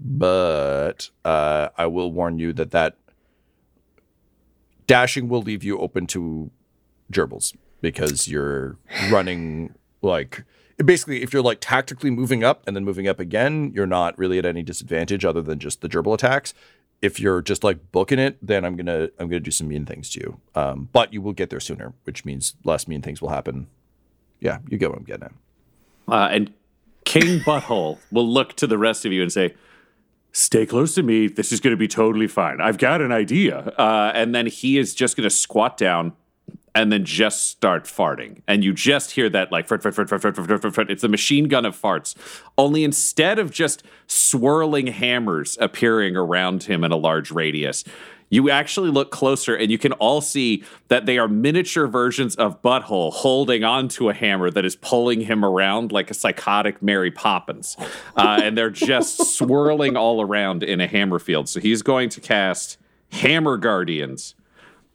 but 0.00 1.10
uh, 1.26 1.68
I 1.76 1.86
will 1.86 2.10
warn 2.10 2.38
you 2.38 2.54
that 2.54 2.70
that 2.70 2.96
dashing 4.86 5.28
will 5.28 5.42
leave 5.42 5.62
you 5.62 5.78
open 5.78 6.06
to 6.06 6.50
gerbils 7.12 7.54
because 7.82 8.28
you're 8.28 8.78
running 9.10 9.74
like 10.00 10.44
basically 10.84 11.22
if 11.22 11.32
you're 11.32 11.42
like 11.42 11.58
tactically 11.60 12.10
moving 12.10 12.44
up 12.44 12.62
and 12.66 12.76
then 12.76 12.84
moving 12.84 13.08
up 13.08 13.18
again 13.18 13.72
you're 13.74 13.86
not 13.86 14.16
really 14.18 14.38
at 14.38 14.44
any 14.44 14.62
disadvantage 14.62 15.24
other 15.24 15.42
than 15.42 15.58
just 15.58 15.80
the 15.80 15.88
gerbil 15.88 16.14
attacks 16.14 16.52
if 17.02 17.18
you're 17.20 17.40
just 17.42 17.64
like 17.64 17.90
booking 17.92 18.18
it 18.18 18.36
then 18.42 18.64
i'm 18.64 18.76
gonna 18.76 19.08
i'm 19.18 19.28
gonna 19.28 19.40
do 19.40 19.50
some 19.50 19.68
mean 19.68 19.86
things 19.86 20.10
to 20.10 20.20
you 20.20 20.40
um, 20.54 20.88
but 20.92 21.12
you 21.12 21.22
will 21.22 21.32
get 21.32 21.50
there 21.50 21.60
sooner 21.60 21.94
which 22.04 22.24
means 22.24 22.54
less 22.64 22.86
mean 22.86 23.00
things 23.00 23.22
will 23.22 23.30
happen 23.30 23.66
yeah 24.40 24.58
you 24.68 24.76
get 24.76 24.90
what 24.90 24.98
i'm 24.98 25.04
getting 25.04 25.24
at 25.24 25.32
Uh, 26.08 26.28
and 26.30 26.52
King 27.06 27.40
Butthole 27.46 27.98
will 28.10 28.28
look 28.28 28.54
to 28.56 28.66
the 28.66 28.76
rest 28.76 29.06
of 29.06 29.12
you 29.12 29.22
and 29.22 29.32
say, 29.32 29.54
Stay 30.32 30.66
close 30.66 30.94
to 30.94 31.02
me. 31.02 31.28
This 31.28 31.50
is 31.50 31.60
going 31.60 31.72
to 31.72 31.78
be 31.78 31.88
totally 31.88 32.26
fine. 32.26 32.60
I've 32.60 32.76
got 32.76 33.00
an 33.00 33.10
idea. 33.10 33.72
Uh, 33.78 34.12
and 34.14 34.34
then 34.34 34.44
he 34.44 34.76
is 34.76 34.94
just 34.94 35.16
going 35.16 35.24
to 35.24 35.34
squat 35.34 35.78
down 35.78 36.12
and 36.76 36.92
then 36.92 37.06
just 37.06 37.48
start 37.48 37.84
farting. 37.84 38.42
And 38.46 38.62
you 38.62 38.74
just 38.74 39.12
hear 39.12 39.30
that 39.30 39.50
like 39.50 39.66
fart, 39.66 39.82
fart, 39.82 39.94
fart, 39.94 40.10
fart, 40.10 40.20
fart, 40.20 40.36
fart, 40.36 40.62
fart, 40.62 40.74
fart. 40.74 40.90
It's 40.90 41.02
a 41.02 41.08
machine 41.08 41.48
gun 41.48 41.64
of 41.64 41.74
farts. 41.74 42.14
Only 42.58 42.84
instead 42.84 43.38
of 43.38 43.50
just 43.50 43.82
swirling 44.06 44.88
hammers 44.88 45.56
appearing 45.58 46.16
around 46.16 46.64
him 46.64 46.84
in 46.84 46.92
a 46.92 46.96
large 46.96 47.30
radius, 47.30 47.82
You 48.28 48.50
actually 48.50 48.90
look 48.90 49.10
closer 49.10 49.54
and 49.54 49.70
you 49.70 49.78
can 49.78 49.92
all 49.92 50.20
see 50.20 50.64
that 50.88 51.06
they 51.06 51.16
are 51.16 51.28
miniature 51.28 51.86
versions 51.86 52.34
of 52.34 52.60
Butthole 52.60 53.12
holding 53.12 53.64
onto 53.64 54.10
a 54.10 54.14
hammer 54.14 54.50
that 54.50 54.64
is 54.66 54.76
pulling 54.76 55.22
him 55.22 55.44
around 55.44 55.92
like 55.92 56.10
a 56.10 56.14
psychotic 56.14 56.82
Mary 56.82 57.10
Poppins. 57.10 57.76
Uh, 58.16 58.40
and 58.42 58.58
they're 58.58 58.68
just 58.68 59.38
swirling 59.38 59.96
all 59.96 60.20
around 60.20 60.62
in 60.62 60.80
a 60.80 60.88
hammer 60.88 61.20
field. 61.20 61.48
So 61.48 61.60
he's 61.60 61.80
going 61.82 62.10
to 62.10 62.20
cast 62.20 62.78
Hammer 63.12 63.56
Guardians, 63.56 64.34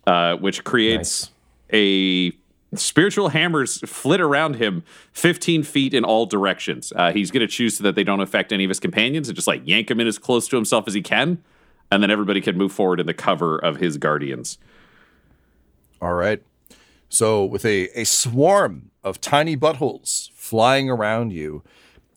uh, 0.05 0.35
which 0.35 0.63
creates 0.63 1.31
a 1.73 2.31
spiritual 2.75 3.29
hammers 3.29 3.79
flit 3.81 4.21
around 4.21 4.55
him 4.55 4.83
15 5.13 5.63
feet 5.63 5.93
in 5.93 6.03
all 6.03 6.25
directions. 6.25 6.93
Uh, 6.95 7.11
he's 7.11 7.29
going 7.31 7.41
to 7.41 7.47
choose 7.47 7.77
so 7.77 7.83
that 7.83 7.95
they 7.95 8.03
don't 8.03 8.21
affect 8.21 8.53
any 8.53 8.63
of 8.63 8.69
his 8.69 8.79
companions 8.79 9.27
and 9.27 9.35
just 9.35 9.47
like 9.47 9.61
yank 9.65 9.91
him 9.91 9.99
in 9.99 10.07
as 10.07 10.17
close 10.17 10.47
to 10.47 10.55
himself 10.55 10.85
as 10.87 10.93
he 10.93 11.01
can 11.01 11.43
and 11.91 12.01
then 12.01 12.09
everybody 12.09 12.41
can 12.41 12.57
move 12.57 12.71
forward 12.71 12.99
in 12.99 13.05
the 13.05 13.13
cover 13.13 13.59
of 13.59 13.77
his 13.77 13.97
guardians. 13.97 14.57
All 16.01 16.13
right. 16.13 16.41
So, 17.09 17.43
with 17.43 17.65
a, 17.65 17.89
a 17.99 18.05
swarm 18.05 18.91
of 19.03 19.19
tiny 19.19 19.57
buttholes 19.57 20.31
flying 20.31 20.89
around 20.89 21.33
you, 21.33 21.61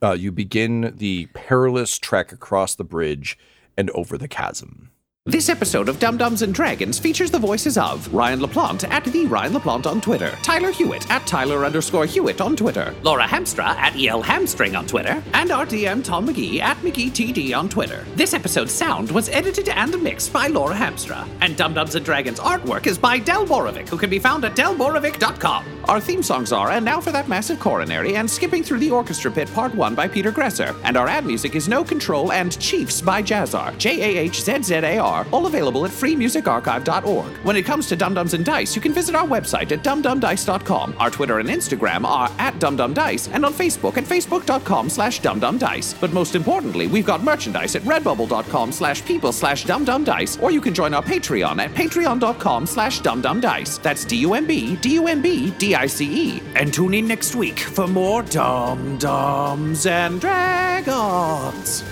uh, 0.01 0.13
you 0.13 0.31
begin 0.31 0.95
the 0.97 1.27
perilous 1.35 1.99
trek 1.99 2.31
across 2.31 2.77
the 2.77 2.85
bridge 2.85 3.37
and 3.77 3.91
over 3.91 4.17
the 4.17 4.29
chasm. 4.29 4.91
This 5.27 5.49
episode 5.49 5.89
of 5.89 5.99
Dumb 5.99 6.19
Dumbs 6.19 6.43
and 6.43 6.53
Dragons 6.53 6.99
features 6.99 7.31
the 7.31 7.39
voices 7.39 7.79
of 7.79 8.13
Ryan 8.13 8.41
LaPlante 8.41 8.87
at 8.91 9.05
the 9.07 9.25
Ryan 9.25 9.55
LaPlante 9.55 9.87
on 9.87 9.99
Twitter, 10.03 10.37
Tyler 10.43 10.71
Hewitt 10.71 11.11
at 11.11 11.27
Tyler 11.27 11.65
underscore 11.65 12.05
Hewitt 12.05 12.43
on 12.43 12.55
Twitter, 12.55 12.95
Laura 13.03 13.25
Hamstra 13.25 13.65
at 13.65 13.99
EL 13.99 14.21
Hamstring 14.21 14.77
on 14.77 14.87
Twitter, 14.87 15.23
and 15.33 15.51
our 15.51 15.65
DM 15.65 16.05
Tom 16.05 16.29
McGee 16.29 16.61
at 16.61 16.77
McGeeTD 16.83 17.57
on 17.57 17.71
Twitter. 17.71 18.05
This 18.17 18.35
episode's 18.35 18.73
sound 18.73 19.11
was 19.13 19.31
edited 19.31 19.71
and 19.71 19.99
mixed 20.03 20.31
by 20.31 20.49
Laura 20.49 20.75
Hamstra, 20.75 21.27
and 21.41 21.57
Dumb 21.57 21.73
Dumbs 21.73 21.95
and 21.95 22.05
Dragons 22.05 22.39
artwork 22.39 22.87
is 22.87 22.99
by 22.99 23.19
Del 23.19 23.47
Borovic, 23.47 23.89
who 23.89 23.97
can 23.97 24.11
be 24.11 24.19
found 24.19 24.45
at 24.45 24.55
delborovic.com. 24.55 25.74
Our 25.89 26.01
theme 26.01 26.23
songs 26.23 26.51
are 26.53 26.71
And 26.71 26.85
Now 26.85 27.01
for 27.01 27.13
That 27.13 27.29
Massive 27.29 27.61
Coronary 27.61 28.17
and 28.17 28.31
Skipping 28.31 28.63
Through 28.63 28.79
the 28.79 28.91
Orchestra 28.91 29.31
Pit 29.31 29.53
Part 29.53 29.75
1 29.75 29.95
by 29.95 30.09
Peter 30.09 30.33
Gresser, 30.33 30.75
and 30.83 30.97
our 30.97 31.09
ad 31.09 31.27
music 31.27 31.55
is 31.55 31.69
No 31.69 31.85
Control 31.85 32.33
and 32.33 32.59
Chiefs 32.59 33.03
by 33.03 33.23
Jahzzar, 33.23 33.77
J 33.77 34.01
A 34.17 34.21
H 34.23 34.43
Z 34.43 34.63
Z 34.63 34.75
A 34.77 34.99
R 34.99 35.27
all 35.31 35.47
available 35.47 35.85
at 35.85 35.91
freemusicarchive.org. 35.91 37.37
When 37.45 37.57
it 37.57 37.65
comes 37.65 37.87
to 37.89 37.97
Dumb 37.97 38.15
Dumbs 38.15 38.35
and 38.35 38.45
Dice, 38.45 38.75
you 38.75 38.81
can 38.81 38.93
visit 38.93 39.15
our 39.15 39.27
website 39.27 39.73
at 39.73 39.83
dumbdumbdice.com. 39.83 40.97
Our 40.99 41.11
Twitter 41.11 41.39
and 41.39 41.49
Instagram 41.49 42.05
are 42.07 42.31
at 42.39 42.55
dumbdumbdice, 42.55 43.31
and 43.35 43.45
on 43.45 43.53
Facebook 43.53 43.99
at 43.99 44.05
facebook.com 44.05 44.89
slash 44.89 45.21
dumbdumbdice. 45.21 46.01
But 46.01 46.13
most 46.13 46.35
importantly, 46.35 46.87
we've 46.87 47.07
got 47.07 47.23
merchandise 47.23 47.77
at 47.77 47.83
redbubble.com 47.83 48.73
slash 48.73 49.05
people 49.05 49.33
slash 49.33 49.67
dumbdumbdice, 49.67 50.43
or 50.43 50.51
you 50.51 50.61
can 50.63 50.73
join 50.73 50.95
our 50.95 51.03
Patreon 51.03 51.59
at 51.59 51.71
patreon.com 51.73 52.67
slash 52.67 53.03
dumbdumbdice. 53.03 53.83
That's 53.83 54.05
D-U-M-B, 54.07 54.77
D-U-M-B, 54.77 55.51
D-I-C-E. 55.75 56.41
And 56.55 56.73
tune 56.73 56.95
in 56.95 57.09
next 57.09 57.35
week 57.35 57.59
for 57.59 57.89
more 57.89 58.23
Dumb 58.23 58.97
Dumbs 58.99 59.87
and 59.87 60.21
Dragons. 60.21 61.83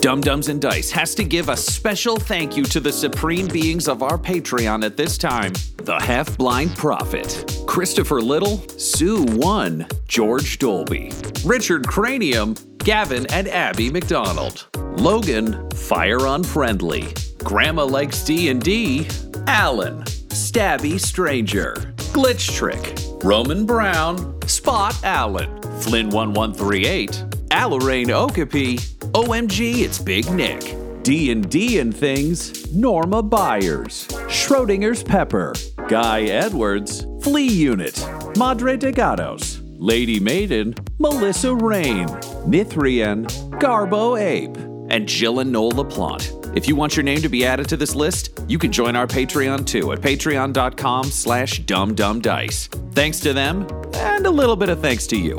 Dumb 0.00 0.20
Dumbs 0.20 0.48
and 0.48 0.60
Dice 0.60 0.92
has 0.92 1.14
to 1.16 1.24
give 1.24 1.48
a 1.48 1.56
special 1.56 2.16
thank 2.16 2.56
you 2.56 2.64
to 2.64 2.78
the 2.78 2.92
supreme 2.92 3.48
beings 3.48 3.88
of 3.88 4.02
our 4.02 4.16
Patreon 4.16 4.84
at 4.84 4.96
this 4.96 5.18
time 5.18 5.52
the 5.78 5.98
Half 6.00 6.38
Blind 6.38 6.76
Prophet, 6.76 7.64
Christopher 7.66 8.20
Little, 8.20 8.58
Sue 8.78 9.24
One, 9.24 9.86
George 10.06 10.58
Dolby, 10.58 11.10
Richard 11.44 11.88
Cranium, 11.88 12.54
Gavin 12.78 13.26
and 13.32 13.48
Abby 13.48 13.90
McDonald, 13.90 14.68
Logan, 14.98 15.68
Fire 15.70 16.26
Unfriendly, 16.26 17.12
Grandma 17.38 17.84
Likes 17.84 18.24
D&D, 18.24 19.08
Alan, 19.48 20.04
Stabby 20.32 20.98
Stranger, 20.98 21.74
Glitch 22.14 22.56
Trick, 22.56 22.98
Roman 23.22 23.66
Brown, 23.66 24.40
Spot 24.48 24.98
Allen, 25.04 25.60
Flynn1138, 25.60 27.48
Alarain 27.48 28.08
Okapi, 28.08 28.78
OMG, 29.12 29.80
it's 29.82 29.98
Big 29.98 30.30
Nick. 30.32 30.74
D&D 31.02 31.80
and 31.80 31.94
things, 31.94 32.72
Norma 32.72 33.22
Byers, 33.22 34.06
Schrodinger's 34.28 35.02
Pepper, 35.02 35.52
Guy 35.88 36.22
Edwards, 36.22 37.06
Flea 37.22 37.46
Unit, 37.46 38.02
Madre 38.38 38.78
de 38.78 38.90
Gatos, 38.90 39.60
Lady 39.64 40.18
Maiden, 40.18 40.74
Melissa 40.98 41.54
Rain, 41.54 42.06
Nithrian, 42.46 43.26
Garbo 43.60 44.18
Ape, 44.18 44.56
and 44.90 45.06
Jill 45.06 45.40
and 45.40 45.52
Noel 45.52 45.72
LaPlante. 45.72 46.41
If 46.54 46.68
you 46.68 46.76
want 46.76 46.96
your 46.96 47.02
name 47.02 47.22
to 47.22 47.30
be 47.30 47.46
added 47.46 47.68
to 47.70 47.78
this 47.78 47.94
list, 47.94 48.38
you 48.46 48.58
can 48.58 48.70
join 48.70 48.94
our 48.94 49.06
Patreon 49.06 49.66
too 49.66 49.92
at 49.92 50.00
patreon.com 50.00 51.04
slash 51.04 51.62
dumbdumbdice. 51.62 52.68
Thanks 52.94 53.20
to 53.20 53.32
them, 53.32 53.66
and 53.94 54.26
a 54.26 54.30
little 54.30 54.56
bit 54.56 54.68
of 54.68 54.80
thanks 54.80 55.06
to 55.08 55.16
you. 55.16 55.36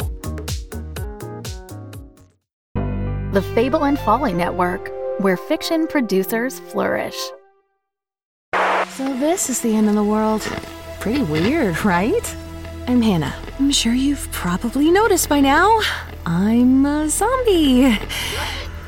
The 3.34 3.44
Fable 3.54 3.86
and 3.86 4.00
Folly 4.00 4.34
Network, 4.34 4.92
where 5.20 5.38
fiction 5.38 5.86
producers 5.88 6.60
flourish. 6.60 7.18
So 8.90 9.16
this 9.18 9.50
is 9.50 9.62
the 9.62 9.76
end 9.76 9.90
of 9.90 9.96
the 9.96 10.04
world. 10.04 10.42
Pretty 11.00 11.24
weird, 11.24 11.84
right? 11.86 12.36
I'm 12.88 13.02
Hannah. 13.02 13.34
I'm 13.60 13.72
sure 13.72 13.94
you've 13.94 14.32
probably 14.32 14.92
noticed 14.92 15.30
by 15.30 15.42
now. 15.42 15.80
I'm 16.26 16.86
a 16.86 17.10
zombie. 17.10 17.98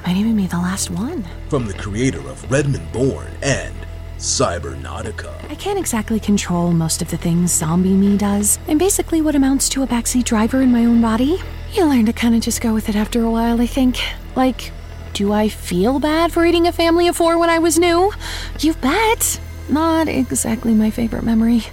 Might 0.06 0.18
even 0.18 0.38
be 0.38 0.46
the 0.46 0.58
last 0.58 0.92
one. 0.92 1.26
From 1.50 1.66
the 1.66 1.74
creator 1.74 2.20
of 2.20 2.52
Redmond 2.52 2.92
Born 2.92 3.28
and 3.42 3.74
Cybernautica. 4.20 5.50
I 5.50 5.56
can't 5.56 5.80
exactly 5.80 6.20
control 6.20 6.72
most 6.72 7.02
of 7.02 7.10
the 7.10 7.18
things 7.18 7.52
zombie 7.52 7.90
me 7.94 8.16
does. 8.16 8.60
I'm 8.68 8.78
basically 8.78 9.22
what 9.22 9.34
amounts 9.36 9.68
to 9.70 9.82
a 9.82 9.88
backseat 9.88 10.26
driver 10.26 10.62
in 10.62 10.72
my 10.72 10.86
own 10.86 11.02
body. 11.02 11.38
You 11.74 11.86
learn 11.86 12.06
to 12.06 12.14
kind 12.14 12.36
of 12.36 12.42
just 12.42 12.62
go 12.62 12.72
with 12.72 12.88
it 12.88 12.96
after 12.96 13.24
a 13.24 13.32
while, 13.32 13.60
I 13.60 13.66
think. 13.66 13.98
Like, 14.36 14.72
do 15.14 15.34
I 15.34 15.50
feel 15.50 16.00
bad 16.00 16.32
for 16.32 16.46
eating 16.46 16.68
a 16.68 16.72
family 16.72 17.08
of 17.08 17.16
four 17.16 17.40
when 17.40 17.50
I 17.50 17.58
was 17.58 17.80
new? 17.80 18.14
You 18.60 18.76
bet. 18.76 19.40
Not 19.70 20.08
exactly 20.08 20.76
my 20.76 20.92
favorite 20.92 21.24
memory. 21.24 21.64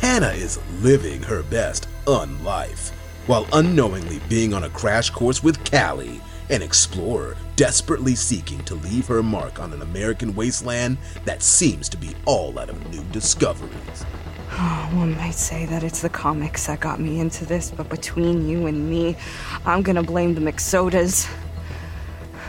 Hannah 0.00 0.28
is 0.28 0.60
living 0.80 1.24
her 1.24 1.42
best 1.42 1.88
unlife, 2.06 2.92
while 3.30 3.46
unknowingly 3.52 4.20
being 4.28 4.52
on 4.52 4.64
a 4.64 4.70
crash 4.70 5.08
course 5.08 5.40
with 5.40 5.64
Callie, 5.70 6.20
an 6.48 6.62
explorer 6.62 7.36
desperately 7.54 8.16
seeking 8.16 8.58
to 8.64 8.74
leave 8.74 9.06
her 9.06 9.22
mark 9.22 9.60
on 9.60 9.72
an 9.72 9.82
American 9.82 10.34
wasteland 10.34 10.98
that 11.24 11.40
seems 11.40 11.88
to 11.88 11.96
be 11.96 12.12
all 12.24 12.58
out 12.58 12.68
of 12.68 12.90
new 12.90 13.04
discoveries. 13.12 14.04
Oh, 14.50 14.90
one 14.94 15.16
might 15.16 15.36
say 15.36 15.64
that 15.66 15.84
it's 15.84 16.02
the 16.02 16.08
comics 16.08 16.66
that 16.66 16.80
got 16.80 16.98
me 16.98 17.20
into 17.20 17.44
this, 17.44 17.70
but 17.70 17.88
between 17.88 18.48
you 18.48 18.66
and 18.66 18.90
me, 18.90 19.16
I'm 19.64 19.82
gonna 19.82 20.02
blame 20.02 20.34
the 20.34 20.40
McSodas. 20.40 21.32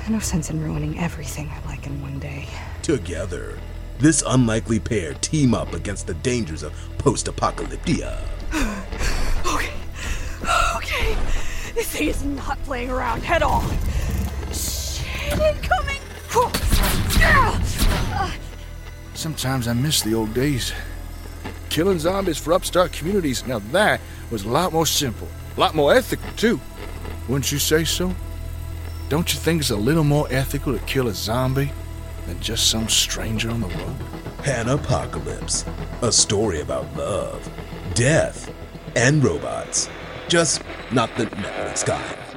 No 0.10 0.18
sense 0.18 0.50
in 0.50 0.64
ruining 0.64 0.98
everything 0.98 1.48
I 1.50 1.64
like 1.68 1.86
in 1.86 2.02
one 2.02 2.18
day. 2.18 2.48
Together, 2.82 3.60
this 4.00 4.24
unlikely 4.26 4.80
pair 4.80 5.14
team 5.14 5.54
up 5.54 5.74
against 5.74 6.08
the 6.08 6.16
dangers 6.16 6.64
of 6.64 6.74
post 6.98 7.28
apocalyptia. 7.28 8.20
Okay, 11.12 11.22
okay. 11.22 11.74
This 11.74 11.88
thing 11.88 12.08
is 12.08 12.24
not 12.24 12.62
playing 12.64 12.90
around 12.90 13.26
at 13.26 13.42
all. 13.42 13.64
Shit 14.52 15.40
incoming! 15.40 16.02
Sometimes 19.14 19.68
I 19.68 19.74
miss 19.74 20.02
the 20.02 20.16
old 20.16 20.34
days. 20.34 20.74
Killing 21.70 22.00
zombies 22.00 22.40
for 22.40 22.54
upstart 22.54 22.92
communities, 22.92 23.46
now 23.46 23.60
that 23.72 24.02
was 24.32 24.46
a 24.46 24.50
lot 24.50 24.74
more 24.74 24.88
simple. 24.88 25.28
A 25.56 25.60
lot 25.60 25.76
more 25.76 25.94
ethical, 25.94 26.28
too. 26.38 26.60
Wouldn't 27.28 27.52
you 27.52 27.60
say 27.60 27.84
so? 27.84 28.16
Don't 29.10 29.32
you 29.32 29.40
think 29.40 29.62
it's 29.62 29.70
a 29.70 29.76
little 29.76 30.04
more 30.04 30.26
ethical 30.32 30.74
to 30.74 30.84
kill 30.86 31.08
a 31.08 31.14
zombie 31.14 31.72
than 32.26 32.40
just 32.40 32.72
some 32.72 32.90
stranger 32.90 33.52
on 33.52 33.62
the 33.62 33.68
road? 33.68 33.96
Hannah 34.44 34.74
Apocalypse, 34.74 35.66
a 36.02 36.12
story 36.12 36.62
about 36.62 36.92
love, 36.98 37.48
death, 37.94 38.52
and 38.96 39.24
robots. 39.24 39.88
Just 40.32 40.64
not 40.94 41.14
the 41.18 41.26
Netflix 41.26 41.86
kind. 41.86 42.31